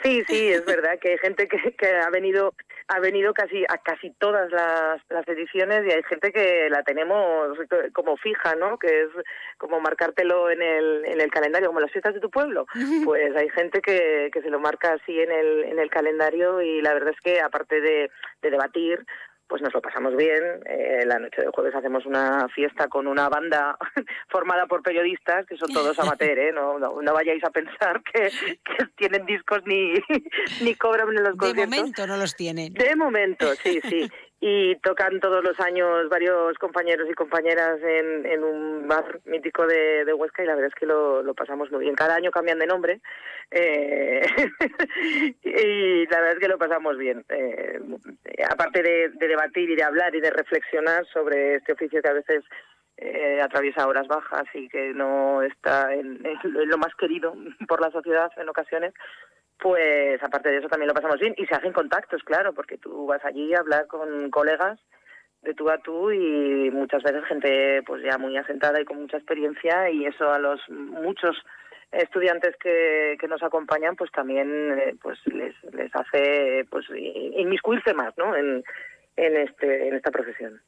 Sí, 0.04 0.22
sí, 0.28 0.48
es 0.48 0.66
verdad 0.66 1.00
que 1.02 1.12
hay 1.12 1.18
gente 1.18 1.48
que, 1.48 1.58
que 1.74 1.88
ha 1.88 2.10
venido 2.10 2.54
ha 2.90 3.00
venido 3.00 3.34
casi 3.34 3.64
a 3.70 3.78
casi 3.78 4.10
todas 4.18 4.52
las, 4.52 5.00
las, 5.10 5.28
ediciones 5.28 5.86
y 5.86 5.92
hay 5.92 6.02
gente 6.04 6.32
que 6.32 6.70
la 6.72 6.82
tenemos 6.82 7.56
como 7.94 8.18
fija, 8.18 8.56
¿no? 8.56 8.80
Que 8.80 9.04
es 9.04 9.10
como 9.58 9.80
marcártelo 9.80 10.50
en 10.50 10.62
el, 10.62 11.06
en 11.06 11.22
el 11.22 11.30
calendario, 11.30 11.68
como 11.68 11.82
las 11.82 11.92
fiestas 11.92 12.16
de 12.16 12.20
tu 12.20 12.30
pueblo. 12.30 12.66
Pues 13.06 13.36
hay 13.36 13.50
gente 13.50 13.82
que, 13.82 14.30
que 14.32 14.42
se 14.42 14.50
lo 14.50 14.60
marca 14.60 14.94
así 14.94 15.20
en 15.20 15.32
el, 15.32 15.64
en 15.66 15.80
el 15.80 15.90
calendario 15.90 16.62
y 16.62 16.82
la 16.82 16.94
verdad 16.94 17.14
es 17.14 17.22
que 17.22 17.40
aparte 17.42 17.80
de, 17.82 18.12
de 18.42 18.52
debatir, 18.52 19.06
pues 19.50 19.64
nos 19.64 19.74
lo 19.74 19.82
pasamos 19.82 20.16
bien. 20.16 20.44
Eh, 20.66 21.04
la 21.06 21.18
noche 21.18 21.42
de 21.42 21.50
jueves 21.50 21.74
hacemos 21.74 22.06
una 22.06 22.48
fiesta 22.50 22.88
con 22.88 23.08
una 23.08 23.28
banda 23.28 23.78
formada 24.30 24.68
por 24.68 24.84
periodistas, 24.84 25.46
que 25.48 25.58
son 25.58 25.74
todos 25.74 25.98
amateurs, 26.00 26.40
¿eh? 26.40 26.52
No, 26.54 26.78
no, 26.78 27.14
vayáis 27.14 27.44
a 27.44 27.50
pensar 27.50 28.02
que, 28.04 28.32
tienen 28.96 29.26
discos 29.26 29.62
ni, 29.66 29.94
ni 30.62 30.76
cobran 30.76 31.10
en 31.10 31.24
los 31.24 31.36
conciertos. 31.36 31.70
De 31.72 31.78
momento 31.78 32.08
no 32.08 32.18
los 32.18 32.36
tienen. 32.36 32.74
De 32.74 32.96
momento, 32.96 33.54
sí, 33.56 33.82
sí. 33.90 34.10
y 34.42 34.76
tocan 34.78 35.20
todos 35.20 35.44
los 35.44 35.60
años 35.60 36.08
varios 36.10 36.58
compañeros 36.58 37.08
y 37.10 37.14
compañeras 37.14 37.80
en, 37.82 38.44
un 38.44 38.88
bar 38.88 39.20
mítico 39.26 39.68
de, 39.68 40.14
Huesca 40.14 40.44
y 40.44 40.46
la 40.46 40.56
verdad 40.56 40.72
es 40.74 40.80
que 40.80 40.86
lo, 40.86 41.22
lo, 41.22 41.34
pasamos 41.34 41.70
muy 41.72 41.82
bien. 41.82 41.96
Cada 41.96 42.16
año 42.16 42.32
cambian 42.32 42.60
de 42.60 42.68
nombre 42.68 43.02
eh, 43.52 44.22
y 45.44 46.06
la 46.08 46.20
verdad 46.20 46.34
es 46.34 46.40
que 46.40 46.48
lo 46.48 46.58
pasamos 46.58 46.98
bien. 46.98 47.26
Eh, 47.28 47.80
aparte 48.50 48.82
de, 48.82 49.10
de, 49.10 49.28
debatir 49.28 49.70
y 49.70 49.76
de 49.76 49.84
hablar 49.84 50.16
y 50.16 50.22
de 50.22 50.32
reflexionar 50.32 51.06
sobre 51.08 51.56
este 51.56 51.74
oficio 51.74 52.02
que 52.02 52.10
a 52.10 52.14
veces 52.14 52.44
eh, 53.02 53.42
atraviesa 53.42 53.88
horas 53.88 54.08
bajas 54.08 54.44
y 54.54 54.68
que 54.68 54.94
no 54.94 55.42
está 55.42 55.94
en, 55.94 56.26
en 56.26 56.70
lo 56.70 56.78
más 56.78 56.94
querido 56.96 57.34
por 57.68 57.82
la 57.82 57.92
sociedad 57.92 58.32
en 58.38 58.50
ocasiones, 58.50 58.94
pues 59.60 60.22
aparte 60.24 60.50
de 60.50 60.58
eso 60.58 60.70
también 60.70 60.88
lo 60.88 60.94
pasamos 60.94 61.20
bien 61.20 61.34
y 61.38 61.46
se 61.46 61.56
hacen 61.56 61.74
contactos, 61.74 62.24
claro, 62.24 62.54
porque 62.54 62.78
tú 62.78 63.06
vas 63.06 63.24
allí 63.24 63.54
a 63.54 63.60
hablar 63.60 63.88
con 63.88 64.30
colegas 64.30 64.80
de 65.42 65.54
tú 65.54 65.70
a 65.70 65.78
tú 65.78 66.12
y 66.12 66.70
muchas 66.72 67.02
veces 67.04 67.24
gente 67.26 67.82
pues 67.86 68.04
ya 68.04 68.18
muy 68.18 68.36
asentada 68.38 68.82
y 68.82 68.86
con 68.86 68.98
mucha 69.02 69.18
experiencia 69.18 69.90
y 69.90 70.06
eso 70.06 70.32
a 70.32 70.40
los 70.40 70.60
muchos 70.70 71.38
estudiantes 71.92 72.56
que, 72.58 73.18
que 73.20 73.28
nos 73.28 73.42
acompañan 73.42 73.96
pues 73.96 74.12
también 74.12 74.78
eh, 74.78 74.96
pues 75.02 75.18
les, 75.28 75.56
les 75.74 75.96
hace 75.96 76.66
pues 76.70 76.86
inmiscuirse 76.90 77.94
más 77.94 78.18
¿no? 78.18 78.36
en, 78.36 78.64
en 79.16 79.38
este 79.38 79.88
en 79.88 79.96
esta 79.96 80.12
profesión. 80.12 80.62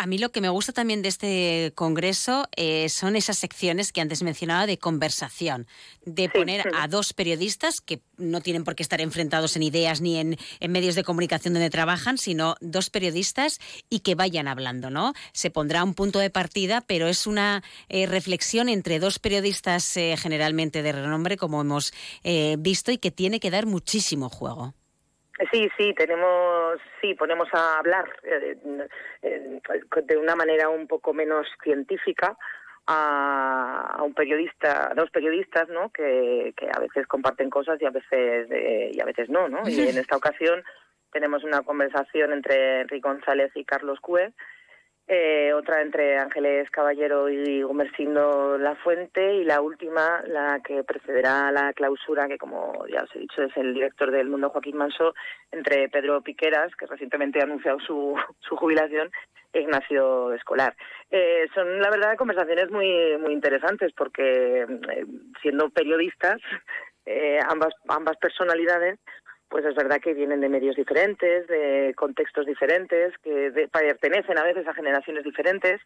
A 0.00 0.06
mí 0.06 0.16
lo 0.18 0.30
que 0.30 0.40
me 0.40 0.48
gusta 0.48 0.72
también 0.72 1.02
de 1.02 1.08
este 1.08 1.72
congreso 1.74 2.46
eh, 2.54 2.88
son 2.88 3.16
esas 3.16 3.36
secciones 3.36 3.90
que 3.90 4.00
antes 4.00 4.22
mencionaba 4.22 4.64
de 4.64 4.78
conversación, 4.78 5.66
de 6.04 6.28
poner 6.28 6.62
a 6.72 6.86
dos 6.86 7.12
periodistas 7.12 7.80
que 7.80 8.00
no 8.16 8.40
tienen 8.40 8.62
por 8.62 8.76
qué 8.76 8.84
estar 8.84 9.00
enfrentados 9.00 9.56
en 9.56 9.64
ideas 9.64 10.00
ni 10.00 10.18
en, 10.18 10.38
medios 10.68 10.94
de 10.94 11.02
comunicación 11.02 11.52
donde 11.52 11.68
trabajan, 11.68 12.16
sino 12.16 12.54
dos 12.60 12.90
periodistas 12.90 13.58
y 13.90 13.98
que 13.98 14.14
vayan 14.14 14.46
hablando, 14.46 14.88
¿no? 14.88 15.14
Se 15.32 15.50
pondrá 15.50 15.82
un 15.82 15.94
punto 15.94 16.20
de 16.20 16.30
partida, 16.30 16.80
pero 16.80 17.08
es 17.08 17.26
una 17.26 17.64
eh, 17.88 18.06
reflexión 18.06 18.68
entre 18.68 19.00
dos 19.00 19.18
periodistas 19.18 19.96
eh, 19.96 20.14
generalmente 20.16 20.84
de 20.84 20.92
renombre, 20.92 21.36
como 21.36 21.60
hemos 21.60 21.92
visto, 22.58 22.92
y 22.92 22.98
que 22.98 23.10
tiene 23.10 23.40
que 23.40 23.50
dar 23.50 23.66
muchísimo 23.66 24.28
juego. 24.28 24.74
Sí, 25.52 25.68
sí, 25.76 25.94
tenemos, 25.94 26.80
sí, 27.00 27.14
ponemos 27.14 27.48
a 27.52 27.78
hablar 27.78 28.08
eh, 28.24 28.56
eh, 29.22 29.60
de 30.02 30.16
una 30.16 30.34
manera 30.34 30.68
un 30.68 30.88
poco 30.88 31.14
menos 31.14 31.46
científica 31.62 32.36
a, 32.86 34.00
un 34.02 34.14
periodista, 34.14 34.90
a 34.90 34.94
dos 34.94 35.10
periodistas, 35.10 35.68
¿no? 35.68 35.90
Que, 35.90 36.54
que, 36.56 36.68
a 36.74 36.80
veces 36.80 37.06
comparten 37.06 37.50
cosas 37.50 37.80
y 37.80 37.84
a 37.84 37.90
veces 37.90 38.48
eh, 38.50 38.90
y 38.92 39.00
a 39.00 39.04
veces 39.04 39.28
no, 39.28 39.48
¿no? 39.48 39.62
Y 39.68 39.80
en 39.88 39.98
esta 39.98 40.16
ocasión 40.16 40.64
tenemos 41.12 41.44
una 41.44 41.62
conversación 41.62 42.32
entre 42.32 42.80
Enrique 42.80 43.08
González 43.08 43.52
y 43.54 43.64
Carlos 43.64 44.00
Cue 44.00 44.32
eh, 45.10 45.54
otra 45.54 45.80
entre 45.80 46.18
Ángeles 46.18 46.68
Caballero 46.70 47.30
y 47.30 47.62
Gumersindo 47.62 48.58
La 48.58 48.76
Fuente 48.76 49.36
y 49.36 49.44
la 49.44 49.62
última, 49.62 50.22
la 50.26 50.60
que 50.62 50.84
precederá 50.84 51.48
a 51.48 51.52
la 51.52 51.72
clausura, 51.72 52.28
que 52.28 52.36
como 52.36 52.86
ya 52.88 53.04
os 53.04 53.16
he 53.16 53.20
dicho 53.20 53.42
es 53.42 53.56
el 53.56 53.72
director 53.72 54.10
del 54.10 54.28
Mundo 54.28 54.50
Joaquín 54.50 54.76
Manso, 54.76 55.14
entre 55.50 55.88
Pedro 55.88 56.20
Piqueras, 56.20 56.76
que 56.76 56.84
recientemente 56.84 57.40
ha 57.40 57.44
anunciado 57.44 57.80
su, 57.80 58.14
su 58.40 58.54
jubilación, 58.56 59.10
e 59.54 59.62
Ignacio 59.62 60.34
Escolar. 60.34 60.76
Eh, 61.10 61.46
son, 61.54 61.80
la 61.80 61.88
verdad, 61.88 62.18
conversaciones 62.18 62.70
muy, 62.70 63.16
muy 63.16 63.32
interesantes 63.32 63.94
porque, 63.96 64.60
eh, 64.64 65.06
siendo 65.40 65.70
periodistas, 65.70 66.38
ambas, 67.48 67.72
ambas 67.88 68.18
personalidades, 68.18 68.98
pues 69.48 69.64
es 69.64 69.74
verdad 69.74 70.00
que 70.00 70.14
vienen 70.14 70.40
de 70.40 70.48
medios 70.48 70.76
diferentes, 70.76 71.46
de 71.46 71.94
contextos 71.96 72.46
diferentes, 72.46 73.16
que 73.18 73.68
pertenecen 73.72 74.38
a 74.38 74.44
veces 74.44 74.66
a 74.66 74.74
generaciones 74.74 75.24
diferentes 75.24 75.80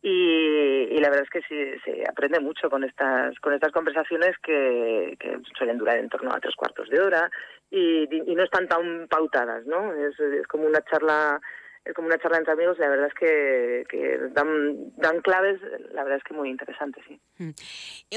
y, 0.00 0.98
la 1.00 1.10
verdad 1.10 1.24
es 1.24 1.30
que 1.30 1.42
sí, 1.42 1.80
se 1.84 2.04
aprende 2.08 2.38
mucho 2.38 2.70
con 2.70 2.84
estas 2.84 3.38
con 3.40 3.52
estas 3.52 3.72
conversaciones 3.72 4.36
que, 4.38 5.16
suelen 5.56 5.78
durar 5.78 5.98
en 5.98 6.08
torno 6.08 6.32
a 6.32 6.40
tres 6.40 6.54
cuartos 6.54 6.88
de 6.88 7.00
hora 7.00 7.30
y, 7.70 8.06
no 8.34 8.44
están 8.44 8.68
tan 8.68 9.08
pautadas, 9.08 9.66
¿no? 9.66 9.92
Es 9.94 10.46
como 10.46 10.66
una 10.66 10.80
charla 10.82 11.40
es 11.88 11.94
como 11.94 12.08
una 12.08 12.18
charla 12.18 12.38
entre 12.38 12.52
amigos 12.52 12.78
la 12.78 12.88
verdad 12.88 13.06
es 13.08 13.14
que, 13.14 14.18
dan, 14.32 14.92
dan, 14.96 15.20
claves, 15.22 15.60
la 15.92 16.04
verdad 16.04 16.18
es 16.18 16.24
que 16.24 16.34
muy 16.34 16.50
interesantes, 16.50 17.02
sí. 17.08 17.18
Mm. 17.38 17.50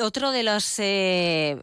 Otro 0.03 0.31
de 0.31 0.43
los 0.43 0.77
eh, 0.79 1.57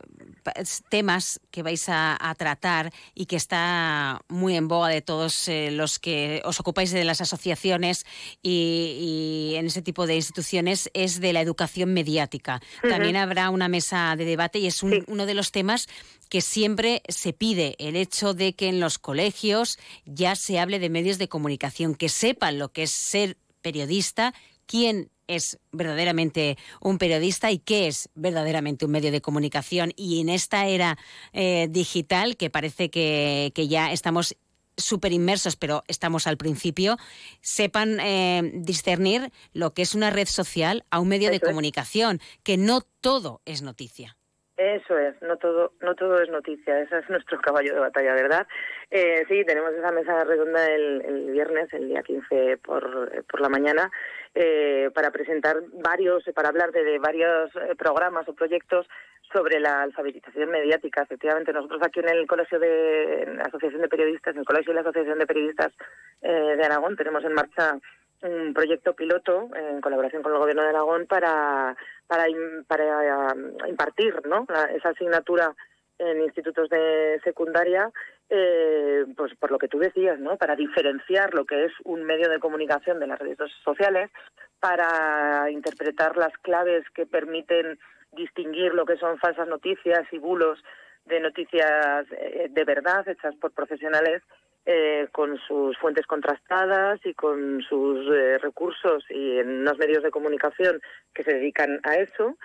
temas 0.88 1.40
que 1.50 1.62
vais 1.62 1.86
a, 1.88 2.16
tratar 2.38 2.90
y 3.14 3.26
que 3.26 3.36
está 3.36 4.20
muy 4.28 4.56
en 4.56 4.68
boga 4.68 4.88
de 4.88 5.02
todos 5.02 5.48
eh, 5.48 5.70
los 5.70 5.98
que 5.98 6.40
os 6.44 6.60
ocupáis 6.60 6.92
de 6.92 7.04
las 7.04 7.20
asociaciones 7.20 8.06
y, 8.42 9.54
en 9.56 9.66
ese 9.66 9.82
tipo 9.82 10.06
de 10.06 10.14
instituciones 10.14 10.90
es 10.94 11.20
de 11.20 11.32
la 11.32 11.40
educación 11.40 11.92
mediática. 11.92 12.60
También 12.82 13.16
habrá 13.16 13.50
una 13.50 13.68
mesa 13.68 14.14
de 14.16 14.24
debate 14.24 14.58
y 14.60 14.66
es 14.66 14.82
uno 14.82 15.26
de 15.26 15.34
los 15.34 15.52
temas 15.52 15.88
que 16.28 16.40
siempre 16.40 17.02
se 17.08 17.32
pide 17.32 17.74
el 17.78 17.96
hecho 17.96 18.34
de 18.34 18.54
que 18.54 18.68
en 18.68 18.80
los 18.80 18.98
colegios 18.98 19.78
ya 20.04 20.36
se 20.36 20.58
hable 20.58 20.78
de 20.78 20.90
medios 20.90 21.18
de 21.18 21.28
comunicación, 21.28 21.94
que 21.94 22.08
sepan 22.08 22.58
lo 22.58 22.72
que 22.72 22.84
es 22.84 22.90
ser 22.90 23.36
periodista, 23.62 24.34
quién 24.66 25.10
es 25.26 25.58
verdaderamente 25.72 26.56
un 26.80 26.98
periodista 26.98 27.50
y 27.50 27.58
qué 27.58 27.86
es 27.86 28.08
verdaderamente 28.14 28.86
un 28.86 28.92
medio 28.92 29.12
de 29.12 29.20
comunicación. 29.20 29.92
Y 29.94 30.20
en 30.20 30.30
esta 30.30 30.66
era 30.66 30.98
eh, 31.32 31.68
digital, 31.70 32.36
que 32.36 32.50
parece 32.50 32.90
que, 32.90 33.52
que 33.54 33.68
ya 33.68 33.92
estamos 33.92 34.36
súper 34.78 35.12
inmersos, 35.12 35.56
pero 35.56 35.84
estamos 35.88 36.26
al 36.26 36.36
principio, 36.36 36.96
sepan 37.42 37.98
eh, 38.00 38.52
discernir 38.54 39.32
lo 39.52 39.74
que 39.74 39.82
es 39.82 39.94
una 39.94 40.10
red 40.10 40.28
social 40.28 40.84
a 40.90 41.00
un 41.00 41.08
medio 41.08 41.30
de 41.30 41.40
comunicación, 41.40 42.20
que 42.42 42.56
no 42.56 42.80
todo 42.80 43.42
es 43.44 43.60
noticia. 43.62 44.16
Eso 44.58 44.98
es, 44.98 45.14
no 45.22 45.36
todo, 45.36 45.70
no 45.80 45.94
todo 45.94 46.20
es 46.20 46.28
noticia, 46.30 46.80
ese 46.80 46.98
es 46.98 47.08
nuestro 47.08 47.40
caballo 47.40 47.74
de 47.74 47.78
batalla, 47.78 48.12
¿verdad? 48.12 48.46
Eh, 48.90 49.24
sí, 49.28 49.44
tenemos 49.44 49.72
esa 49.72 49.92
mesa 49.92 50.24
redonda 50.24 50.66
el, 50.66 51.30
viernes, 51.30 51.72
el 51.72 51.88
día 51.88 52.02
15 52.02 52.56
por, 52.56 53.24
por 53.26 53.40
la 53.40 53.48
mañana, 53.48 53.88
eh, 54.34 54.90
para 54.92 55.12
presentar 55.12 55.58
varios, 55.74 56.24
para 56.34 56.48
hablar 56.48 56.72
de, 56.72 56.98
varios 56.98 57.54
eh, 57.54 57.76
programas 57.78 58.28
o 58.28 58.34
proyectos 58.34 58.88
sobre 59.32 59.60
la 59.60 59.82
alfabetización 59.82 60.50
mediática. 60.50 61.02
Efectivamente, 61.02 61.52
nosotros 61.52 61.80
aquí 61.84 62.00
en 62.00 62.08
el 62.08 62.26
Colegio 62.26 62.58
de 62.58 63.32
la 63.36 63.44
Asociación 63.44 63.82
de 63.82 63.88
Periodistas, 63.88 64.34
en 64.34 64.40
el 64.40 64.46
Colegio 64.46 64.72
de 64.72 64.74
la 64.74 64.80
Asociación 64.80 65.18
de 65.20 65.26
Periodistas 65.26 65.72
de 66.20 66.64
Aragón, 66.64 66.96
tenemos 66.96 67.22
en 67.22 67.34
marcha 67.34 67.78
un 68.22 68.52
proyecto 68.52 68.94
piloto 68.94 69.48
en 69.54 69.80
colaboración 69.80 70.22
con 70.22 70.32
el 70.32 70.38
Gobierno 70.38 70.62
de 70.62 70.70
Aragón 70.70 71.06
para 71.06 71.76
para, 72.08 72.24
para 72.66 73.32
um, 73.32 73.68
impartir 73.68 74.26
¿no? 74.26 74.46
esa 74.74 74.88
asignatura 74.88 75.54
en 75.98 76.22
institutos 76.22 76.68
de 76.70 77.20
secundaria, 77.22 77.90
eh, 78.30 79.04
pues 79.16 79.34
por 79.36 79.50
lo 79.50 79.58
que 79.58 79.68
tú 79.68 79.78
decías, 79.78 80.18
¿no? 80.18 80.36
Para 80.36 80.54
diferenciar 80.54 81.34
lo 81.34 81.44
que 81.44 81.64
es 81.64 81.72
un 81.84 82.04
medio 82.04 82.28
de 82.28 82.38
comunicación 82.38 83.00
de 83.00 83.08
las 83.08 83.18
redes 83.18 83.38
sociales, 83.64 84.10
para 84.60 85.50
interpretar 85.50 86.16
las 86.16 86.32
claves 86.38 86.84
que 86.94 87.06
permiten 87.06 87.78
distinguir 88.12 88.74
lo 88.74 88.86
que 88.86 88.96
son 88.96 89.18
falsas 89.18 89.48
noticias 89.48 90.06
y 90.12 90.18
bulos 90.18 90.62
de 91.04 91.20
noticias 91.20 92.06
eh, 92.12 92.48
de 92.50 92.64
verdad 92.64 93.06
hechas 93.08 93.34
por 93.36 93.52
profesionales 93.52 94.22
eh, 94.70 95.08
con 95.12 95.38
sus 95.38 95.78
fuentes 95.78 96.04
contrastadas 96.04 97.00
y 97.06 97.14
con 97.14 97.62
sus 97.62 98.06
eh, 98.14 98.36
recursos 98.36 99.02
y 99.08 99.38
en 99.38 99.60
unos 99.60 99.78
medios 99.78 100.02
de 100.02 100.10
comunicación 100.10 100.82
que 101.14 101.24
se 101.24 101.32
dedican 101.32 101.80
a 101.84 101.94
eso 101.94 102.36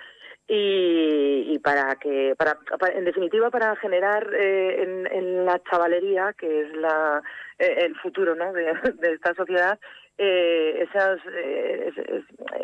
y, 0.48 1.60
para 1.60 1.96
que 1.96 2.34
para, 2.38 2.58
en 2.94 3.04
definitiva 3.04 3.50
para 3.52 3.76
generar 3.76 4.34
eh, 4.34 5.06
en, 5.12 5.46
la 5.46 5.62
chavalería 5.70 6.32
que 6.32 6.62
es 6.62 6.74
la 6.78 7.22
el 7.58 7.94
futuro 7.98 8.36
¿no? 8.36 8.54
de, 8.54 8.72
esta 9.14 9.34
sociedad 9.34 9.78
esas 10.18 11.20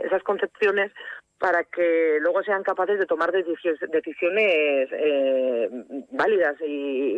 esas 0.06 0.24
concepciones 0.24 0.94
para 1.40 1.64
que 1.64 2.18
luego 2.20 2.44
sean 2.44 2.64
capaces 2.64 3.00
de 3.00 3.06
tomar 3.06 3.32
decisiones 3.32 4.90
eh, 4.92 5.70
válidas 6.12 6.56
y, 6.62 7.18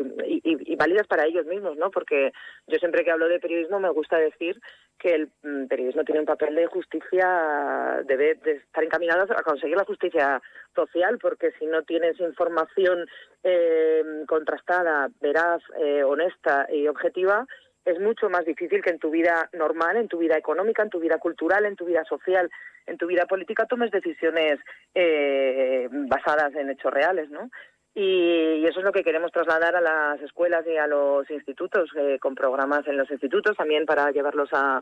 válidas 0.75 1.07
para 1.07 1.25
ellos 1.25 1.45
mismos, 1.47 1.75
¿no? 1.77 1.89
Porque 1.89 2.31
yo 2.67 2.77
siempre 2.77 3.03
que 3.03 3.11
hablo 3.11 3.27
de 3.27 3.39
periodismo 3.39 3.79
me 3.79 3.89
gusta 3.89 4.17
decir 4.17 4.61
que 4.99 5.15
el 5.15 5.31
mm, 5.41 5.65
periodismo 5.65 6.03
tiene 6.03 6.19
un 6.21 6.27
papel 6.27 6.53
de 6.53 6.67
justicia, 6.67 8.03
debe 8.05 8.35
de 8.35 8.51
estar 8.53 8.83
encaminado 8.83 9.23
a 9.35 9.41
conseguir 9.41 9.75
la 9.75 9.85
justicia 9.85 10.39
social, 10.75 11.17
porque 11.19 11.51
si 11.57 11.65
no 11.65 11.81
tienes 11.81 12.19
información 12.19 13.07
eh, 13.43 14.03
contrastada, 14.27 15.09
veraz, 15.19 15.63
eh, 15.79 16.03
honesta 16.03 16.67
y 16.71 16.87
objetiva, 16.87 17.47
es 17.85 17.99
mucho 17.99 18.29
más 18.29 18.45
difícil 18.45 18.81
que 18.81 18.91
en 18.91 18.99
tu 18.99 19.09
vida 19.09 19.49
normal, 19.53 19.97
en 19.97 20.07
tu 20.07 20.17
vida 20.17 20.37
económica, 20.37 20.83
en 20.83 20.89
tu 20.89 20.99
vida 20.99 21.17
cultural, 21.17 21.65
en 21.65 21.75
tu 21.75 21.85
vida 21.85 22.03
social, 22.05 22.49
en 22.85 22.97
tu 22.97 23.07
vida 23.07 23.25
política 23.25 23.65
tomes 23.65 23.91
decisiones 23.91 24.59
eh, 24.93 25.87
basadas 25.91 26.53
en 26.55 26.69
hechos 26.69 26.93
reales, 26.93 27.29
¿no? 27.29 27.49
Y, 27.93 28.65
eso 28.65 28.79
es 28.79 28.85
lo 28.85 28.93
que 28.93 29.03
queremos 29.03 29.31
trasladar 29.31 29.75
a 29.75 29.81
las 29.81 30.21
escuelas 30.21 30.65
y 30.65 30.77
a 30.77 30.87
los 30.87 31.29
institutos, 31.29 31.89
eh, 31.97 32.19
con 32.19 32.35
programas 32.35 32.87
en 32.87 32.97
los 32.97 33.09
institutos, 33.11 33.57
también 33.57 33.85
para 33.85 34.11
llevarlos 34.11 34.49
a, 34.53 34.81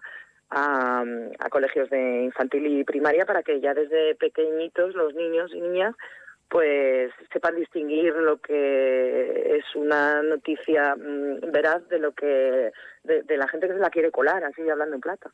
colegios 1.49 1.89
de 1.89 2.23
infantil 2.23 2.67
y 2.67 2.83
primaria, 2.83 3.25
para 3.25 3.43
que 3.43 3.59
ya 3.59 3.73
desde 3.73 4.15
pequeñitos 4.15 4.93
los 4.93 5.13
niños 5.15 5.51
y 5.53 5.61
niñas 5.61 5.95
pues 6.49 7.11
sepan 7.31 7.55
distinguir 7.55 8.13
lo 8.15 8.39
que 8.41 9.57
es 9.57 9.63
una 9.75 10.23
noticia 10.23 10.95
mm, 10.95 11.51
veraz 11.51 11.87
de 11.89 11.99
lo 11.99 12.13
que 12.13 12.71
de, 13.03 13.37
la 13.37 13.47
gente 13.47 13.67
que 13.67 13.73
se 13.73 13.79
la 13.79 13.89
quiere 13.89 14.11
colar, 14.11 14.43
así 14.43 14.67
hablando 14.69 14.95
en 14.95 15.01
plata. 15.01 15.31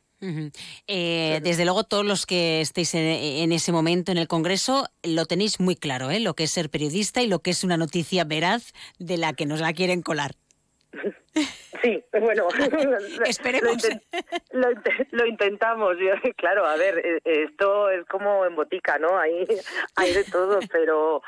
Eh, 0.86 1.40
desde 1.42 1.64
luego 1.64 1.84
todos 1.84 2.04
los 2.04 2.26
que 2.26 2.60
estéis 2.60 2.94
en, 2.94 3.52
ese 3.52 3.72
momento 3.72 4.12
en 4.12 4.18
el 4.18 4.28
Congreso 4.28 4.86
lo 5.02 5.26
tenéis 5.26 5.60
muy 5.60 5.76
claro, 5.76 6.10
¿eh? 6.10 6.20
lo 6.20 6.34
que 6.34 6.44
es 6.44 6.50
ser 6.50 6.70
periodista 6.70 7.22
y 7.22 7.28
lo 7.28 7.40
que 7.40 7.50
es 7.50 7.64
una 7.64 7.76
noticia 7.76 8.24
veraz 8.24 8.72
de 8.98 9.16
la 9.16 9.32
que 9.32 9.46
nos 9.46 9.60
la 9.60 9.72
quieren 9.72 10.02
colar. 10.02 10.32
Sí, 11.82 12.02
bueno, 12.20 12.48
esperemos. 13.26 13.76
Lo, 15.10 15.26
intentamos. 15.26 15.96
Claro, 16.36 16.66
a 16.66 16.76
ver, 16.76 16.98
eh, 16.98 17.20
esto 17.24 17.90
es 17.90 18.04
como 18.06 18.44
en 18.46 18.54
botica, 18.54 18.98
¿no? 18.98 19.18
Hay, 19.18 19.46
hay 19.96 20.14
de 20.14 20.24
todo, 20.24 20.58
pero 20.72 21.22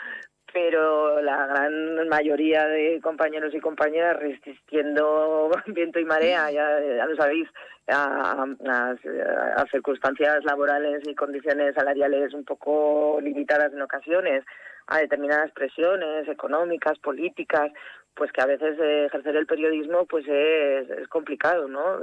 pero 0.51 1.21
la 1.21 1.47
gran 1.47 2.09
mayoría 2.09 2.67
de 2.67 3.01
compañeros 3.03 3.55
y 3.55 3.61
compañeras 3.61 4.19
resistiendo 4.19 5.51
viento 5.67 6.01
y 6.01 6.07
marea, 6.07 6.51
ya, 6.51 6.81
ya 6.81 7.07
lo 7.07 7.15
sabéis, 7.17 7.49
a, 7.87 8.47
a, 8.67 9.67
circunstancias 9.71 10.43
laborales 10.45 11.03
y 11.07 11.15
condiciones 11.15 11.75
salariales 11.75 12.33
un 12.33 12.45
poco 12.45 13.19
limitadas 13.21 13.73
en 13.75 13.83
ocasiones, 13.83 14.43
a 14.89 14.99
determinadas 14.99 15.53
presiones 15.53 16.27
económicas, 16.29 16.99
políticas, 16.99 17.73
pues 18.19 18.33
que 18.33 18.43
a 18.43 18.47
veces 18.47 18.77
eh, 18.81 19.07
ejercer 19.07 19.37
el 19.37 19.47
periodismo 19.47 20.05
pues 20.07 20.27
es, 20.27 21.07
complicado, 21.09 21.69
¿no? 21.69 22.03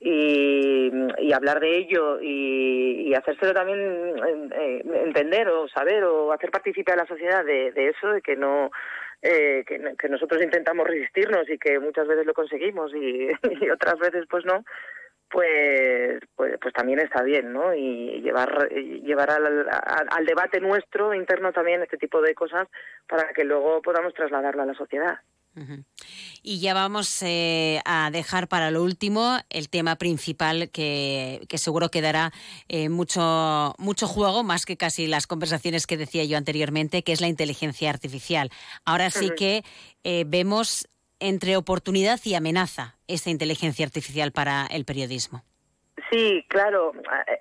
Eh, 0.00 1.08
y, 1.18 1.32
hablar 1.32 1.58
de 1.60 1.76
ello 1.76 2.20
y, 2.22 3.12
hacérselo 3.14 3.52
también 3.52 3.80
eh, 4.52 4.82
entender 5.04 5.48
o 5.48 5.68
saber 5.68 6.04
o 6.04 6.32
hacer 6.32 6.50
participar 6.50 6.94
a 6.94 7.02
la 7.02 7.08
sociedad 7.08 7.44
de, 7.44 7.72
eso, 7.88 8.08
de 8.08 8.22
que 8.22 8.36
no 8.36 8.70
que, 9.20 10.08
nosotros 10.08 10.42
intentamos 10.42 10.86
resistirnos 10.86 11.48
y 11.48 11.58
que 11.58 11.80
muchas 11.80 12.06
veces 12.06 12.26
lo 12.26 12.34
conseguimos 12.34 12.94
y, 12.94 13.28
otras 13.72 13.98
veces 13.98 14.26
pues 14.30 14.44
no, 14.44 14.64
pues, 15.34 16.20
pues, 16.36 16.56
pues 16.62 16.72
también 16.72 17.00
está 17.00 17.24
bien, 17.24 17.52
¿no? 17.52 17.74
Y 17.74 18.20
llevar, 18.22 18.68
llevar 18.70 19.32
al, 19.32 19.66
al, 19.68 20.26
debate 20.26 20.60
nuestro 20.60 21.12
interno 21.12 21.52
también 21.52 21.82
este 21.82 21.96
tipo 21.96 22.22
de 22.22 22.36
cosas 22.36 22.68
para 23.08 23.32
que 23.32 23.42
luego 23.42 23.82
podamos 23.82 24.14
trasladarlo 24.14 24.62
a 24.62 24.66
la 24.66 24.74
sociedad. 24.74 25.18
Y 26.42 26.60
ya 26.60 26.72
vamos 26.72 27.20
eh, 27.22 27.80
a 27.84 28.10
dejar 28.12 28.46
para 28.46 28.70
lo 28.70 28.84
último 28.84 29.38
el 29.50 29.68
tema 29.68 29.96
principal 29.96 30.70
que, 30.70 31.44
que 31.48 31.58
seguro 31.58 31.90
que 31.90 32.00
dará 32.00 32.32
eh, 32.68 32.88
mucho, 32.88 33.74
mucho 33.78 34.06
juego, 34.06 34.44
más 34.44 34.66
que 34.66 34.76
casi 34.76 35.08
las 35.08 35.26
conversaciones 35.26 35.88
que 35.88 35.96
decía 35.96 36.24
yo 36.24 36.38
anteriormente, 36.38 37.02
que 37.02 37.12
es 37.12 37.20
la 37.20 37.28
inteligencia 37.28 37.90
artificial. 37.90 38.50
Ahora 38.84 39.10
sí 39.10 39.30
que 39.36 39.64
eh, 40.04 40.24
vemos 40.26 40.88
entre 41.24 41.56
oportunidad 41.56 42.20
y 42.24 42.34
amenaza 42.34 42.96
esta 43.08 43.30
inteligencia 43.30 43.86
artificial 43.86 44.30
para 44.30 44.66
el 44.66 44.84
periodismo. 44.84 45.42
Sí, 46.10 46.44
claro. 46.48 46.92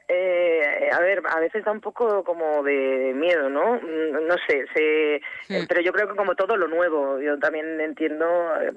Eh, 0.08 0.90
a 0.92 1.00
ver, 1.02 1.22
a 1.30 1.40
veces 1.42 1.66
da 1.66 1.72
un 1.72 1.82
poco 1.82 2.24
como 2.24 2.64
de 2.64 3.12
miedo, 3.14 3.50
¿no? 3.50 3.74
Mm, 3.76 4.26
no 4.26 4.36
sé, 4.48 4.66
se, 4.74 5.16
eh, 5.16 5.66
pero 5.68 5.82
yo 5.82 5.92
creo 5.92 6.08
que 6.08 6.16
como 6.16 6.36
todo 6.36 6.56
lo 6.56 6.68
nuevo, 6.70 7.20
yo 7.20 7.38
también 7.40 7.82
entiendo, 7.82 8.26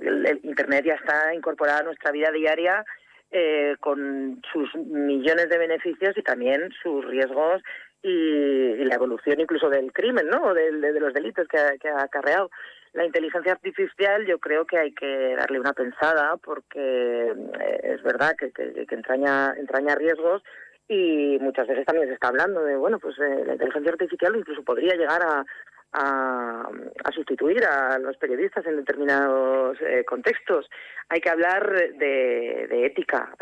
el, 0.02 0.40
Internet 0.42 0.84
ya 0.86 0.94
está 0.94 1.32
incorporado 1.32 1.80
a 1.80 1.84
nuestra 1.84 2.10
vida 2.10 2.32
diaria 2.32 2.84
eh, 3.30 3.76
con 3.78 4.42
sus 4.52 4.74
millones 4.74 5.48
de 5.48 5.58
beneficios 5.58 6.16
y 6.16 6.22
también 6.22 6.68
sus 6.82 7.04
riesgos 7.04 7.62
y, 8.02 8.84
la 8.84 8.96
evolución 8.96 9.40
incluso 9.40 9.70
del 9.70 9.92
crimen, 9.92 10.28
¿no? 10.28 10.42
O 10.46 10.54
de, 10.54 10.72
los 10.72 11.14
delitos 11.14 11.46
que 11.48 11.58
ha, 11.58 11.76
que 11.78 11.88
ha 11.88 12.02
acarreado. 12.02 12.50
La 12.96 13.04
inteligencia 13.04 13.52
artificial 13.52 14.24
yo 14.24 14.38
creo 14.38 14.64
que 14.64 14.78
hay 14.78 14.92
que 14.94 15.36
darle 15.36 15.60
una 15.60 15.74
pensada 15.74 16.38
porque 16.38 17.26
eh, 17.60 17.80
es 17.82 18.02
verdad 18.02 18.34
que, 18.38 18.50
entraña, 18.90 19.52
entraña 19.58 19.94
riesgos 19.94 20.42
y 20.88 21.36
muchas 21.42 21.68
veces 21.68 21.84
también 21.84 22.08
se 22.08 22.14
está 22.14 22.28
hablando 22.28 22.64
de, 22.64 22.74
bueno, 22.74 22.98
pues 22.98 23.18
eh, 23.18 23.44
la 23.44 23.52
inteligencia 23.52 23.92
artificial 23.92 24.34
incluso 24.34 24.64
podría 24.64 24.94
llegar 24.94 25.20
a, 25.22 25.44
a, 25.92 27.12
sustituir 27.12 27.66
a 27.66 27.98
los 27.98 28.16
periodistas 28.16 28.64
en 28.64 28.76
determinados 28.76 29.76
eh, 29.82 30.02
contextos. 30.06 30.66
Hay 31.10 31.20
que 31.20 31.28
hablar 31.28 31.70
de, 31.98 32.66
de 32.66 32.86
ética 32.86 33.36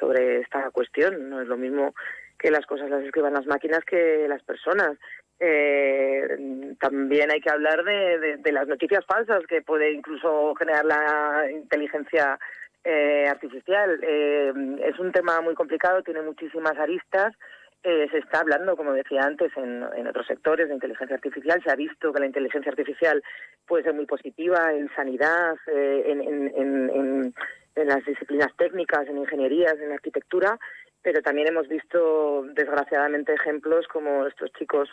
sobre 0.00 0.40
esta 0.40 0.72
cuestión. 0.72 1.30
No 1.30 1.40
es 1.40 1.46
lo 1.46 1.56
mismo 1.56 1.94
que 2.36 2.50
las 2.50 2.66
cosas 2.66 2.90
las 2.90 3.04
escriban 3.04 3.34
las 3.34 3.46
máquinas 3.46 3.84
que 3.84 4.26
las 4.28 4.42
personas. 4.42 4.98
Eh, 5.44 6.76
también 6.78 7.32
hay 7.32 7.40
que 7.40 7.50
hablar 7.50 7.82
de, 7.82 8.52
las 8.52 8.68
noticias 8.68 9.04
falsas 9.04 9.44
que 9.48 9.60
puede 9.60 9.90
incluso 9.90 10.54
generar 10.54 10.84
la 10.84 11.50
inteligencia 11.50 12.38
eh, 12.84 13.26
artificial. 13.28 13.98
Eh, 14.02 14.52
es 14.84 14.96
un 15.00 15.10
tema 15.10 15.40
muy 15.40 15.54
complicado, 15.54 16.04
tiene 16.04 16.22
muchísimas 16.22 16.78
aristas. 16.78 17.34
Eh, 17.82 18.06
se 18.12 18.18
está 18.18 18.38
hablando, 18.38 18.76
como 18.76 18.92
decía 18.92 19.22
antes, 19.22 19.50
en, 19.56 19.82
otros 20.06 20.28
sectores 20.28 20.68
de 20.68 20.74
inteligencia 20.74 21.16
artificial. 21.16 21.60
Se 21.64 21.72
ha 21.72 21.76
visto 21.76 22.12
que 22.12 22.20
la 22.20 22.26
inteligencia 22.26 22.70
artificial 22.70 23.20
puede 23.66 23.82
ser 23.82 23.94
muy 23.94 24.06
positiva 24.06 24.72
en 24.72 24.88
sanidad, 24.94 25.56
en, 25.66 26.20
en, 26.20 27.34
en 27.74 27.88
las 27.88 28.04
disciplinas 28.04 28.54
técnicas, 28.56 29.08
en 29.08 29.18
ingenierías, 29.18 29.74
en 29.80 29.90
arquitectura, 29.90 30.56
pero 31.02 31.20
también 31.22 31.48
hemos 31.48 31.68
visto 31.68 32.44
desgraciadamente 32.54 33.34
ejemplos 33.34 33.86
como 33.88 34.26
estos 34.26 34.52
chicos 34.52 34.88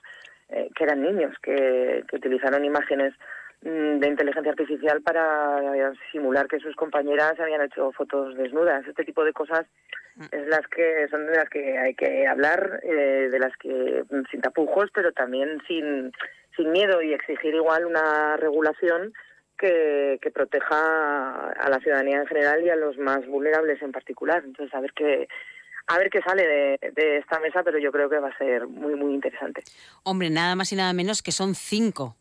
eh, 0.50 0.70
que 0.76 0.84
eran 0.84 1.04
niños, 1.04 1.36
que, 1.42 2.04
que 2.08 2.16
utilizaron 2.16 2.66
imágenes 2.66 3.14
mm, 3.62 4.00
de 4.00 4.08
inteligencia 4.08 4.52
artificial 4.52 5.02
para 5.02 5.94
simular 6.12 6.48
que 6.48 6.60
sus 6.60 6.76
compañeras 6.76 7.40
habían 7.40 7.62
hecho 7.62 7.92
fotos 7.92 8.36
desnudas. 8.36 8.86
Este 8.88 9.04
tipo 9.04 9.24
de 9.24 9.34
cosas 9.34 9.66
es 10.32 10.48
las 10.48 10.68
que 10.68 11.08
son 11.10 11.28
de 11.28 11.36
las 11.38 11.50
que 11.50 11.78
hay 11.78 11.94
que 11.94 12.28
hablar, 12.28 12.82
eh, 12.84 13.30
de 13.32 13.40
las 13.40 13.56
que 13.58 14.04
mm, 14.10 14.24
sin 14.32 14.42
tapujos, 14.42 14.90
pero 14.94 15.12
también 15.12 15.62
sin, 15.68 16.12
sin 16.56 16.72
miedo 16.72 17.02
y 17.02 17.14
exigir 17.14 17.54
igual 17.54 17.86
una 17.86 18.36
regulación 18.38 19.14
que, 19.58 20.18
que 20.22 20.32
proteja 20.32 21.50
a 21.52 21.70
la 21.70 21.80
ciudadanía 21.80 22.22
en 22.22 22.28
general 22.28 22.64
y 22.64 22.70
a 22.70 22.76
los 22.76 22.98
más 22.98 23.26
vulnerables 23.28 23.82
en 23.82 23.92
particular. 23.92 24.42
Entonces, 24.44 24.74
a 24.74 24.82
ver 24.82 24.94
qué 24.94 25.28
a 25.90 25.98
ver 25.98 26.10
qué 26.12 26.22
sale 26.22 26.48
de, 26.48 27.18
esta 27.18 27.40
mesa, 27.40 27.64
pero 27.64 27.80
yo 27.80 27.92
creo 27.92 28.10
que 28.10 28.20
va 28.20 28.30
a 28.30 28.38
ser 28.38 28.68
muy, 28.68 28.94
muy 28.96 29.14
interesante. 29.14 29.64
Hombre, 30.04 30.30
nada 30.30 30.56
más 30.56 30.72
y 30.72 30.76
nada 30.76 30.94
menos 30.94 31.24
que 31.24 31.32
son 31.32 31.56
cinco 31.56 32.16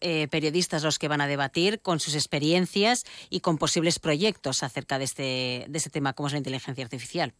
eh, 0.00 0.28
periodistas 0.28 0.84
los 0.84 1.00
que 1.00 1.08
van 1.08 1.20
a 1.20 1.26
debatir 1.26 1.80
con 1.82 1.98
sus 1.98 2.14
experiencias 2.14 3.04
y 3.28 3.40
con 3.40 3.58
posibles 3.58 3.98
proyectos 3.98 4.62
acerca 4.62 4.98
de 4.98 5.04
este, 5.04 5.64
de 5.68 5.78
este 5.78 5.90
tema, 5.90 6.12
como 6.12 6.28
es 6.28 6.32
la 6.32 6.38
inteligencia 6.38 6.84
artificial. 6.84 7.32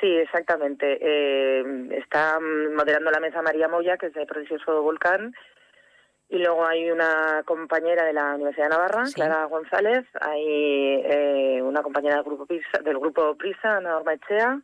Sí, 0.00 0.08
exactamente. 0.08 0.98
Eh, 1.00 1.64
está 1.92 2.40
moderando 2.40 3.12
la 3.12 3.20
mesa 3.20 3.42
María 3.42 3.68
Moya, 3.68 3.96
que 3.98 4.06
es 4.06 4.14
de 4.14 4.26
Prodigioso 4.26 4.82
Volcán, 4.82 5.32
y 6.30 6.38
luego 6.38 6.66
hay 6.66 6.90
una 6.90 7.44
compañera 7.44 8.04
de 8.04 8.12
la 8.12 8.34
Universidad 8.34 8.64
de 8.64 8.70
Navarra, 8.70 9.04
Clara 9.14 9.44
González, 9.44 10.04
hay 10.20 11.02
eh, 11.04 11.60
una 11.62 11.82
compañera 11.82 12.16
del 12.16 12.24
grupo 12.24 12.46
Prisa, 12.46 12.78
del 12.82 12.98
grupo 12.98 13.36
Prisa 13.36 13.80
Norma 13.80 14.14
Echea, 14.14 14.60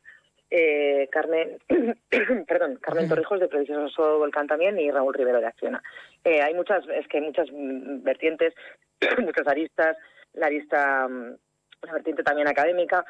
eh, 0.51 1.09
Carmen, 1.11 1.59
perdón, 2.47 2.77
Carmen 2.81 3.09
Torrijos 3.09 3.41
de 3.41 3.49
Prodigioso 3.49 4.19
Volcán 4.19 4.47
también 4.47 4.79
y 4.79 4.91
Raúl 4.91 5.15
Rivero 5.15 5.41
de 5.41 5.47
Acciona. 5.47 5.83
Eh, 6.25 6.41
hay 6.41 6.55
muchas, 6.55 6.85
es 6.89 7.07
que 7.09 7.19
hay 7.19 7.25
muchas 7.25 7.49
vertientes, 7.53 8.55
muchas 9.19 9.47
aristas, 9.47 9.97
la 10.35 10.47
arista, 10.47 11.09
mm, 11.09 11.37
la 11.83 11.93
vertiente 11.93 12.23
también 12.23 12.49
académica. 12.49 13.05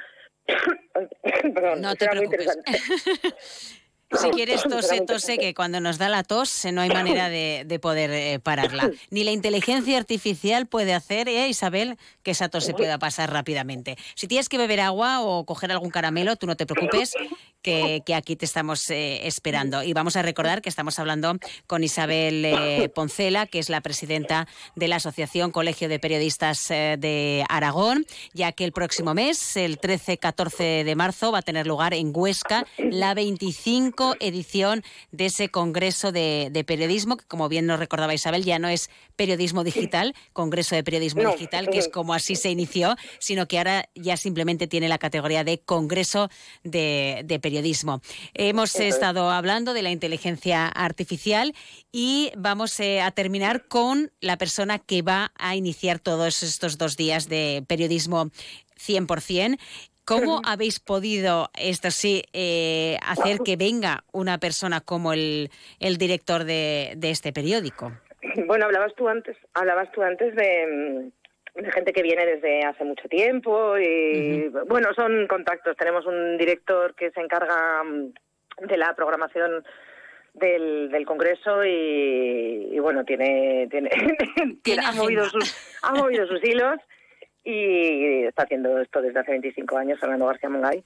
perdón, 1.55 1.80
no 1.82 1.95
te 1.95 2.09
preocupes. 2.09 2.49
Si 4.11 4.31
quieres 4.31 4.63
tose, 4.63 5.01
tose, 5.03 5.39
que 5.39 5.55
cuando 5.55 5.81
nos 5.81 5.99
da 5.99 6.09
la 6.09 6.23
tos 6.23 6.67
no 6.73 6.81
hay 6.81 6.89
manera 6.89 7.29
de, 7.29 7.79
poder 7.81 8.11
eh, 8.11 8.39
pararla. 8.39 8.91
Ni 9.11 9.25
la 9.25 9.33
inteligencia 9.33 9.99
artificial 9.99 10.67
puede 10.67 10.95
hacer, 10.95 11.29
¿eh, 11.29 11.49
Isabel, 11.49 11.99
que 12.23 12.31
esa 12.31 12.49
tos 12.49 12.65
se 12.65 12.75
pueda 12.75 12.99
pasar 12.99 13.33
rápidamente. 13.33 13.97
Si 14.15 14.27
tienes 14.27 14.49
que 14.49 14.59
beber 14.59 14.81
agua 14.81 15.21
o 15.21 15.45
coger 15.45 15.73
algún 15.73 15.91
caramelo, 15.91 16.37
tú 16.37 16.47
no 16.47 16.57
te 16.57 16.67
preocupes, 16.67 17.13
que, 17.63 18.03
aquí 18.15 18.37
te 18.37 18.47
estamos 18.47 18.89
eh, 18.91 19.27
esperando. 19.27 19.83
Y 19.83 19.93
vamos 19.93 20.17
a 20.17 20.23
recordar 20.23 20.63
que 20.63 20.69
estamos 20.69 20.99
hablando 20.99 21.37
con 21.67 21.85
Isabel 21.85 22.45
eh, 22.45 22.89
Poncela, 22.95 23.47
que 23.47 23.59
es 23.59 23.69
la 23.69 23.83
presidenta 23.83 24.49
de 24.75 24.89
la 24.89 24.97
Asociación 24.97 25.51
Colegio 25.51 25.89
de 25.89 25.99
Periodistas 25.99 26.69
de 26.69 27.45
Aragón, 27.49 28.07
ya 28.33 28.53
que 28.53 28.65
el 28.65 28.73
próximo 28.73 29.13
mes, 29.13 29.57
el 29.57 29.79
13-14 29.79 30.85
de 30.85 30.97
marzo, 30.97 31.33
va 31.33 31.39
a 31.39 31.43
tener 31.43 31.67
lugar 31.67 31.93
en 31.93 32.13
Huesca 32.15 32.67
la 32.79 33.13
25 33.13 33.97
edición 34.20 34.82
de 35.11 35.26
ese 35.26 35.49
Congreso 35.51 36.12
de, 36.12 36.64
Periodismo, 36.66 37.16
que 37.16 37.24
como 37.26 37.49
bien 37.49 37.66
nos 37.66 37.78
recordaba 37.78 38.14
Isabel, 38.14 38.44
ya 38.44 38.59
no 38.59 38.68
es 38.68 38.90
periodismo 39.16 39.64
digital, 39.64 40.14
Congreso 40.32 40.74
de 40.74 40.84
Periodismo 40.84 41.22
Digital, 41.32 41.68
que 41.70 41.78
es 41.78 41.88
como 41.88 42.14
así 42.14 42.36
se 42.36 42.51
inició, 42.51 42.96
sino 43.18 43.46
que 43.49 43.59
ahora 43.59 43.88
ya 43.94 44.16
simplemente 44.16 44.66
tiene 44.66 44.88
la 44.88 44.99
categoría 44.99 45.44
de 45.44 45.59
Congreso 45.59 46.30
de, 46.64 47.38
Periodismo. 47.42 48.01
Hemos 48.34 48.74
estado 48.76 49.30
hablando 49.30 49.74
de 49.74 49.82
la 49.82 49.90
inteligencia 49.90 50.66
artificial 50.66 51.55
y 51.92 52.32
vamos 52.36 52.78
eh, 52.80 53.01
a 53.01 53.11
terminar 53.12 53.68
con 53.68 54.11
la 54.20 54.36
persona 54.36 54.78
que 54.78 55.03
va 55.03 55.32
a 55.38 55.57
iniciar 55.57 55.99
todos 55.99 56.42
estos 56.42 56.78
dos 56.78 56.96
días 56.96 57.28
de 57.28 57.64
periodismo 57.66 58.30
100%. 58.78 59.59
¿Cómo 60.09 60.41
habéis 60.47 60.81
podido, 60.81 61.51
esto 61.55 61.91
sí, 61.91 62.23
eh, 62.33 62.97
hacer 63.07 63.41
que 63.45 63.57
venga 63.57 64.05
una 64.11 64.39
persona 64.39 64.81
como 64.81 65.13
el, 65.13 65.51
el 65.81 65.99
director 65.99 66.45
de, 66.45 66.97
este 67.03 67.31
periódico? 67.31 67.93
Bueno, 68.47 68.65
hablabas 68.65 68.95
tú 68.95 69.07
antes, 69.07 69.37
hablabas 69.53 69.93
tú 69.93 70.03
antes 70.03 70.35
de, 70.35 71.11
gente 71.75 71.93
que 71.93 72.03
viene 72.03 72.25
desde 72.25 72.65
hace 72.65 72.85
mucho 72.85 73.07
tiempo 73.09 73.77
y 73.77 74.49
bueno, 74.67 74.95
son 74.97 75.27
contactos. 75.27 75.77
Tenemos 75.77 76.07
un 76.07 76.39
director 76.39 76.95
que 76.95 77.11
se 77.11 77.21
encarga 77.21 77.85
mm, 77.85 78.67
de 78.67 78.77
la 78.79 78.95
programación 78.97 79.63
del, 80.33 80.89
del 80.91 81.05
Congreso 81.05 81.67
y, 81.67 82.79
bueno, 82.79 83.05
tiene, 83.07 83.69
tiene, 83.71 83.91
ha, 84.83 84.93
movido 84.93 85.27
sus, 85.27 85.79
ha 85.83 85.93
movido 85.93 86.27
sus 86.27 86.43
hilos 86.43 86.79
y 87.51 88.24
está 88.26 88.42
haciendo 88.42 88.78
esto 88.78 89.01
desde 89.01 89.20
hace 89.20 89.30
25 89.30 89.78
años, 89.78 89.99
Fernando 89.99 90.26
García 90.26 90.51
Mungay. 90.51 90.84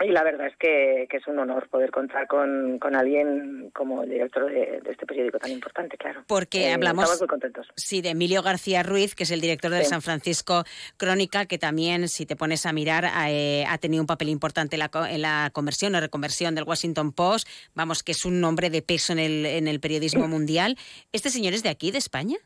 Y 0.00 0.08
la 0.08 0.24
verdad 0.24 0.48
es 0.48 0.56
que, 0.56 1.06
es 1.10 1.26
un 1.28 1.38
honor 1.38 1.68
poder 1.68 1.90
contar 1.90 2.26
con, 2.26 2.80
alguien 2.94 3.70
como 3.72 4.02
el 4.02 4.10
director 4.10 4.50
de, 4.50 4.82
este 4.90 5.06
periódico 5.06 5.38
tan 5.38 5.52
importante, 5.52 5.96
claro. 5.96 6.24
Porque 6.26 6.68
eh, 6.68 6.72
hablamos 6.72 7.04
estamos 7.04 7.22
muy 7.22 7.28
contentos. 7.28 7.68
Sí, 7.76 8.02
de 8.02 8.10
Emilio 8.10 8.42
García 8.42 8.82
Ruiz, 8.82 9.14
que 9.14 9.22
es 9.22 9.30
el 9.30 9.40
director 9.40 9.70
de 9.70 9.84
San 9.84 10.02
Francisco 10.02 10.64
Crónica, 10.96 11.46
que 11.46 11.58
también, 11.58 12.08
si 12.08 12.26
te 12.26 12.34
pones 12.34 12.66
a 12.66 12.72
mirar, 12.72 13.06
eh, 13.28 13.64
ha 13.68 13.78
tenido 13.78 14.02
un 14.02 14.08
papel 14.08 14.30
importante 14.30 14.76
en 14.76 14.80
la, 14.80 14.90
en 15.08 15.22
la 15.22 15.50
conversión 15.52 15.94
o 15.94 16.00
reconversión 16.00 16.54
del 16.56 16.64
Washington 16.64 17.12
Post. 17.12 17.48
Vamos, 17.74 18.02
que 18.02 18.12
es 18.12 18.24
un 18.24 18.40
nombre 18.40 18.70
de 18.70 18.82
peso 18.82 19.12
en 19.12 19.20
el, 19.20 19.46
en 19.46 19.68
el 19.68 19.78
periodismo 19.80 20.26
mundial. 20.28 20.76
¿Este 21.12 21.30
señor 21.30 21.54
es 21.54 21.62
de 21.62 21.68
aquí, 21.68 21.92
de 21.92 21.98
España? 21.98 22.38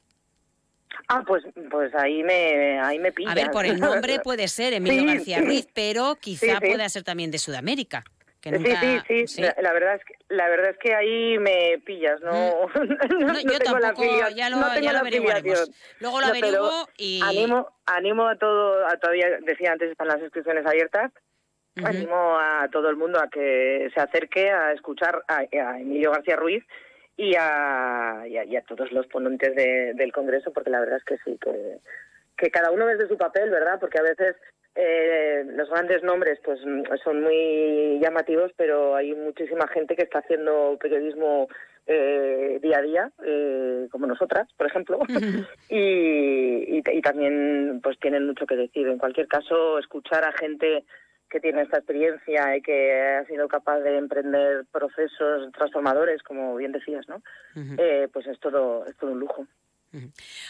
Ah, 1.08 1.24
pues, 1.26 1.42
pues 1.70 1.94
ahí 1.94 2.22
me, 2.22 2.78
ahí 2.80 2.98
me 2.98 3.12
pillas. 3.12 3.32
A 3.32 3.34
ver, 3.34 3.50
por 3.50 3.64
el 3.64 3.80
nombre 3.80 4.18
puede 4.22 4.46
ser 4.46 4.74
Emilio 4.74 5.06
García 5.06 5.40
Ruiz, 5.40 5.66
pero 5.72 6.16
quizá 6.16 6.60
pueda 6.60 6.88
ser 6.88 7.02
también 7.02 7.30
de 7.30 7.38
Sudamérica. 7.38 8.04
Sí, 8.40 9.00
sí, 9.08 9.26
sí, 9.26 9.42
La, 9.42 9.72
verdad 9.72 9.96
es 9.96 10.04
que, 10.04 10.14
la 10.28 10.48
verdad 10.48 10.70
es 10.70 10.78
que 10.78 10.94
ahí 10.94 11.38
me 11.38 11.82
pillas, 11.84 12.20
no, 12.20 12.68
mm. 12.74 13.18
no, 13.26 13.40
yo 13.40 13.58
tengo 13.58 13.78
tampoco, 13.80 14.04
la 14.04 14.30
ya 14.30 14.48
lo, 14.48 14.58
ya 14.80 14.92
lo 14.92 15.00
averiguaremos. 15.00 15.70
Luego 15.98 16.20
lo 16.20 16.26
averiguo 16.26 16.88
y... 16.96 17.20
Animo, 17.22 17.68
animo 17.86 18.28
a 18.28 18.36
todo, 18.36 18.86
a 18.86 18.96
todavía 18.96 19.38
decía 19.42 19.72
antes 19.72 19.90
están 19.90 20.08
las 20.08 20.20
inscripciones 20.20 20.64
abiertas, 20.64 21.10
animo 21.84 22.38
a 22.38 22.68
todo 22.70 22.88
el 22.88 22.96
mundo 22.96 23.20
a 23.20 23.28
que 23.28 23.90
se 23.92 24.00
acerque 24.00 24.50
a 24.50 24.72
escuchar 24.72 25.22
a 25.26 25.42
Emilio 25.78 26.12
García 26.12 26.36
Ruiz, 26.36 26.64
y 27.18 27.34
a, 27.36 28.22
y 28.28 28.56
a, 28.56 28.62
todos 28.62 28.92
los 28.92 29.06
ponentes 29.08 29.54
del 29.54 30.12
Congreso, 30.12 30.52
porque 30.52 30.70
la 30.70 30.78
verdad 30.78 30.98
es 30.98 31.04
que 31.04 31.18
sí, 31.24 31.36
que, 31.42 31.78
que 32.36 32.50
cada 32.50 32.70
uno 32.70 32.86
desde 32.86 33.08
su 33.08 33.18
papel, 33.18 33.50
¿verdad? 33.50 33.80
Porque 33.80 33.98
a 33.98 34.02
veces 34.02 34.36
eh, 34.76 35.44
los 35.56 35.68
grandes 35.68 36.04
nombres 36.04 36.38
pues 36.44 36.60
son 37.02 37.22
muy 37.22 37.98
llamativos, 38.00 38.52
pero 38.56 38.94
hay 38.94 39.12
muchísima 39.16 39.66
gente 39.66 39.96
que 39.96 40.04
está 40.04 40.20
haciendo 40.20 40.78
periodismo 40.80 41.48
eh, 41.88 42.60
día 42.62 42.78
a 42.78 42.82
día, 42.82 43.10
eh, 43.24 43.88
como 43.90 44.06
nosotras, 44.06 44.46
por 44.56 44.68
ejemplo, 44.68 45.00
y, 45.68 46.78
y, 46.78 47.02
también 47.02 47.80
pues 47.82 47.98
tienen 47.98 48.26
mucho 48.26 48.46
que 48.46 48.54
decir. 48.54 48.86
En 48.86 48.98
cualquier 48.98 49.26
caso, 49.26 49.80
escuchar 49.80 50.22
a 50.22 50.32
gente 50.38 50.84
que 51.28 51.40
tiene 51.40 51.62
esta 51.62 51.78
experiencia 51.78 52.56
y 52.56 52.62
que 52.62 52.92
ha 52.92 53.24
sido 53.26 53.48
capaz 53.48 53.80
de 53.80 53.98
emprender 53.98 54.64
procesos 54.72 55.50
transformadores, 55.52 56.22
como 56.22 56.56
bien 56.56 56.72
decías, 56.72 57.06
¿no? 57.08 57.22
eh, 57.78 58.08
pues 58.12 58.26
es 58.26 58.38
todo, 58.40 58.86
es 58.86 58.96
todo 58.96 59.12
un 59.12 59.20
lujo. 59.20 59.46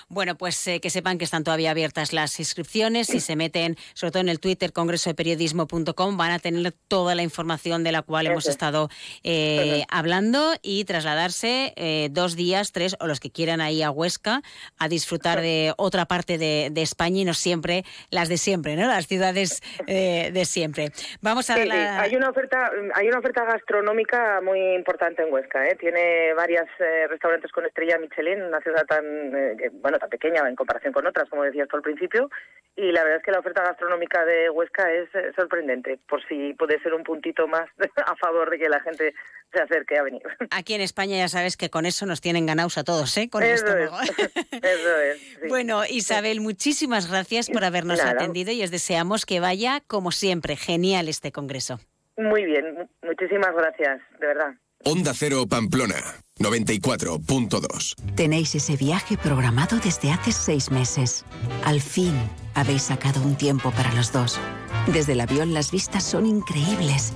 Bueno, 0.09 0.37
pues 0.37 0.67
eh, 0.67 0.81
que 0.81 0.91
sepan 0.91 1.17
que 1.17 1.25
están 1.25 1.45
todavía 1.45 1.71
abiertas 1.71 2.13
las 2.13 2.39
inscripciones. 2.41 3.07
Si 3.07 3.21
se 3.21 3.37
meten, 3.37 3.77
sobre 3.95 4.11
todo 4.11 4.21
en 4.21 4.29
el 4.29 4.41
Twitter 4.41 4.73
congresodeperiodismo.com, 4.73 6.17
van 6.17 6.33
a 6.33 6.39
tener 6.41 6.73
toda 6.89 7.15
la 7.15 7.23
información 7.23 7.85
de 7.85 7.93
la 7.93 8.03
cual 8.03 8.27
hemos 8.27 8.47
estado 8.49 8.89
eh, 9.23 9.85
hablando 9.91 10.55
y 10.63 10.85
trasladarse 10.85 11.73
eh, 11.77 12.09
dos 12.11 12.35
días, 12.35 12.73
tres 12.73 12.97
o 12.99 13.07
los 13.07 13.21
que 13.21 13.31
quieran 13.31 13.61
ahí 13.61 13.83
a 13.83 13.91
Huesca 13.91 14.43
a 14.77 14.89
disfrutar 14.89 15.41
de 15.41 15.73
otra 15.77 16.07
parte 16.07 16.39
de, 16.39 16.73
España 16.79 17.21
y 17.21 17.25
no 17.25 17.35
siempre 17.35 17.85
las 18.11 18.29
de 18.29 18.39
siempre, 18.39 18.77
¿no? 18.77 18.87
Las 18.87 19.09
ciudades 19.09 19.61
de 19.87 20.45
siempre. 20.45 20.91
Vamos 21.21 21.51
a 21.51 21.55
hay 21.55 22.15
una 22.15 22.31
oferta, 22.31 22.71
hay 22.95 23.09
una 23.09 23.19
oferta 23.19 23.45
gastronómica 23.45 24.41
muy 24.41 24.75
importante 24.75 25.23
en 25.23 25.33
Huesca. 25.33 25.61
Tiene 25.79 26.33
varios 26.35 26.67
restaurantes 27.11 27.51
con 27.51 27.67
estrella 27.67 27.99
Michelin, 27.99 28.43
una 28.43 28.61
ciudad 28.61 28.87
tan 28.87 29.28
eh, 29.35 29.71
bueno, 29.73 29.99
tan 29.99 30.09
pequeña 30.09 30.49
en 30.49 30.57
comparación 30.57 30.93
con 30.93 31.07
otras, 31.07 31.29
como 31.29 31.43
decías 31.43 31.69
tú 31.69 31.77
al 31.77 31.83
principio, 31.83 32.31
y 32.77 32.93
la 32.93 33.03
verdad 33.03 33.19
es 33.19 33.25
que 33.25 33.33
la 33.33 33.41
oferta 33.41 33.63
gastronómica 33.63 34.25
de 34.25 34.51
Huesca 34.51 34.91
es 34.93 35.13
eh, 35.15 35.33
sorprendente, 35.35 35.99
por 36.09 36.25
si 36.29 36.55
puede 36.55 36.81
ser 36.81 36.95
un 36.95 37.03
puntito 37.03 37.49
más 37.49 37.69
a 38.07 38.17
favor 38.17 38.51
de 38.51 38.59
que 38.59 38.69
la 38.69 38.81
gente 38.81 39.15
se 39.53 39.61
acerque 39.61 39.99
a 39.99 40.03
venir. 40.03 40.23
Aquí 40.51 40.75
en 40.75 40.81
España 40.81 41.17
ya 41.17 41.29
sabes 41.29 41.57
que 41.57 41.71
con 41.71 41.87
eso 41.87 42.07
nos 42.07 42.21
tienen 42.21 42.47
ganados 42.47 42.79
a 42.79 42.85
todos, 42.85 43.17
¿eh? 43.17 43.29
Con 43.29 43.43
eso 43.43 43.67
el 43.67 43.85
eso 43.85 45.01
es. 45.01 45.39
Bueno, 45.49 45.83
Isabel, 45.89 46.41
muchísimas 46.41 47.11
gracias 47.11 47.51
por 47.51 47.65
habernos 47.65 48.05
atendido 48.05 48.53
y 48.53 48.63
os 48.63 48.71
deseamos 48.71 49.27
que 49.27 49.41
vaya, 49.41 49.81
como 49.87 50.13
siempre, 50.13 50.57
genial 50.57 51.09
este 51.09 51.33
congreso. 51.33 51.81
Muy 52.17 52.45
bien, 52.45 52.89
muchísimas 53.03 53.55
gracias, 53.55 54.01
de 54.19 54.27
verdad. 54.27 54.55
Onda 54.85 55.13
Cero 55.13 55.47
Pamplona, 55.47 55.97
94.2. 56.39 57.95
Tenéis 58.15 58.55
ese 58.55 58.77
viaje 58.77 59.19
programado 59.19 59.79
desde 59.79 60.13
hace 60.13 60.33
seis 60.33 60.71
meses. 60.71 61.25
Al 61.65 61.81
fin 61.81 62.15
habéis 62.55 62.85
sacado 62.85 63.21
un 63.21 63.37
tiempo 63.37 63.71
para 63.73 63.93
los 63.93 64.13
dos. 64.13 64.39
Desde 64.87 65.13
el 65.13 65.21
avión 65.21 65.53
las 65.53 65.71
vistas 65.73 66.05
son 66.05 66.27
increíbles. 66.27 67.13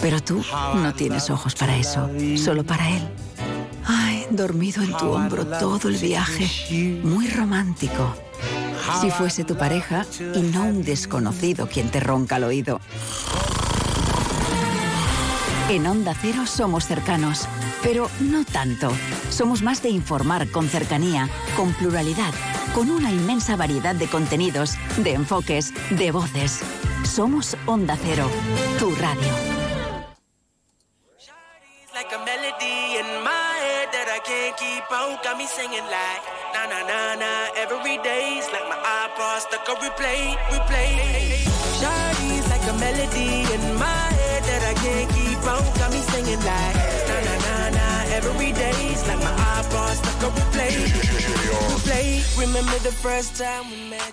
Pero 0.00 0.22
tú 0.22 0.44
no 0.74 0.94
tienes 0.94 1.28
ojos 1.30 1.54
para 1.54 1.76
eso, 1.76 2.08
solo 2.36 2.62
para 2.62 2.88
él. 2.88 3.08
Ay, 3.84 4.26
dormido 4.30 4.82
en 4.82 4.96
tu 4.96 5.06
hombro 5.06 5.46
todo 5.58 5.88
el 5.88 5.96
viaje. 5.96 6.46
Muy 7.02 7.26
romántico. 7.28 8.14
Si 9.00 9.10
fuese 9.10 9.44
tu 9.44 9.56
pareja 9.56 10.06
y 10.34 10.40
no 10.40 10.64
un 10.64 10.84
desconocido 10.84 11.68
quien 11.68 11.90
te 11.90 12.00
ronca 12.00 12.36
al 12.36 12.44
oído. 12.44 12.80
En 15.68 15.86
Onda 15.86 16.14
Cero 16.18 16.46
somos 16.46 16.86
cercanos, 16.86 17.46
pero 17.82 18.08
no 18.20 18.46
tanto. 18.46 18.90
Somos 19.28 19.60
más 19.60 19.82
de 19.82 19.90
informar 19.90 20.50
con 20.50 20.66
cercanía, 20.66 21.28
con 21.58 21.74
pluralidad, 21.74 22.32
con 22.74 22.90
una 22.90 23.10
inmensa 23.10 23.54
variedad 23.54 23.94
de 23.94 24.06
contenidos, 24.06 24.78
de 24.96 25.12
enfoques, 25.12 25.74
de 25.90 26.10
voces. 26.10 26.60
Somos 27.04 27.54
Onda 27.66 27.98
Cero, 28.02 28.30
tu 28.78 28.94
radio. 28.94 29.28
road 45.46 45.64
got 45.78 45.92
me 45.92 46.00
singing 46.00 46.40
like 46.44 46.77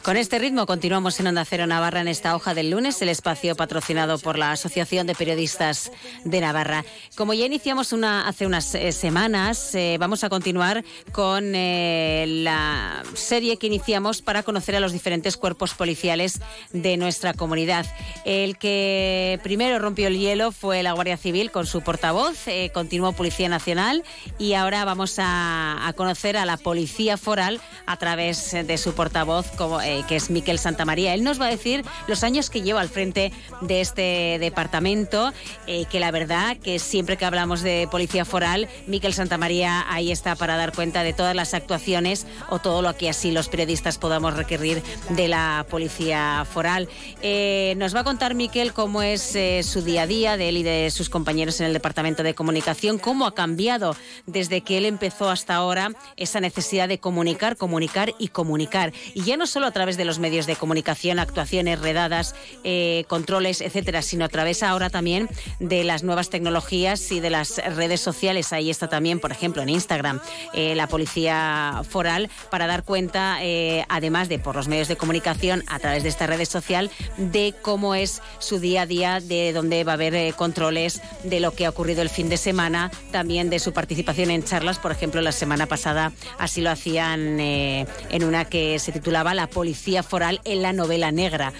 Con 0.03 0.17
este 0.17 0.39
ritmo 0.39 0.65
continuamos 0.65 1.19
en 1.19 1.27
Onda 1.27 1.45
Cero 1.45 1.65
Navarra 1.65 2.01
en 2.01 2.07
esta 2.07 2.35
hoja 2.35 2.53
del 2.53 2.69
lunes, 2.69 3.01
el 3.01 3.09
espacio 3.09 3.55
patrocinado 3.55 4.19
por 4.19 4.37
la 4.37 4.51
Asociación 4.51 5.07
de 5.07 5.15
Periodistas 5.15 5.91
de 6.23 6.41
Navarra. 6.41 6.85
Como 7.15 7.33
ya 7.33 7.45
iniciamos 7.45 7.93
una, 7.93 8.27
hace 8.27 8.45
unas 8.45 8.75
eh, 8.75 8.91
semanas, 8.91 9.73
eh, 9.73 9.97
vamos 9.99 10.23
a 10.23 10.29
continuar 10.29 10.83
con 11.11 11.53
eh, 11.55 12.25
la 12.27 13.03
serie 13.13 13.57
que 13.57 13.67
iniciamos 13.67 14.21
para 14.21 14.43
conocer 14.43 14.75
a 14.75 14.79
los 14.79 14.91
diferentes 14.91 15.37
cuerpos 15.37 15.73
policiales 15.73 16.39
de 16.71 16.97
nuestra 16.97 17.33
comunidad. 17.33 17.85
El 18.25 18.57
que 18.57 19.39
primero 19.43 19.79
rompió 19.79 20.07
el 20.07 20.19
hielo 20.19 20.51
fue 20.51 20.83
la 20.83 20.93
Guardia 20.93 21.17
Civil 21.17 21.51
con 21.51 21.65
su 21.65 21.81
portavoz, 21.81 22.45
continuó 22.73 23.13
Policía 23.13 23.49
Nacional 23.49 23.94
y 24.37 24.53
ahora 24.53 24.85
vamos 24.85 25.15
a, 25.19 25.93
conocer 25.95 26.35
a 26.35 26.45
la 26.45 26.57
Policía 26.57 27.17
Foral 27.17 27.61
a 27.85 27.97
través 27.97 28.51
de 28.51 28.77
su 28.77 28.93
portavoz, 28.93 29.49
como, 29.51 29.81
eh, 29.81 30.03
que 30.07 30.15
es 30.15 30.29
Miquel 30.29 30.59
Santamaría. 30.59 31.13
Él 31.13 31.23
nos 31.23 31.39
va 31.39 31.45
a 31.45 31.49
decir 31.49 31.85
los 32.07 32.23
años 32.23 32.49
que 32.49 32.61
lleva 32.61 32.81
al 32.81 32.89
frente 32.89 33.31
de 33.61 33.81
este 33.81 34.37
departamento, 34.39 35.31
eh, 35.67 35.85
que 35.85 35.99
la 35.99 36.11
verdad 36.11 36.57
que 36.57 36.79
siempre 36.79 37.17
que 37.17 37.25
hablamos 37.25 37.61
de 37.61 37.87
Policía 37.89 38.25
Foral, 38.25 38.67
Miquel 38.87 39.13
Santamaría 39.13 39.85
ahí 39.89 40.11
está 40.11 40.35
para 40.35 40.57
dar 40.57 40.73
cuenta 40.73 41.03
de 41.03 41.13
todas 41.13 41.35
las 41.35 41.53
actuaciones 41.53 42.25
o 42.49 42.59
todo 42.59 42.81
lo 42.81 42.95
que 42.97 43.09
así 43.09 43.31
los 43.31 43.47
periodistas 43.47 43.97
podamos 43.97 44.35
requerir 44.35 44.81
de 45.09 45.27
la 45.27 45.65
Policía 45.69 46.45
Foral. 46.51 46.89
Eh, 47.21 47.75
nos 47.77 47.95
va 47.95 48.01
a 48.01 48.03
contar 48.03 48.33
Miquel 48.35 48.73
cómo 48.73 49.01
es 49.01 49.37
su 49.61 49.81
día 49.81 50.03
a 50.03 50.07
día 50.07 50.37
de 50.37 50.49
él 50.49 50.57
y 50.57 50.63
de 50.63 50.91
sus 50.91 51.09
compañeros 51.09 51.59
en 51.59 51.67
el 51.67 51.73
Departamento 51.73 52.23
de 52.23 52.33
Comunicación, 52.33 52.97
cómo 52.97 53.25
ha 53.25 53.35
cambiado 53.35 53.84
desde 54.25 54.61
que 54.61 54.77
él 54.77 54.85
empezó 54.85 55.29
hasta 55.29 55.55
ahora 55.55 55.91
esa 56.17 56.39
necesidad 56.39 56.87
de 56.87 56.99
comunicar, 56.99 57.57
comunicar 57.57 58.13
y 58.19 58.29
comunicar. 58.29 58.93
Y 59.13 59.23
ya 59.23 59.37
no 59.37 59.47
solo 59.47 59.67
a 59.67 59.71
través 59.71 59.97
de 59.97 60.05
los 60.05 60.19
medios 60.19 60.45
de 60.45 60.55
comunicación, 60.55 61.19
actuaciones, 61.19 61.79
redadas, 61.79 62.35
eh, 62.63 63.05
controles, 63.07 63.61
etcétera, 63.61 64.01
sino 64.01 64.25
a 64.25 64.29
través 64.29 64.63
ahora 64.63 64.89
también 64.89 65.29
de 65.59 65.83
las 65.83 66.03
nuevas 66.03 66.29
tecnologías 66.29 67.11
y 67.11 67.19
de 67.19 67.29
las 67.29 67.57
redes 67.75 68.01
sociales. 68.01 68.53
Ahí 68.53 68.69
está 68.69 68.87
también, 68.87 69.19
por 69.19 69.31
ejemplo, 69.31 69.61
en 69.61 69.69
Instagram, 69.69 70.19
eh, 70.53 70.75
la 70.75 70.87
policía 70.87 71.81
foral 71.87 72.29
para 72.49 72.67
dar 72.67 72.83
cuenta, 72.83 73.37
eh, 73.41 73.85
además 73.89 74.29
de 74.29 74.39
por 74.39 74.55
los 74.55 74.67
medios 74.67 74.87
de 74.87 74.97
comunicación, 74.97 75.63
a 75.67 75.79
través 75.79 76.03
de 76.03 76.09
esta 76.09 76.27
redes 76.27 76.49
social, 76.49 76.89
de 77.17 77.53
cómo 77.61 77.95
es 77.95 78.21
su 78.39 78.59
día 78.59 78.83
a 78.83 78.85
día, 78.85 79.19
de 79.19 79.53
dónde 79.53 79.83
va 79.83 79.93
a 79.93 79.95
haber 79.95 80.33
controles, 80.35 81.01
de 81.23 81.39
lo 81.39 81.51
que 81.51 81.65
ha 81.65 81.69
ocurrido 81.69 82.01
el 82.01 82.09
fin 82.09 82.29
de 82.29 82.37
semana, 82.37 82.91
también 83.11 83.49
de 83.49 83.59
su 83.65 83.73
participación 83.73 84.29
en 84.29 84.43
charlas, 84.43 84.77
por 84.77 84.91
ejemplo, 84.91 85.21
la 85.21 85.31
semana 85.31 85.65
pasada 85.65 86.11
así 86.37 86.61
lo 86.61 86.69
hacían 86.69 87.39
eh, 87.39 87.87
en 88.11 88.23
una 88.23 88.45
que 88.45 88.77
se 88.77 88.91
titulaba 88.91 89.33
La 89.33 89.47
Policía 89.47 90.03
Foral 90.03 90.39
en 90.45 90.61
la 90.61 90.71
novela 90.71 91.11
negra. 91.11 91.51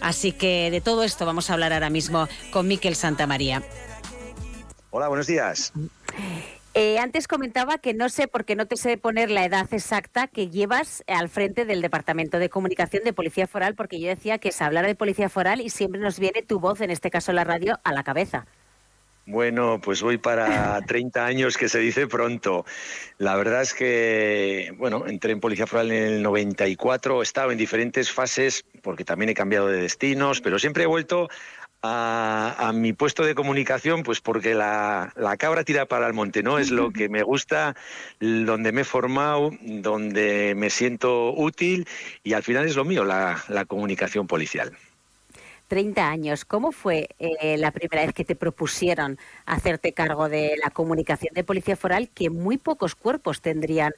Así 0.00 0.30
que 0.30 0.70
de 0.70 0.80
todo 0.80 1.02
esto 1.02 1.26
vamos 1.26 1.50
a 1.50 1.54
hablar 1.54 1.72
ahora 1.72 1.90
mismo 1.90 2.28
con 2.52 2.68
Miquel 2.68 2.94
Santamaría. 2.94 3.64
Hola, 4.90 5.08
buenos 5.08 5.26
días. 5.26 5.72
Eh, 6.74 7.00
antes 7.00 7.26
comentaba 7.26 7.78
que 7.78 7.92
no 7.92 8.08
sé, 8.08 8.28
por 8.28 8.44
qué 8.44 8.54
no 8.54 8.66
te 8.66 8.76
sé 8.76 8.96
poner 8.96 9.28
la 9.28 9.44
edad 9.44 9.66
exacta 9.72 10.28
que 10.28 10.50
llevas 10.50 11.02
al 11.08 11.28
frente 11.28 11.64
del 11.64 11.82
Departamento 11.82 12.38
de 12.38 12.50
Comunicación 12.50 13.02
de 13.02 13.12
Policía 13.12 13.48
Foral, 13.48 13.74
porque 13.74 13.98
yo 13.98 14.06
decía 14.06 14.38
que 14.38 14.50
es 14.50 14.62
hablar 14.62 14.86
de 14.86 14.94
Policía 14.94 15.28
Foral 15.28 15.60
y 15.60 15.70
siempre 15.70 16.00
nos 16.00 16.20
viene 16.20 16.42
tu 16.42 16.60
voz, 16.60 16.80
en 16.82 16.92
este 16.92 17.10
caso 17.10 17.32
la 17.32 17.42
radio, 17.42 17.80
a 17.82 17.92
la 17.92 18.04
cabeza. 18.04 18.46
Bueno, 19.30 19.78
pues 19.78 20.00
voy 20.00 20.16
para 20.16 20.80
30 20.86 21.26
años, 21.26 21.58
que 21.58 21.68
se 21.68 21.78
dice 21.80 22.06
pronto. 22.06 22.64
La 23.18 23.36
verdad 23.36 23.60
es 23.60 23.74
que, 23.74 24.72
bueno, 24.78 25.06
entré 25.06 25.32
en 25.32 25.40
Policía 25.40 25.66
Foral 25.66 25.92
en 25.92 26.02
el 26.14 26.22
94, 26.22 27.20
he 27.20 27.22
estado 27.24 27.52
en 27.52 27.58
diferentes 27.58 28.10
fases, 28.10 28.64
porque 28.82 29.04
también 29.04 29.28
he 29.28 29.34
cambiado 29.34 29.66
de 29.66 29.82
destinos, 29.82 30.40
pero 30.40 30.58
siempre 30.58 30.84
he 30.84 30.86
vuelto 30.86 31.28
a, 31.82 32.72
mi 32.74 32.94
puesto 32.94 33.22
de 33.22 33.34
comunicación, 33.34 34.02
pues 34.02 34.22
porque 34.22 34.54
la, 34.54 35.12
cabra 35.38 35.62
tira 35.62 35.84
para 35.84 36.06
el 36.06 36.14
monte, 36.14 36.42
¿no? 36.42 36.58
Es 36.58 36.70
lo 36.70 36.90
que 36.94 37.10
me 37.10 37.22
gusta, 37.22 37.76
donde 38.20 38.72
me 38.72 38.80
he 38.80 38.84
formado, 38.84 39.50
donde 39.60 40.54
me 40.56 40.70
siento 40.70 41.34
útil 41.34 41.86
y 42.24 42.32
al 42.32 42.42
final 42.42 42.64
es 42.64 42.76
lo 42.76 42.86
mío, 42.86 43.04
la 43.04 43.64
comunicación 43.66 44.26
policial. 44.26 44.72
30 45.68 46.08
años. 46.08 46.44
¿Cómo 46.44 46.72
fue 46.72 47.08
eh, 47.18 47.56
la 47.58 47.70
primera 47.70 48.04
vez 48.04 48.14
que 48.14 48.24
te 48.24 48.34
propusieron 48.34 49.18
hacerte 49.46 49.92
cargo 49.92 50.28
de 50.28 50.56
la 50.62 50.70
comunicación 50.70 51.34
de 51.34 51.44
Policía 51.44 51.76
Foral, 51.76 52.08
que 52.08 52.30
muy 52.30 52.58
pocos 52.58 52.94
cuerpos 52.94 53.40
tendrían 53.40 53.92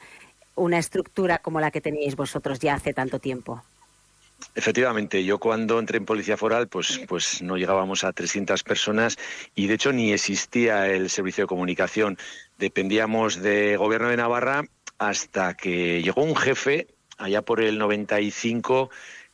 una 0.56 0.78
estructura 0.78 1.38
como 1.38 1.60
la 1.60 1.70
que 1.70 1.80
teníais 1.80 2.16
vosotros 2.16 2.58
ya 2.58 2.74
hace 2.74 2.92
tanto 2.92 3.18
tiempo? 3.18 3.62
Efectivamente, 4.54 5.24
yo 5.24 5.38
cuando 5.38 5.78
entré 5.78 5.98
en 5.98 6.06
Policía 6.06 6.36
Foral, 6.36 6.68
pues, 6.68 7.00
pues 7.06 7.42
no 7.42 7.56
llegábamos 7.56 8.04
a 8.04 8.12
300 8.12 8.62
personas 8.62 9.16
y 9.54 9.66
de 9.66 9.74
hecho 9.74 9.92
ni 9.92 10.12
existía 10.12 10.88
el 10.88 11.10
servicio 11.10 11.44
de 11.44 11.48
comunicación. 11.48 12.18
Dependíamos 12.58 13.42
de 13.42 13.76
Gobierno 13.76 14.08
de 14.08 14.16
Navarra 14.16 14.64
hasta 14.98 15.54
que 15.54 16.02
llegó 16.02 16.22
un 16.22 16.36
jefe 16.36 16.88
allá 17.18 17.42
por 17.42 17.60
el 17.60 17.78
95 17.78 18.90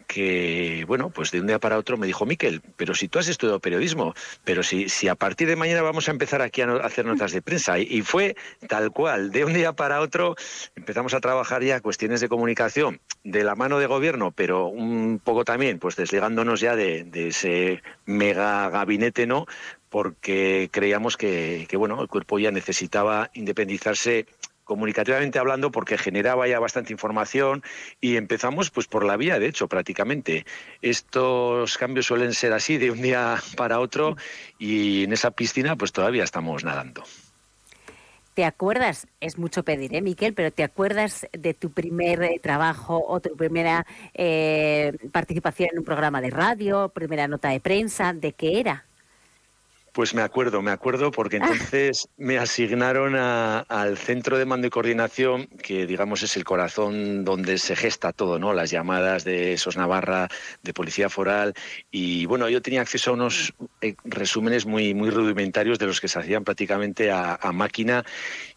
que, 0.06 0.84
bueno, 0.86 1.10
pues 1.10 1.30
de 1.30 1.40
un 1.40 1.46
día 1.46 1.58
para 1.58 1.78
otro 1.78 1.96
me 1.96 2.06
dijo, 2.06 2.26
Miquel, 2.26 2.62
pero 2.76 2.94
si 2.94 3.08
tú 3.08 3.18
has 3.18 3.28
estudiado 3.28 3.60
periodismo, 3.60 4.14
pero 4.44 4.62
si, 4.62 4.88
si 4.88 5.08
a 5.08 5.14
partir 5.14 5.48
de 5.48 5.56
mañana 5.56 5.82
vamos 5.82 6.08
a 6.08 6.12
empezar 6.12 6.42
aquí 6.42 6.62
a 6.62 6.70
hacer 6.76 7.04
notas 7.04 7.32
de 7.32 7.42
prensa. 7.42 7.78
Y, 7.78 8.02
fue 8.02 8.36
tal 8.68 8.92
cual, 8.92 9.32
de 9.32 9.44
un 9.44 9.52
día 9.52 9.72
para 9.72 10.00
otro 10.00 10.36
empezamos 10.76 11.14
a 11.14 11.20
trabajar 11.20 11.62
ya 11.62 11.80
cuestiones 11.80 12.20
de 12.20 12.28
comunicación 12.28 13.00
de 13.24 13.42
la 13.42 13.54
mano 13.54 13.78
de 13.78 13.86
gobierno, 13.86 14.30
pero 14.30 14.66
un 14.66 15.20
poco 15.22 15.44
también, 15.44 15.78
pues 15.78 15.96
desligándonos 15.96 16.60
ya 16.60 16.76
de, 16.76 17.04
de 17.04 17.28
ese 17.28 17.82
mega 18.04 18.70
gabinete, 18.70 19.26
¿no? 19.26 19.46
porque 19.88 20.68
creíamos 20.72 21.16
que, 21.16 21.66
que, 21.68 21.76
bueno, 21.76 22.02
el 22.02 22.08
cuerpo 22.08 22.38
ya 22.38 22.50
necesitaba 22.50 23.30
independizarse 23.32 24.26
comunicativamente 24.66 25.38
hablando 25.38 25.70
porque 25.70 25.96
generaba 25.96 26.46
ya 26.46 26.58
bastante 26.58 26.92
información 26.92 27.62
y 28.00 28.16
empezamos 28.16 28.70
pues 28.70 28.86
por 28.86 29.04
la 29.04 29.16
vía 29.16 29.38
de 29.38 29.46
hecho 29.46 29.68
prácticamente 29.68 30.44
estos 30.82 31.78
cambios 31.78 32.04
suelen 32.04 32.34
ser 32.34 32.52
así 32.52 32.76
de 32.76 32.90
un 32.90 33.00
día 33.00 33.36
para 33.56 33.80
otro 33.80 34.16
y 34.58 35.04
en 35.04 35.14
esa 35.14 35.30
piscina 35.30 35.76
pues 35.76 35.92
todavía 35.92 36.24
estamos 36.24 36.64
nadando 36.64 37.04
¿Te 38.34 38.44
acuerdas? 38.44 39.06
Es 39.18 39.38
mucho 39.38 39.62
pedir, 39.62 39.94
¿eh, 39.94 40.02
Miquel? 40.02 40.34
Pero 40.34 40.50
¿te 40.50 40.62
acuerdas 40.62 41.26
de 41.32 41.54
tu 41.54 41.70
primer 41.70 42.22
eh, 42.22 42.38
trabajo 42.38 43.02
o 43.08 43.18
tu 43.18 43.34
primera 43.34 43.86
eh, 44.12 44.92
participación 45.10 45.70
en 45.72 45.78
un 45.78 45.86
programa 45.86 46.20
de 46.20 46.28
radio, 46.28 46.90
primera 46.90 47.28
nota 47.28 47.48
de 47.48 47.60
prensa? 47.60 48.12
¿De 48.12 48.34
qué 48.34 48.60
era? 48.60 48.84
Pues 49.96 50.12
me 50.12 50.20
acuerdo, 50.20 50.60
me 50.60 50.72
acuerdo 50.72 51.10
porque 51.10 51.38
Ah. 51.38 51.48
entonces 51.50 52.06
me 52.18 52.36
asignaron 52.36 53.16
a- 53.16 53.60
al 53.60 53.96
centro 53.96 54.36
de 54.36 54.44
mando 54.44 54.66
y 54.66 54.70
coordinación, 54.70 55.46
que 55.46 55.86
digamos 55.86 56.22
es 56.22 56.36
el 56.36 56.44
corazón 56.44 57.24
donde 57.24 57.56
se 57.56 57.74
gesta 57.76 58.12
todo, 58.12 58.38
¿no? 58.38 58.52
Las 58.52 58.70
llamadas 58.70 59.24
de 59.24 59.54
SOS 59.56 59.78
Navarra, 59.78 60.28
de 60.62 60.74
Policía 60.74 61.08
Foral. 61.08 61.54
Y 61.90 62.26
bueno, 62.26 62.46
yo 62.50 62.60
tenía 62.60 62.82
acceso 62.82 63.08
a 63.12 63.14
unos 63.14 63.54
eh, 63.80 63.94
resúmenes 64.04 64.66
muy, 64.66 64.92
muy 64.92 65.08
rudimentarios 65.08 65.78
de 65.78 65.86
los 65.86 65.98
que 66.02 66.08
se 66.08 66.18
hacían 66.18 66.44
prácticamente 66.44 67.10
a, 67.10 67.34
a 67.40 67.52
máquina. 67.52 68.04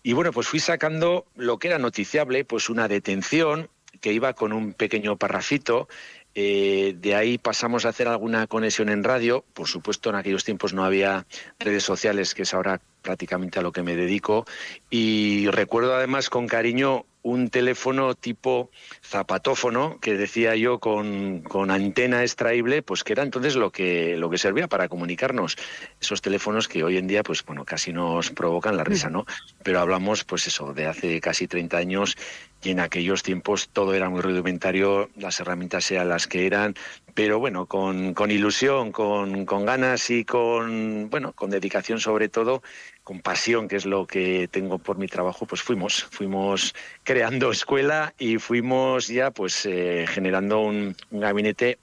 Y 0.03 0.11
bueno, 0.11 0.33
pues 0.33 0.45
fui 0.49 0.59
sacando 0.59 1.25
lo 1.37 1.57
que 1.57 1.69
era 1.69 1.77
noticiable, 1.79 2.43
pues 2.43 2.69
una 2.69 2.89
detención 2.89 3.69
que 4.01 4.11
iba 4.13 4.33
con 4.33 4.53
un 4.53 4.73
pequeño 4.73 5.17
parrafito 5.17 5.87
eh, 6.35 6.95
de 6.97 7.15
ahí 7.15 7.37
pasamos 7.37 7.85
a 7.85 7.89
hacer 7.89 8.07
alguna 8.07 8.47
conexión 8.47 8.89
en 8.89 9.03
radio. 9.03 9.43
Por 9.53 9.67
supuesto, 9.67 10.09
en 10.09 10.15
aquellos 10.15 10.43
tiempos 10.43 10.73
no 10.73 10.83
había 10.83 11.25
redes 11.59 11.83
sociales, 11.83 12.33
que 12.33 12.43
es 12.43 12.53
ahora 12.53 12.81
prácticamente 13.01 13.59
a 13.59 13.61
lo 13.61 13.71
que 13.71 13.83
me 13.83 13.95
dedico. 13.95 14.45
Y 14.89 15.47
recuerdo 15.49 15.95
además 15.95 16.29
con 16.29 16.47
cariño 16.47 17.05
un 17.21 17.49
teléfono 17.49 18.15
tipo 18.15 18.71
zapatófono 19.03 19.99
que 19.99 20.15
decía 20.15 20.55
yo 20.55 20.79
con, 20.79 21.41
con 21.41 21.69
antena 21.69 22.21
extraíble, 22.21 22.81
pues 22.81 23.03
que 23.03 23.13
era 23.13 23.23
entonces 23.23 23.55
lo 23.55 23.71
que, 23.71 24.15
lo 24.17 24.29
que 24.29 24.37
servía 24.37 24.67
para 24.67 24.87
comunicarnos. 24.87 25.57
Esos 25.99 26.21
teléfonos 26.21 26.67
que 26.67 26.83
hoy 26.83 26.97
en 26.97 27.07
día, 27.07 27.23
pues 27.23 27.43
bueno, 27.45 27.65
casi 27.65 27.91
nos 27.91 28.31
provocan 28.31 28.77
la 28.77 28.83
risa, 28.83 29.09
¿no? 29.09 29.25
Pero 29.63 29.79
hablamos, 29.79 30.23
pues 30.23 30.47
eso, 30.47 30.73
de 30.73 30.87
hace 30.87 31.19
casi 31.19 31.47
30 31.47 31.77
años 31.77 32.17
y 32.61 32.71
en 32.71 32.79
aquellos 32.79 33.23
tiempos 33.23 33.69
todo 33.69 33.93
era 33.93 34.09
muy 34.09 34.21
rudimentario, 34.21 35.09
las 35.15 35.39
herramientas 35.39 35.89
eran 35.91 36.09
las 36.09 36.27
que 36.27 36.45
eran, 36.45 36.75
pero 37.13 37.39
bueno, 37.39 37.65
con, 37.65 38.13
ilusión, 38.29 38.91
con, 38.91 39.45
ganas 39.45 40.09
y 40.09 40.25
con, 40.25 41.09
bueno, 41.09 41.33
con 41.33 41.49
dedicación 41.49 41.99
sobre 41.99 42.27
todo, 42.27 42.61
con 43.03 43.21
pasión, 43.21 43.67
que 43.67 43.77
es 43.77 43.85
lo 43.85 44.05
que 44.05 44.47
tengo 44.49 44.77
por 44.77 44.97
mi 44.97 45.07
trabajo, 45.07 45.45
pues 45.45 45.61
fuimos, 45.61 46.03
fuimos 46.11 46.75
creando 47.03 47.51
escuela 47.51 48.13
y 48.19 48.37
fuimos 48.37 49.07
ya 49.07 49.31
pues 49.31 49.65
eh, 49.65 50.05
generando 50.07 50.59
un, 50.59 50.95
gabinete 51.11 51.79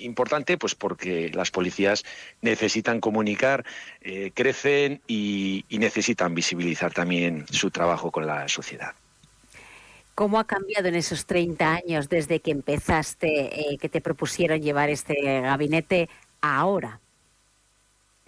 importante 0.00 0.58
pues 0.58 0.74
porque 0.74 1.30
las 1.32 1.50
policías 1.50 2.04
necesitan 2.42 3.00
comunicar, 3.00 3.64
eh, 4.02 4.32
crecen 4.34 5.00
y 5.06 5.64
necesitan 5.70 6.34
visibilizar 6.34 6.92
también 6.92 7.46
su 7.50 7.70
trabajo 7.70 8.10
con 8.10 8.26
la 8.26 8.48
sociedad. 8.48 8.94
¿Cómo 10.18 10.40
ha 10.40 10.48
cambiado 10.48 10.88
en 10.88 10.96
esos 10.96 11.26
30 11.26 11.74
años 11.74 12.08
desde 12.08 12.40
que 12.40 12.50
empezaste, 12.50 13.72
eh, 13.72 13.78
que 13.78 13.88
te 13.88 14.00
propusieron 14.00 14.60
llevar 14.60 14.90
este 14.90 15.14
gabinete 15.42 16.08
ahora? 16.40 17.00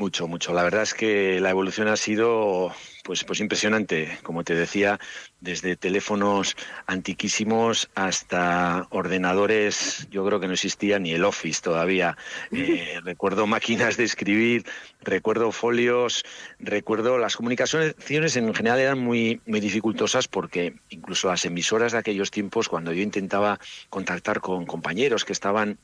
Mucho, 0.01 0.27
mucho. 0.27 0.55
La 0.55 0.63
verdad 0.63 0.85
es 0.85 0.95
que 0.95 1.41
la 1.41 1.51
evolución 1.51 1.87
ha 1.89 1.97
sido 1.99 2.75
pues, 3.05 3.23
pues 3.23 3.39
impresionante, 3.41 4.19
como 4.23 4.45
te 4.45 4.55
decía, 4.55 4.99
desde 5.41 5.77
teléfonos 5.77 6.57
antiquísimos 6.87 7.91
hasta 7.95 8.87
ordenadores, 8.89 10.09
yo 10.11 10.25
creo 10.25 10.41
que 10.41 10.47
no 10.47 10.55
existía 10.55 10.99
ni 10.99 11.13
el 11.13 11.23
Office 11.23 11.61
todavía. 11.61 12.17
Eh, 12.53 13.01
recuerdo 13.05 13.47
máquinas 13.47 13.99
de 13.99 14.05
escribir, 14.05 14.65
recuerdo 15.03 15.53
folios, 15.53 16.25
recuerdo 16.59 17.19
las 17.19 17.37
comunicaciones 17.37 18.37
en 18.37 18.55
general 18.55 18.79
eran 18.79 18.99
muy, 18.99 19.41
muy 19.47 19.61
dificultosas 19.61 20.29
porque 20.29 20.77
incluso 20.89 21.29
las 21.29 21.45
emisoras 21.45 21.93
de 21.93 21.99
aquellos 21.99 22.31
tiempos, 22.31 22.69
cuando 22.69 22.93
yo 22.93 23.03
intentaba 23.03 23.59
contactar 23.91 24.41
con 24.41 24.65
compañeros 24.65 25.25
que 25.25 25.33
estaban 25.33 25.79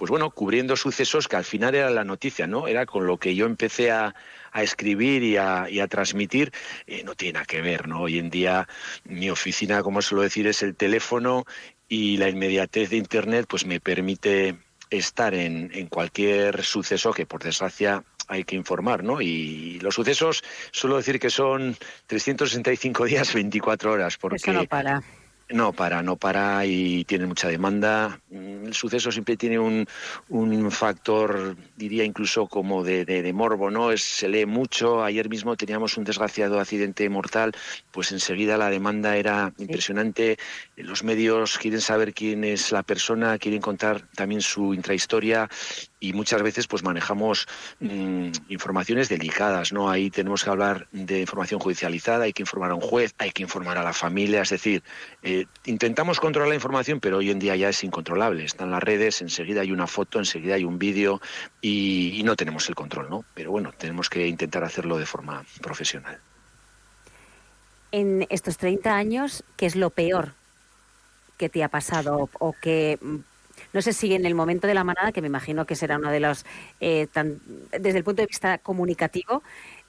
pues 0.00 0.08
bueno, 0.08 0.30
cubriendo 0.30 0.76
sucesos 0.76 1.28
que 1.28 1.36
al 1.36 1.44
final 1.44 1.74
era 1.74 1.90
la 1.90 2.04
noticia, 2.04 2.46
¿no? 2.46 2.66
Era 2.66 2.86
con 2.86 3.06
lo 3.06 3.18
que 3.18 3.34
yo 3.34 3.44
empecé 3.44 3.90
a, 3.90 4.14
a 4.50 4.62
escribir 4.62 5.22
y 5.22 5.36
a, 5.36 5.68
y 5.68 5.80
a 5.80 5.88
transmitir, 5.88 6.52
eh, 6.86 7.02
no 7.04 7.14
tiene 7.14 7.34
nada 7.34 7.44
que 7.44 7.60
ver, 7.60 7.86
¿no? 7.86 8.00
Hoy 8.00 8.18
en 8.18 8.30
día 8.30 8.66
mi 9.04 9.28
oficina, 9.28 9.82
como 9.82 10.00
suelo 10.00 10.22
decir, 10.22 10.46
es 10.46 10.62
el 10.62 10.74
teléfono 10.74 11.44
y 11.86 12.16
la 12.16 12.30
inmediatez 12.30 12.88
de 12.88 12.96
Internet 12.96 13.44
pues 13.46 13.66
me 13.66 13.78
permite 13.78 14.56
estar 14.88 15.34
en, 15.34 15.70
en 15.74 15.88
cualquier 15.88 16.64
suceso 16.64 17.12
que 17.12 17.26
por 17.26 17.42
desgracia 17.42 18.02
hay 18.26 18.44
que 18.44 18.56
informar, 18.56 19.04
¿no? 19.04 19.20
Y 19.20 19.80
los 19.80 19.96
sucesos 19.96 20.42
suelo 20.70 20.96
decir 20.96 21.20
que 21.20 21.28
son 21.28 21.76
365 22.06 23.04
días, 23.04 23.34
24 23.34 23.92
horas, 23.92 24.16
porque 24.16 24.36
Eso 24.36 24.54
no 24.54 24.64
para. 24.64 25.02
No 25.52 25.72
para, 25.72 26.02
no 26.02 26.16
para 26.16 26.64
y 26.66 27.04
tiene 27.04 27.26
mucha 27.26 27.48
demanda. 27.48 28.20
Mm, 28.30 28.66
El 28.66 28.74
suceso 28.74 29.10
siempre 29.10 29.36
tiene 29.36 29.58
un, 29.58 29.84
un 30.28 30.70
factor, 30.70 31.56
diría 31.76 32.04
incluso 32.04 32.46
como 32.46 32.84
de, 32.84 33.04
de- 33.04 33.22
de 33.22 33.32
morbo, 33.32 33.70
¿no? 33.70 33.90
Es, 33.90 34.02
se 34.02 34.28
lee 34.28 34.46
mucho. 34.46 35.02
Ayer 35.02 35.28
mismo 35.28 35.56
teníamos 35.56 35.96
un 35.96 36.04
desgraciado 36.04 36.60
accidente 36.60 37.08
mortal, 37.08 37.52
pues 37.90 38.12
enseguida 38.12 38.56
la 38.58 38.70
demanda 38.70 39.16
era 39.16 39.52
impresionante. 39.58 40.36
Los 40.76 41.02
medios 41.04 41.58
quieren 41.58 41.80
saber 41.80 42.14
quién 42.14 42.44
es 42.44 42.70
la 42.72 42.82
persona, 42.84 43.38
quieren 43.38 43.60
contar 43.60 44.08
también 44.14 44.40
su 44.42 44.72
intrahistoria 44.74 45.48
y 46.00 46.14
muchas 46.14 46.42
veces 46.42 46.66
pues 46.66 46.82
manejamos 46.82 47.46
mm, 47.78 48.30
informaciones 48.48 49.08
delicadas, 49.08 49.72
¿no? 49.72 49.90
Ahí 49.90 50.10
tenemos 50.10 50.42
que 50.42 50.50
hablar 50.50 50.88
de 50.92 51.20
información 51.20 51.60
judicializada, 51.60 52.24
hay 52.24 52.32
que 52.32 52.42
informar 52.42 52.70
a 52.70 52.74
un 52.74 52.80
juez, 52.80 53.14
hay 53.18 53.30
que 53.30 53.42
informar 53.42 53.76
a 53.76 53.84
la 53.84 53.92
familia, 53.92 54.40
es 54.40 54.50
decir, 54.50 54.82
eh, 55.22 55.44
intentamos 55.66 56.18
controlar 56.18 56.48
la 56.48 56.54
información, 56.54 57.00
pero 57.00 57.18
hoy 57.18 57.30
en 57.30 57.38
día 57.38 57.54
ya 57.54 57.68
es 57.68 57.84
incontrolable. 57.84 58.44
Están 58.44 58.70
las 58.70 58.82
redes, 58.82 59.20
enseguida 59.20 59.60
hay 59.60 59.72
una 59.72 59.86
foto, 59.86 60.18
enseguida 60.18 60.54
hay 60.54 60.64
un 60.64 60.78
vídeo 60.78 61.20
y, 61.60 62.18
y 62.18 62.22
no 62.22 62.34
tenemos 62.34 62.68
el 62.70 62.74
control, 62.74 63.10
¿no? 63.10 63.24
Pero 63.34 63.50
bueno, 63.50 63.72
tenemos 63.76 64.08
que 64.08 64.26
intentar 64.26 64.64
hacerlo 64.64 64.96
de 64.96 65.06
forma 65.06 65.44
profesional. 65.60 66.18
En 67.92 68.26
estos 68.30 68.56
30 68.56 68.94
años, 68.94 69.44
¿qué 69.56 69.66
es 69.66 69.76
lo 69.76 69.90
peor 69.90 70.34
que 71.36 71.48
te 71.48 71.64
ha 71.64 71.68
pasado 71.68 72.28
o 72.38 72.52
que 72.52 72.98
mm, 73.00 73.16
no 73.72 73.82
sé 73.82 73.92
si 73.92 74.14
en 74.14 74.26
el 74.26 74.34
momento 74.34 74.66
de 74.66 74.74
la 74.74 74.84
manada, 74.84 75.12
que 75.12 75.20
me 75.20 75.28
imagino 75.28 75.66
que 75.66 75.76
será 75.76 75.96
uno 75.98 76.10
de 76.10 76.20
los, 76.20 76.44
eh, 76.80 77.06
tan- 77.12 77.40
desde 77.78 77.98
el 77.98 78.04
punto 78.04 78.22
de 78.22 78.26
vista 78.26 78.58
comunicativo, 78.58 79.42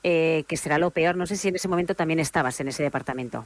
eh, 0.04 0.44
que 0.48 0.58
será 0.58 0.78
lo 0.78 0.92
peor, 0.92 1.16
no 1.16 1.26
sé 1.28 1.36
si 1.38 1.48
en 1.50 1.56
ese 1.56 1.68
momento 1.68 1.96
también 1.96 2.20
estabas 2.20 2.60
en 2.60 2.68
ese 2.70 2.84
departamento. 2.84 3.46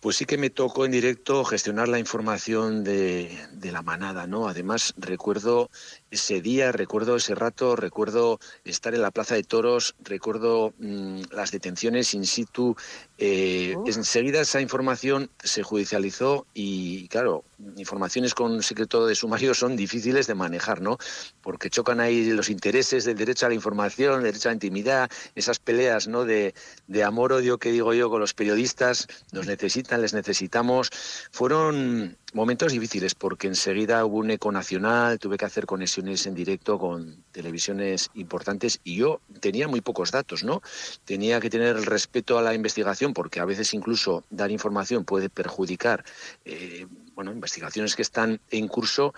Pues 0.00 0.16
sí 0.16 0.24
que 0.24 0.38
me 0.38 0.48
tocó 0.48 0.86
en 0.86 0.92
directo 0.92 1.44
gestionar 1.44 1.86
la 1.86 1.98
información 1.98 2.84
de, 2.84 3.38
de 3.52 3.70
la 3.70 3.82
manada, 3.82 4.26
¿no? 4.26 4.48
Además, 4.48 4.94
recuerdo 4.96 5.68
ese 6.10 6.40
día, 6.40 6.72
recuerdo 6.72 7.16
ese 7.16 7.34
rato, 7.34 7.76
recuerdo 7.76 8.40
estar 8.64 8.94
en 8.94 9.02
la 9.02 9.10
Plaza 9.10 9.34
de 9.34 9.42
Toros, 9.42 9.94
recuerdo 10.02 10.72
mm, 10.78 11.24
las 11.32 11.50
detenciones 11.50 12.14
in 12.14 12.24
situ. 12.24 12.76
Eh, 13.18 13.76
Enseguida 13.84 14.40
esa 14.40 14.62
información 14.62 15.28
se 15.44 15.62
judicializó 15.62 16.46
y, 16.54 17.06
claro, 17.08 17.44
informaciones 17.76 18.34
con 18.34 18.62
secreto 18.62 19.06
de 19.06 19.14
sumario 19.14 19.54
son 19.54 19.76
difíciles 19.76 20.26
de 20.26 20.34
manejar, 20.34 20.80
¿no? 20.80 20.98
Porque 21.42 21.70
chocan 21.70 22.00
ahí 22.00 22.30
los 22.30 22.50
intereses 22.50 23.04
del 23.04 23.16
derecho 23.16 23.46
a 23.46 23.48
la 23.48 23.54
información, 23.54 24.18
el 24.18 24.24
derecho 24.24 24.48
a 24.48 24.52
la 24.52 24.54
intimidad, 24.54 25.10
esas 25.34 25.58
peleas, 25.58 26.08
¿no? 26.08 26.24
De, 26.24 26.54
de 26.86 27.04
amor-odio 27.04 27.58
que 27.58 27.72
digo 27.72 27.94
yo 27.94 28.10
con 28.10 28.20
los 28.20 28.34
periodistas, 28.34 29.06
nos 29.32 29.46
necesitan, 29.46 30.02
les 30.02 30.14
necesitamos. 30.14 30.90
Fueron 31.30 32.16
momentos 32.34 32.72
difíciles 32.72 33.14
porque 33.14 33.46
enseguida 33.46 34.04
hubo 34.04 34.18
un 34.18 34.30
eco 34.30 34.52
nacional, 34.52 35.18
tuve 35.18 35.36
que 35.36 35.44
hacer 35.44 35.66
conexiones 35.66 36.26
en 36.26 36.34
directo 36.34 36.78
con 36.78 37.24
televisiones 37.32 38.10
importantes 38.14 38.80
y 38.84 38.96
yo 38.96 39.20
tenía 39.40 39.68
muy 39.68 39.80
pocos 39.80 40.10
datos, 40.10 40.44
¿no? 40.44 40.62
Tenía 41.04 41.40
que 41.40 41.50
tener 41.50 41.76
el 41.76 41.86
respeto 41.86 42.38
a 42.38 42.42
la 42.42 42.54
investigación 42.54 43.14
porque 43.14 43.40
a 43.40 43.44
veces 43.44 43.74
incluso 43.74 44.24
dar 44.30 44.50
información 44.50 45.04
puede 45.04 45.28
perjudicar 45.28 46.04
eh, 46.44 46.86
bueno, 47.14 47.32
investigaciones 47.32 47.96
que 47.96 48.02
están 48.02 48.40
en 48.50 48.68
curso 48.68 49.12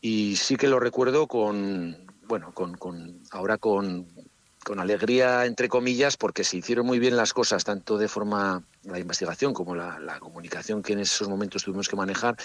y 0.00 0.36
sí 0.36 0.56
que 0.56 0.68
lo 0.68 0.80
recuerdo 0.80 1.26
con, 1.26 1.96
bueno, 2.26 2.52
con, 2.52 2.76
con 2.76 3.20
ahora 3.30 3.58
con, 3.58 4.06
con 4.68 4.80
alegría, 4.80 5.46
entre 5.46 5.66
comillas, 5.70 6.18
porque 6.18 6.44
se 6.44 6.58
hicieron 6.58 6.84
muy 6.84 6.98
bien 6.98 7.16
las 7.16 7.32
cosas, 7.32 7.64
tanto 7.64 7.96
de 7.96 8.06
forma 8.06 8.62
la 8.84 8.98
investigación 8.98 9.54
como 9.54 9.74
la, 9.74 9.98
la 9.98 10.20
comunicación 10.20 10.82
que 10.82 10.92
en 10.92 11.00
esos 11.00 11.26
momentos 11.26 11.64
tuvimos 11.64 11.88
que 11.88 11.96
manejar. 11.96 12.36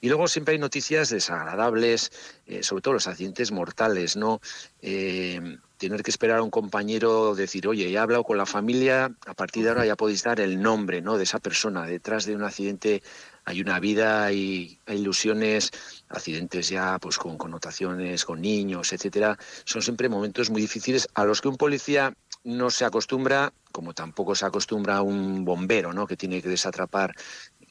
Y 0.00 0.08
luego 0.08 0.28
siempre 0.28 0.52
hay 0.52 0.60
noticias 0.60 1.10
desagradables, 1.10 2.12
eh, 2.46 2.62
sobre 2.62 2.82
todo 2.82 2.94
los 2.94 3.08
accidentes 3.08 3.50
mortales, 3.50 4.14
¿no? 4.14 4.40
Eh, 4.80 5.58
tener 5.76 6.04
que 6.04 6.12
esperar 6.12 6.38
a 6.38 6.42
un 6.44 6.50
compañero 6.50 7.34
decir, 7.34 7.66
oye, 7.66 7.90
ya 7.90 7.98
he 7.98 8.02
hablado 8.02 8.22
con 8.22 8.38
la 8.38 8.46
familia, 8.46 9.10
a 9.26 9.34
partir 9.34 9.64
de 9.64 9.70
ahora 9.70 9.84
ya 9.84 9.96
podéis 9.96 10.22
dar 10.22 10.38
el 10.38 10.62
nombre 10.62 11.02
¿no? 11.02 11.18
de 11.18 11.24
esa 11.24 11.40
persona. 11.40 11.84
Detrás 11.84 12.24
de 12.24 12.36
un 12.36 12.44
accidente 12.44 13.02
hay 13.44 13.60
una 13.60 13.80
vida, 13.80 14.24
hay, 14.24 14.78
hay 14.86 14.98
ilusiones, 14.98 15.70
accidentes 16.08 16.68
ya 16.68 16.98
pues 16.98 17.18
con 17.18 17.36
connotaciones, 17.36 18.24
con 18.24 18.40
niños, 18.40 18.92
etcétera. 18.92 19.38
Son 19.64 19.82
siempre 19.82 20.08
momentos 20.08 20.50
muy 20.50 20.60
difíciles 20.60 21.08
a 21.14 21.24
los 21.24 21.40
que 21.40 21.48
un 21.48 21.56
policía 21.56 22.14
no 22.44 22.70
se 22.70 22.84
acostumbra, 22.84 23.52
como 23.70 23.94
tampoco 23.94 24.34
se 24.34 24.46
acostumbra 24.46 25.02
un 25.02 25.44
bombero, 25.44 25.92
¿no? 25.92 26.06
Que 26.06 26.16
tiene 26.16 26.42
que 26.42 26.48
desatrapar 26.48 27.14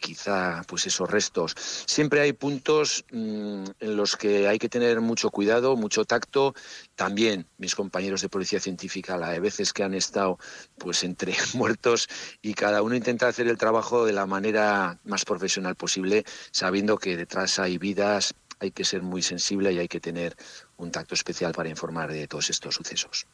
quizá 0.02 0.64
pues 0.68 0.86
esos 0.88 1.10
restos. 1.10 1.56
Siempre 1.86 2.20
hay 2.20 2.34
puntos 2.34 3.06
mm, 3.12 3.64
en 3.80 3.96
los 3.96 4.18
que 4.18 4.50
hay 4.50 4.60
que 4.60 4.68
tener 4.68 5.00
mucho 5.00 5.30
cuidado, 5.30 5.78
mucho 5.78 6.04
tacto. 6.04 6.54
También 6.96 7.46
mis 7.58 7.76
compañeros 7.76 8.22
de 8.22 8.28
policía 8.28 8.60
científica, 8.60 9.16
la 9.16 9.30
de 9.30 9.40
veces 9.40 9.72
que 9.72 9.84
han 9.84 9.94
estado 9.94 10.38
pues 10.78 11.04
entre 11.06 11.34
muertos 11.54 12.10
y 12.42 12.54
cada 12.54 12.82
uno 12.82 12.96
intenta 12.96 13.30
hacer 13.30 13.48
el 13.48 13.58
trabajo 13.58 14.06
de 14.06 14.12
la 14.12 14.26
manera 14.26 15.00
más 15.06 15.24
profesional 15.24 15.76
posible, 15.76 16.26
sabiendo 16.52 16.98
que 16.98 17.16
detrás 17.16 17.60
hay 17.60 17.78
vidas, 17.78 18.34
hay 18.60 18.72
que 18.72 18.84
ser 18.84 19.02
muy 19.04 19.22
sensible 19.22 19.72
y 19.72 19.80
hay 19.80 19.88
que 19.88 20.02
tener 20.02 20.36
un 20.78 20.92
tacto 20.92 21.14
especial 21.14 21.54
para 21.54 21.70
informar 21.70 22.12
de 22.12 22.28
todos 22.28 22.50
estos 22.50 22.76
sucesos 22.76 23.28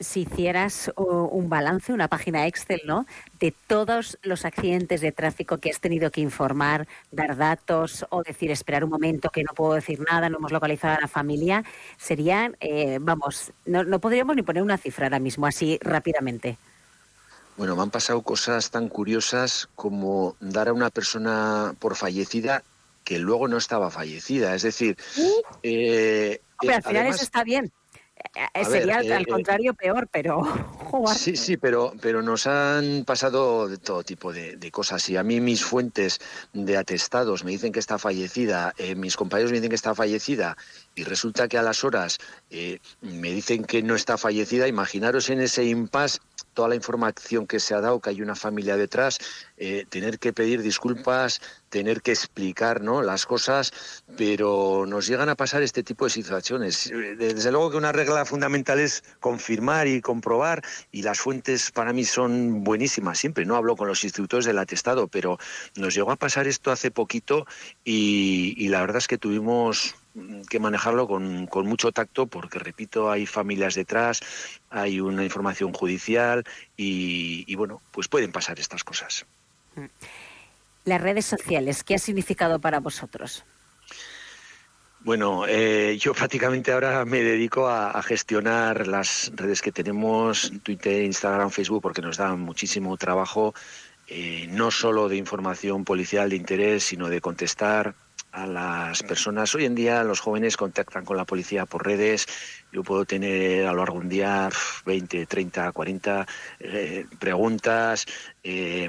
si 0.00 0.20
hicieras 0.20 0.92
un 0.96 1.48
balance, 1.48 1.92
una 1.92 2.08
página 2.08 2.46
Excel, 2.46 2.80
¿no? 2.84 3.06
De 3.40 3.52
todos 3.66 4.18
los 4.22 4.44
accidentes 4.44 5.00
de 5.00 5.12
tráfico 5.12 5.58
que 5.58 5.70
has 5.70 5.80
tenido 5.80 6.10
que 6.10 6.20
informar, 6.20 6.86
dar 7.10 7.36
datos 7.36 8.06
o 8.10 8.22
decir, 8.22 8.50
esperar 8.50 8.84
un 8.84 8.90
momento 8.90 9.30
que 9.30 9.42
no 9.42 9.52
puedo 9.54 9.74
decir 9.74 10.00
nada, 10.00 10.28
no 10.28 10.38
hemos 10.38 10.52
localizado 10.52 10.96
a 10.98 11.00
la 11.00 11.08
familia, 11.08 11.64
serían, 11.96 12.56
eh, 12.60 12.98
vamos, 13.00 13.52
no, 13.66 13.84
no 13.84 13.98
podríamos 13.98 14.36
ni 14.36 14.42
poner 14.42 14.62
una 14.62 14.78
cifra 14.78 15.06
ahora 15.06 15.18
mismo, 15.18 15.46
así 15.46 15.78
rápidamente. 15.82 16.58
Bueno, 17.56 17.74
me 17.74 17.82
han 17.82 17.90
pasado 17.90 18.22
cosas 18.22 18.70
tan 18.70 18.88
curiosas 18.88 19.68
como 19.74 20.36
dar 20.38 20.68
a 20.68 20.72
una 20.72 20.90
persona 20.90 21.74
por 21.80 21.96
fallecida 21.96 22.62
que 23.02 23.18
luego 23.18 23.48
no 23.48 23.56
estaba 23.56 23.90
fallecida. 23.90 24.54
Es 24.54 24.62
decir, 24.62 24.96
eh, 25.64 26.40
Hombre, 26.60 26.76
al 26.76 26.82
final 26.82 27.06
eso 27.06 27.24
está 27.24 27.42
bien. 27.42 27.72
Eh, 28.54 28.64
sería 28.64 28.98
al 28.98 29.22
eh, 29.22 29.26
contrario 29.26 29.74
peor, 29.74 30.08
pero... 30.10 30.42
Sí, 31.14 31.36
sí, 31.36 31.58
pero, 31.58 31.92
pero 32.00 32.22
nos 32.22 32.46
han 32.46 33.04
pasado 33.04 33.68
de 33.68 33.76
todo 33.76 34.02
tipo 34.02 34.32
de, 34.32 34.70
cosas. 34.70 35.06
Y 35.10 35.16
a 35.16 35.22
mí 35.22 35.40
mis 35.40 35.62
fuentes 35.62 36.18
de 36.54 36.76
atestados 36.78 37.44
me 37.44 37.50
dicen 37.50 37.72
que 37.72 37.78
está 37.78 37.98
fallecida, 37.98 38.72
eh, 38.78 38.94
mis 38.94 39.16
compañeros 39.16 39.50
me 39.50 39.58
dicen 39.58 39.68
que 39.68 39.76
está 39.76 39.94
fallecida, 39.94 40.56
y 40.94 41.04
resulta 41.04 41.46
que 41.46 41.58
a 41.58 41.62
las 41.62 41.84
horas 41.84 42.18
me 43.02 43.30
dicen 43.30 43.64
que 43.64 43.82
no 43.82 43.94
está 43.94 44.16
fallecida, 44.16 44.66
imaginaros 44.66 45.28
en 45.28 45.40
ese 45.40 45.64
impasse 45.64 46.20
toda 46.58 46.70
la 46.70 46.74
información 46.74 47.46
que 47.46 47.60
se 47.60 47.72
ha 47.72 47.80
dado, 47.80 48.00
que 48.00 48.10
hay 48.10 48.20
una 48.20 48.34
familia 48.34 48.76
detrás, 48.76 49.20
eh, 49.58 49.86
tener 49.88 50.18
que 50.18 50.32
pedir 50.32 50.60
disculpas, 50.60 51.40
tener 51.68 52.02
que 52.02 52.10
explicar 52.10 52.80
¿no? 52.80 53.00
las 53.00 53.26
cosas, 53.26 54.02
pero 54.16 54.84
nos 54.84 55.06
llegan 55.06 55.28
a 55.28 55.36
pasar 55.36 55.62
este 55.62 55.84
tipo 55.84 56.06
de 56.06 56.10
situaciones. 56.10 56.90
Desde 57.16 57.52
luego 57.52 57.70
que 57.70 57.76
una 57.76 57.92
regla 57.92 58.24
fundamental 58.24 58.80
es 58.80 59.04
confirmar 59.20 59.86
y 59.86 60.00
comprobar, 60.00 60.64
y 60.90 61.02
las 61.02 61.20
fuentes 61.20 61.70
para 61.70 61.92
mí 61.92 62.04
son 62.04 62.64
buenísimas 62.64 63.20
siempre. 63.20 63.46
No 63.46 63.54
hablo 63.54 63.76
con 63.76 63.86
los 63.86 64.02
instructores 64.02 64.44
del 64.44 64.58
atestado, 64.58 65.06
pero 65.06 65.38
nos 65.76 65.94
llegó 65.94 66.10
a 66.10 66.16
pasar 66.16 66.48
esto 66.48 66.72
hace 66.72 66.90
poquito 66.90 67.46
y 67.84 68.66
la 68.68 68.80
verdad 68.80 68.96
es 68.96 69.06
que 69.06 69.16
tuvimos 69.16 69.94
que 70.48 70.58
manejarlo 70.58 71.06
con, 71.06 71.46
con, 71.46 71.66
mucho 71.66 71.92
tacto 71.92 72.26
porque, 72.26 72.58
repito, 72.58 73.10
hay 73.10 73.26
familias 73.26 73.74
detrás, 73.74 74.20
hay 74.70 75.00
una 75.00 75.24
información 75.24 75.72
judicial 75.72 76.44
y, 76.76 77.54
bueno, 77.54 77.82
pues 77.92 78.08
pueden 78.08 78.32
pasar 78.32 78.58
estas 78.58 78.84
cosas. 78.84 79.26
Las 80.84 81.00
redes 81.00 81.26
sociales, 81.26 81.84
¿qué 81.84 81.94
ha 81.94 81.98
significado 81.98 82.58
para 82.58 82.80
vosotros? 82.80 83.44
Bueno, 85.00 85.44
eh, 85.46 85.96
yo 86.00 86.12
prácticamente 86.12 86.72
ahora 86.72 87.04
me 87.04 87.22
dedico 87.22 87.68
a, 87.68 88.02
gestionar 88.02 88.88
las 88.88 89.30
redes 89.34 89.62
que 89.62 89.70
tenemos, 89.70 90.52
Twitter, 90.62 91.04
Instagram, 91.04 91.50
Facebook, 91.50 91.82
porque 91.82 92.02
nos 92.02 92.16
dan 92.16 92.40
muchísimo 92.40 92.96
trabajo, 92.96 93.54
eh, 94.08 94.48
no 94.50 94.70
solo 94.70 95.08
de 95.08 95.16
información 95.16 95.84
policial 95.84 96.30
de 96.30 96.36
interés, 96.36 96.84
sino 96.84 97.08
de 97.08 97.20
contestar 97.20 97.94
a 98.32 98.46
las 98.46 99.02
personas. 99.02 99.54
Hoy 99.54 99.64
en 99.64 99.74
día 99.74 100.04
los 100.04 100.20
jóvenes 100.20 100.56
contactan 100.56 101.04
con 101.04 101.16
la 101.16 101.24
policía 101.24 101.66
por 101.66 101.84
redes. 101.84 102.26
Yo 102.72 102.82
puedo 102.82 103.04
tener 103.04 103.66
a 103.66 103.72
lo 103.72 103.78
largo 103.78 103.94
de 103.94 104.00
un 104.00 104.08
día 104.08 104.48
20, 104.84 105.26
30, 105.26 105.72
40 105.72 106.26
preguntas. 107.18 108.06
Eh, 108.50 108.88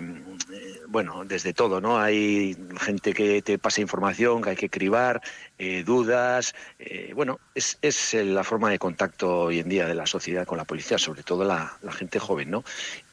bueno, 0.88 1.26
desde 1.26 1.54
todo, 1.54 1.82
¿no? 1.82 2.00
Hay 2.00 2.56
gente 2.80 3.14
que 3.14 3.42
te 3.42 3.58
pasa 3.58 3.82
información 3.82 4.42
que 4.42 4.52
hay 4.52 4.56
que 4.56 4.70
cribar, 4.70 5.22
eh, 5.58 5.84
dudas. 5.84 6.56
Eh, 6.80 7.12
bueno, 7.14 7.40
es, 7.54 7.78
es, 7.82 8.14
la 8.14 8.44
forma 8.44 8.70
de 8.70 8.80
contacto 8.80 9.42
hoy 9.42 9.60
en 9.60 9.70
día 9.70 9.86
de 9.86 9.96
la 9.96 10.06
sociedad 10.06 10.46
con 10.46 10.58
la 10.58 10.66
policía, 10.66 10.98
sobre 10.98 11.24
todo 11.24 11.44
la, 11.44 11.78
la 11.82 11.92
gente 11.92 12.20
joven, 12.20 12.50
¿no? 12.50 12.64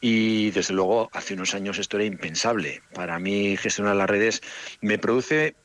Y 0.00 0.50
desde 0.52 0.74
luego, 0.74 1.10
hace 1.12 1.34
unos 1.34 1.54
años 1.54 1.78
esto 1.78 1.96
era 1.96 2.06
impensable. 2.06 2.82
Para 2.94 3.18
mí 3.18 3.56
gestionar 3.56 3.96
las 3.96 4.08
redes 4.08 4.42
me 4.80 4.98
produce 4.98 5.56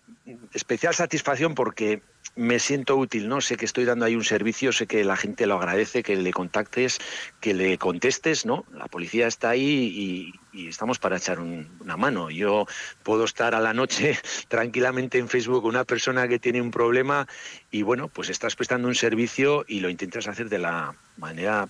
especial 0.54 0.94
satisfacción 0.94 1.56
porque 1.56 2.02
me 2.36 2.60
siento 2.60 2.96
útil, 2.96 3.28
¿no? 3.28 3.42
Sé 3.42 3.58
que 3.58 3.66
estoy 3.66 3.86
dando 3.86 4.06
ahí 4.06 4.16
un 4.16 4.24
servicio, 4.24 4.72
sé 4.72 4.88
que 4.88 5.04
la 5.04 5.18
gente 5.18 5.46
lo 5.48 5.56
agradece, 5.56 6.02
que 6.02 6.16
le 6.16 6.32
contactes, 6.32 7.00
que 7.40 7.54
le 7.54 7.78
contestes, 7.78 8.46
¿no? 8.46 8.66
La 8.74 8.86
policía 8.86 9.28
está 9.28 9.50
ahí 9.50 10.34
y, 10.54 10.68
estamos 10.68 11.00
para 11.00 11.18
echar 11.18 11.40
una 11.40 11.98
mano. 11.98 12.30
Yo 12.30 12.68
puedo 13.04 13.24
estar 13.24 13.56
a 13.56 13.60
la 13.60 13.74
noche 13.74 14.18
tranquilamente 14.48 15.18
en 15.18 15.30
Facebook 15.30 15.62
con 15.62 15.70
una 15.70 15.86
persona 15.86 16.28
que 16.28 16.40
tiene 16.40 16.62
un 16.62 16.72
problema 16.72 17.28
y, 17.70 17.84
bueno, 17.84 18.08
pues 18.08 18.30
estás 18.30 18.56
prestando 18.56 18.88
un 18.88 18.96
servicio 18.96 19.66
y 19.68 19.80
lo 19.80 19.90
intentas 19.90 20.28
hacer 20.28 20.50
de 20.50 20.60
la 20.60 20.94
manera 21.18 21.68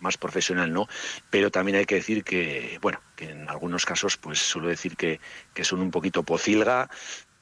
más 0.00 0.16
profesional, 0.16 0.72
¿no? 0.72 0.88
Pero 1.30 1.50
también 1.50 1.78
hay 1.78 1.84
que 1.84 1.96
decir 1.96 2.24
que, 2.24 2.78
bueno, 2.80 3.00
que 3.16 3.30
en 3.30 3.48
algunos 3.48 3.84
casos, 3.84 4.16
pues 4.16 4.38
suelo 4.38 4.68
decir 4.68 4.96
que, 4.96 5.20
que 5.54 5.64
son 5.64 5.80
un 5.80 5.90
poquito 5.90 6.22
pocilga, 6.22 6.88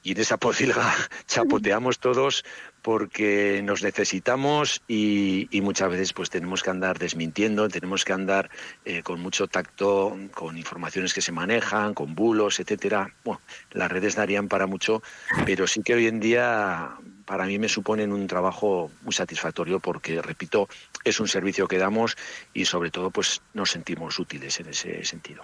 y 0.07 0.11
en 0.11 0.21
esa 0.21 0.37
pocilga 0.37 0.95
chapoteamos 1.27 1.99
todos 1.99 2.45
porque 2.81 3.59
nos 3.61 3.83
necesitamos 3.83 4.81
y, 4.87 5.49
muchas 5.61 5.89
veces 5.89 6.13
pues 6.13 6.29
tenemos 6.29 6.63
que 6.63 6.69
andar 6.69 6.97
desmintiendo, 6.97 7.67
tenemos 7.67 8.05
que 8.05 8.13
andar 8.13 8.49
eh, 8.85 9.03
con 9.03 9.19
mucho 9.19 9.47
tacto, 9.47 10.17
con 10.33 10.57
informaciones 10.57 11.13
que 11.13 11.19
se 11.19 11.33
manejan, 11.33 11.93
con 11.93 12.15
bulos, 12.15 12.61
etcétera. 12.61 13.13
Bueno, 13.25 13.41
las 13.71 13.91
redes 13.91 14.15
darían 14.15 14.47
para 14.47 14.65
mucho, 14.65 15.03
pero 15.45 15.67
sí 15.67 15.81
que 15.83 15.95
hoy 15.95 16.07
en 16.07 16.21
día 16.21 16.95
para 17.25 17.45
mí 17.45 17.59
me 17.59 17.67
suponen 17.67 18.13
un 18.13 18.27
trabajo 18.27 18.89
muy 19.01 19.13
satisfactorio 19.13 19.81
porque, 19.81 20.21
repito, 20.21 20.69
es 21.03 21.19
un 21.19 21.27
servicio 21.27 21.67
que 21.67 21.79
damos 21.79 22.15
y 22.53 22.63
sobre 22.63 22.91
todo 22.91 23.11
pues 23.11 23.41
nos 23.53 23.71
sentimos 23.71 24.17
útiles 24.19 24.57
en 24.61 24.69
ese 24.69 25.03
sentido 25.03 25.43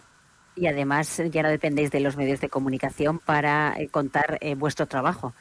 y 0.55 0.67
además 0.67 1.21
ya 1.31 1.43
no 1.43 1.49
dependéis 1.49 1.91
de 1.91 1.99
los 1.99 2.17
medios 2.17 2.41
de 2.41 2.49
comunicación 2.49 3.19
para 3.19 3.75
eh, 3.77 3.87
contar 3.89 4.37
eh, 4.41 4.55
vuestro 4.55 4.85
trabajo. 4.87 5.33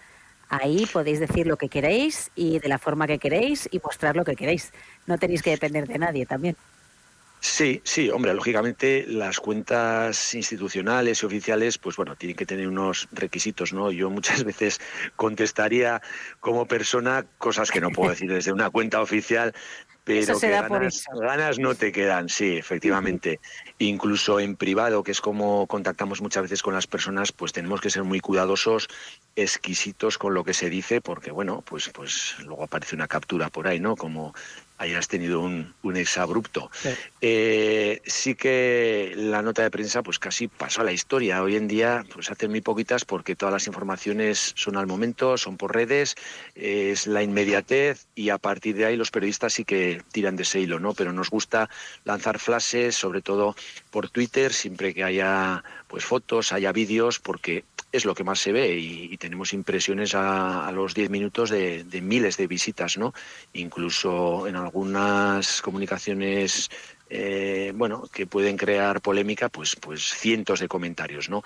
Ahí 0.49 0.87
podéis 0.93 1.19
decir 1.19 1.47
lo 1.47 1.57
que 1.57 1.69
queréis 1.69 2.31
y 2.35 2.59
de 2.59 2.69
la 2.69 2.79
forma 2.79 3.07
que 3.07 3.19
queréis 3.19 3.69
y 3.73 3.81
mostrar 3.83 4.17
lo 4.17 4.25
que 4.25 4.37
queréis. 4.37 4.73
No 5.07 5.19
tenéis 5.19 5.43
que 5.43 5.51
depender 5.51 5.87
de 5.89 5.99
nadie 5.99 6.27
también. 6.27 6.57
Sí, 7.45 7.81
sí, 7.83 8.09
hombre, 8.09 8.33
lógicamente 8.35 9.05
las 9.09 9.41
cuentas 9.41 10.33
institucionales 10.33 11.23
y 11.23 11.27
oficiales, 11.27 11.77
pues 11.77 11.97
bueno, 11.97 12.15
tienen 12.15 12.37
que 12.37 12.47
tener 12.47 12.69
unos 12.69 13.09
requisitos, 13.11 13.73
¿no? 13.73 13.91
Yo 13.91 14.11
muchas 14.11 14.45
veces 14.45 14.81
contestaría 15.17 16.01
como 16.39 16.67
persona 16.67 17.27
cosas 17.39 17.73
que 17.73 17.81
no 17.81 17.91
puedo 17.91 18.11
decir 18.11 18.33
desde 18.33 18.53
una 18.53 18.71
cuenta 18.71 19.01
oficial 19.01 19.55
pero 20.05 20.39
que 20.39 20.49
ganas, 20.49 21.59
no 21.59 21.75
te 21.77 21.93
quedan, 21.93 22.29
sí, 22.29 22.57
efectivamente. 22.57 23.39
Incluso 23.79 24.41
en 24.41 24.57
privado, 24.57 25.05
que 25.05 25.13
es 25.13 25.21
como 25.21 25.67
contactamos 25.69 26.21
muchas 26.21 26.43
veces 26.43 26.63
con 26.63 26.75
las 26.75 26.89
personas, 26.89 27.31
pues 27.31 27.53
tenemos 27.53 27.81
que 27.81 27.91
ser 27.91 28.03
muy 28.03 28.19
cuidadosos, 28.19 28.89
exquisitos 29.37 30.19
con 30.19 30.35
lo 30.35 30.43
que 30.43 30.55
se 30.55 30.71
dice, 30.71 31.01
porque 31.01 31.31
bueno, 31.31 31.63
pues, 31.65 31.89
pues 31.91 32.35
luego 32.41 32.65
aparece 32.65 32.97
una 32.97 33.07
captura 33.07 33.49
por 33.49 33.69
ahí, 33.69 33.79
¿no? 33.79 33.95
Como 33.95 34.35
hayas 34.83 35.09
tenido 35.09 35.41
un, 35.41 35.75
un 35.83 35.97
exabrupto. 35.97 36.71
Sí. 36.73 36.91
Eh, 37.21 38.03
sí 38.05 38.35
que 38.35 39.13
la 39.17 39.43
nota 39.43 39.63
de 39.63 39.71
prensa 39.71 40.03
pues 40.03 40.19
casi 40.19 40.49
pasó 40.49 40.81
a 40.81 40.85
la 40.85 40.93
historia. 40.93 41.43
Hoy 41.43 41.57
en 41.57 41.69
día 41.69 42.05
pues 42.13 42.31
hacen 42.31 42.51
muy 42.51 42.61
poquitas 42.61 43.05
porque 43.05 43.37
todas 43.37 43.53
las 43.53 43.67
informaciones 43.67 44.53
son 44.57 44.77
al 44.77 44.87
momento, 44.87 45.39
son 45.39 45.57
por 45.57 45.75
redes, 45.75 46.17
es 46.55 47.07
la 47.07 47.23
inmediatez 47.23 48.07
y 48.15 48.31
a 48.31 48.39
partir 48.39 48.77
de 48.77 48.87
ahí 48.87 48.97
los 48.97 49.11
periodistas 49.11 49.55
sí 49.55 49.65
que 49.65 50.03
tiran 50.13 50.37
de 50.37 50.43
ese 50.43 50.61
hilo, 50.61 50.79
¿no? 50.79 50.95
Pero 50.95 51.13
nos 51.13 51.31
gusta 51.31 51.71
lanzar 52.05 52.39
flashes, 52.39 52.97
sobre 52.97 53.23
todo 53.23 53.55
por 53.91 54.11
Twitter, 54.11 54.53
siempre 54.53 54.95
que 54.95 55.05
haya 55.05 55.63
pues 55.89 56.05
fotos, 56.05 56.53
haya 56.53 56.73
vídeos, 56.73 57.19
porque 57.19 57.65
es 57.93 58.07
lo 58.07 58.15
que 58.15 58.25
más 58.25 58.41
se 58.41 58.53
ve 58.53 58.77
y, 58.79 59.17
tenemos 59.19 59.53
impresiones 59.53 60.15
a, 60.15 60.73
los 60.73 60.95
10 60.95 61.11
minutos 61.11 61.51
de, 61.51 61.85
miles 62.03 62.37
de 62.39 62.47
visitas, 62.47 62.97
¿no? 62.97 63.13
Incluso 63.53 64.47
en 64.49 64.57
algunas 64.73 65.61
comunicaciones, 65.61 66.71
eh, 67.11 67.73
bueno, 67.75 68.05
que 68.11 68.27
pueden 68.27 68.57
crear 68.57 69.03
polémica, 69.03 69.51
pues, 69.51 69.77
pues 69.77 70.03
cientos 70.03 70.61
de 70.61 70.69
comentarios, 70.69 71.29
¿no? 71.29 71.43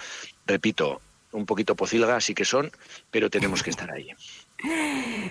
Repito, 0.46 1.00
un 1.32 1.44
poquito 1.44 1.74
pocilga 1.74 2.20
sí 2.20 2.34
que 2.34 2.44
son, 2.44 2.70
pero 3.10 3.28
tenemos 3.28 3.64
que 3.64 3.70
estar 3.70 3.90
ahí. 3.90 4.10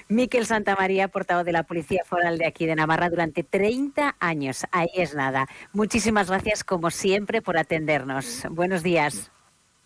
Miquel 0.10 0.46
Santamaría, 0.46 1.08
portavoz 1.08 1.46
de 1.46 1.54
la 1.54 1.64
Policía 1.64 2.04
Foral 2.06 2.38
de 2.38 2.46
aquí 2.46 2.66
de 2.66 2.76
Navarra 2.76 3.10
durante 3.10 3.44
30 3.44 4.18
años. 4.20 4.66
Ahí 4.74 4.90
es 4.94 5.16
nada. 5.16 5.48
Muchísimas 5.72 6.30
gracias, 6.30 6.66
como 6.66 6.92
siempre, 6.92 7.42
por 7.42 7.58
atendernos. 7.58 8.44
Buenos 8.52 8.84
días. 8.84 9.32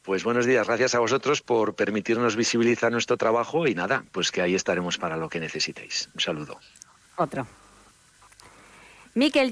Pues 0.01 0.23
buenos 0.23 0.47
días, 0.47 0.65
gracias 0.65 0.95
a 0.95 0.99
vosotros 0.99 1.43
por 1.43 1.75
permitirnos 1.75 2.35
visibilizar 2.35 2.91
nuestro 2.91 3.17
trabajo 3.17 3.67
y 3.67 3.75
nada, 3.75 4.03
pues 4.11 4.31
que 4.31 4.41
ahí 4.41 4.55
estaremos 4.55 4.97
para 4.97 5.15
lo 5.15 5.29
que 5.29 5.39
necesitéis. 5.39 6.09
Un 6.15 6.21
saludo. 6.21 6.59
Otro. 7.15 7.45
Miquel. 9.19 9.51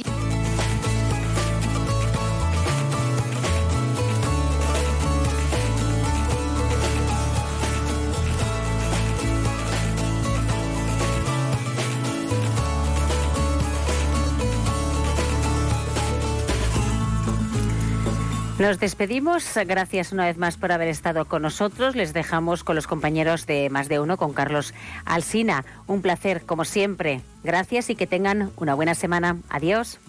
Nos 18.59 18.79
despedimos. 18.79 19.45
Gracias 19.67 20.11
una 20.11 20.25
vez 20.25 20.37
más 20.39 20.57
por 20.57 20.71
haber 20.71 20.87
estado 20.87 21.25
con 21.25 21.43
nosotros. 21.43 21.95
Les 21.95 22.13
dejamos 22.13 22.63
con 22.63 22.75
los 22.75 22.87
compañeros 22.87 23.45
de 23.45 23.69
Más 23.69 23.87
de 23.87 23.99
Uno, 23.99 24.17
con 24.17 24.33
Carlos 24.33 24.73
Alsina. 25.05 25.63
Un 25.85 26.01
placer, 26.01 26.43
como 26.43 26.65
siempre. 26.65 27.21
Gracias 27.43 27.91
y 27.91 27.95
que 27.95 28.07
tengan 28.07 28.49
una 28.57 28.73
buena 28.73 28.95
semana. 28.95 29.37
Adiós. 29.49 29.99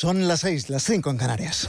Son 0.00 0.28
las 0.28 0.38
seis, 0.42 0.70
las 0.70 0.84
cinco 0.84 1.10
en 1.10 1.16
Canarias. 1.16 1.68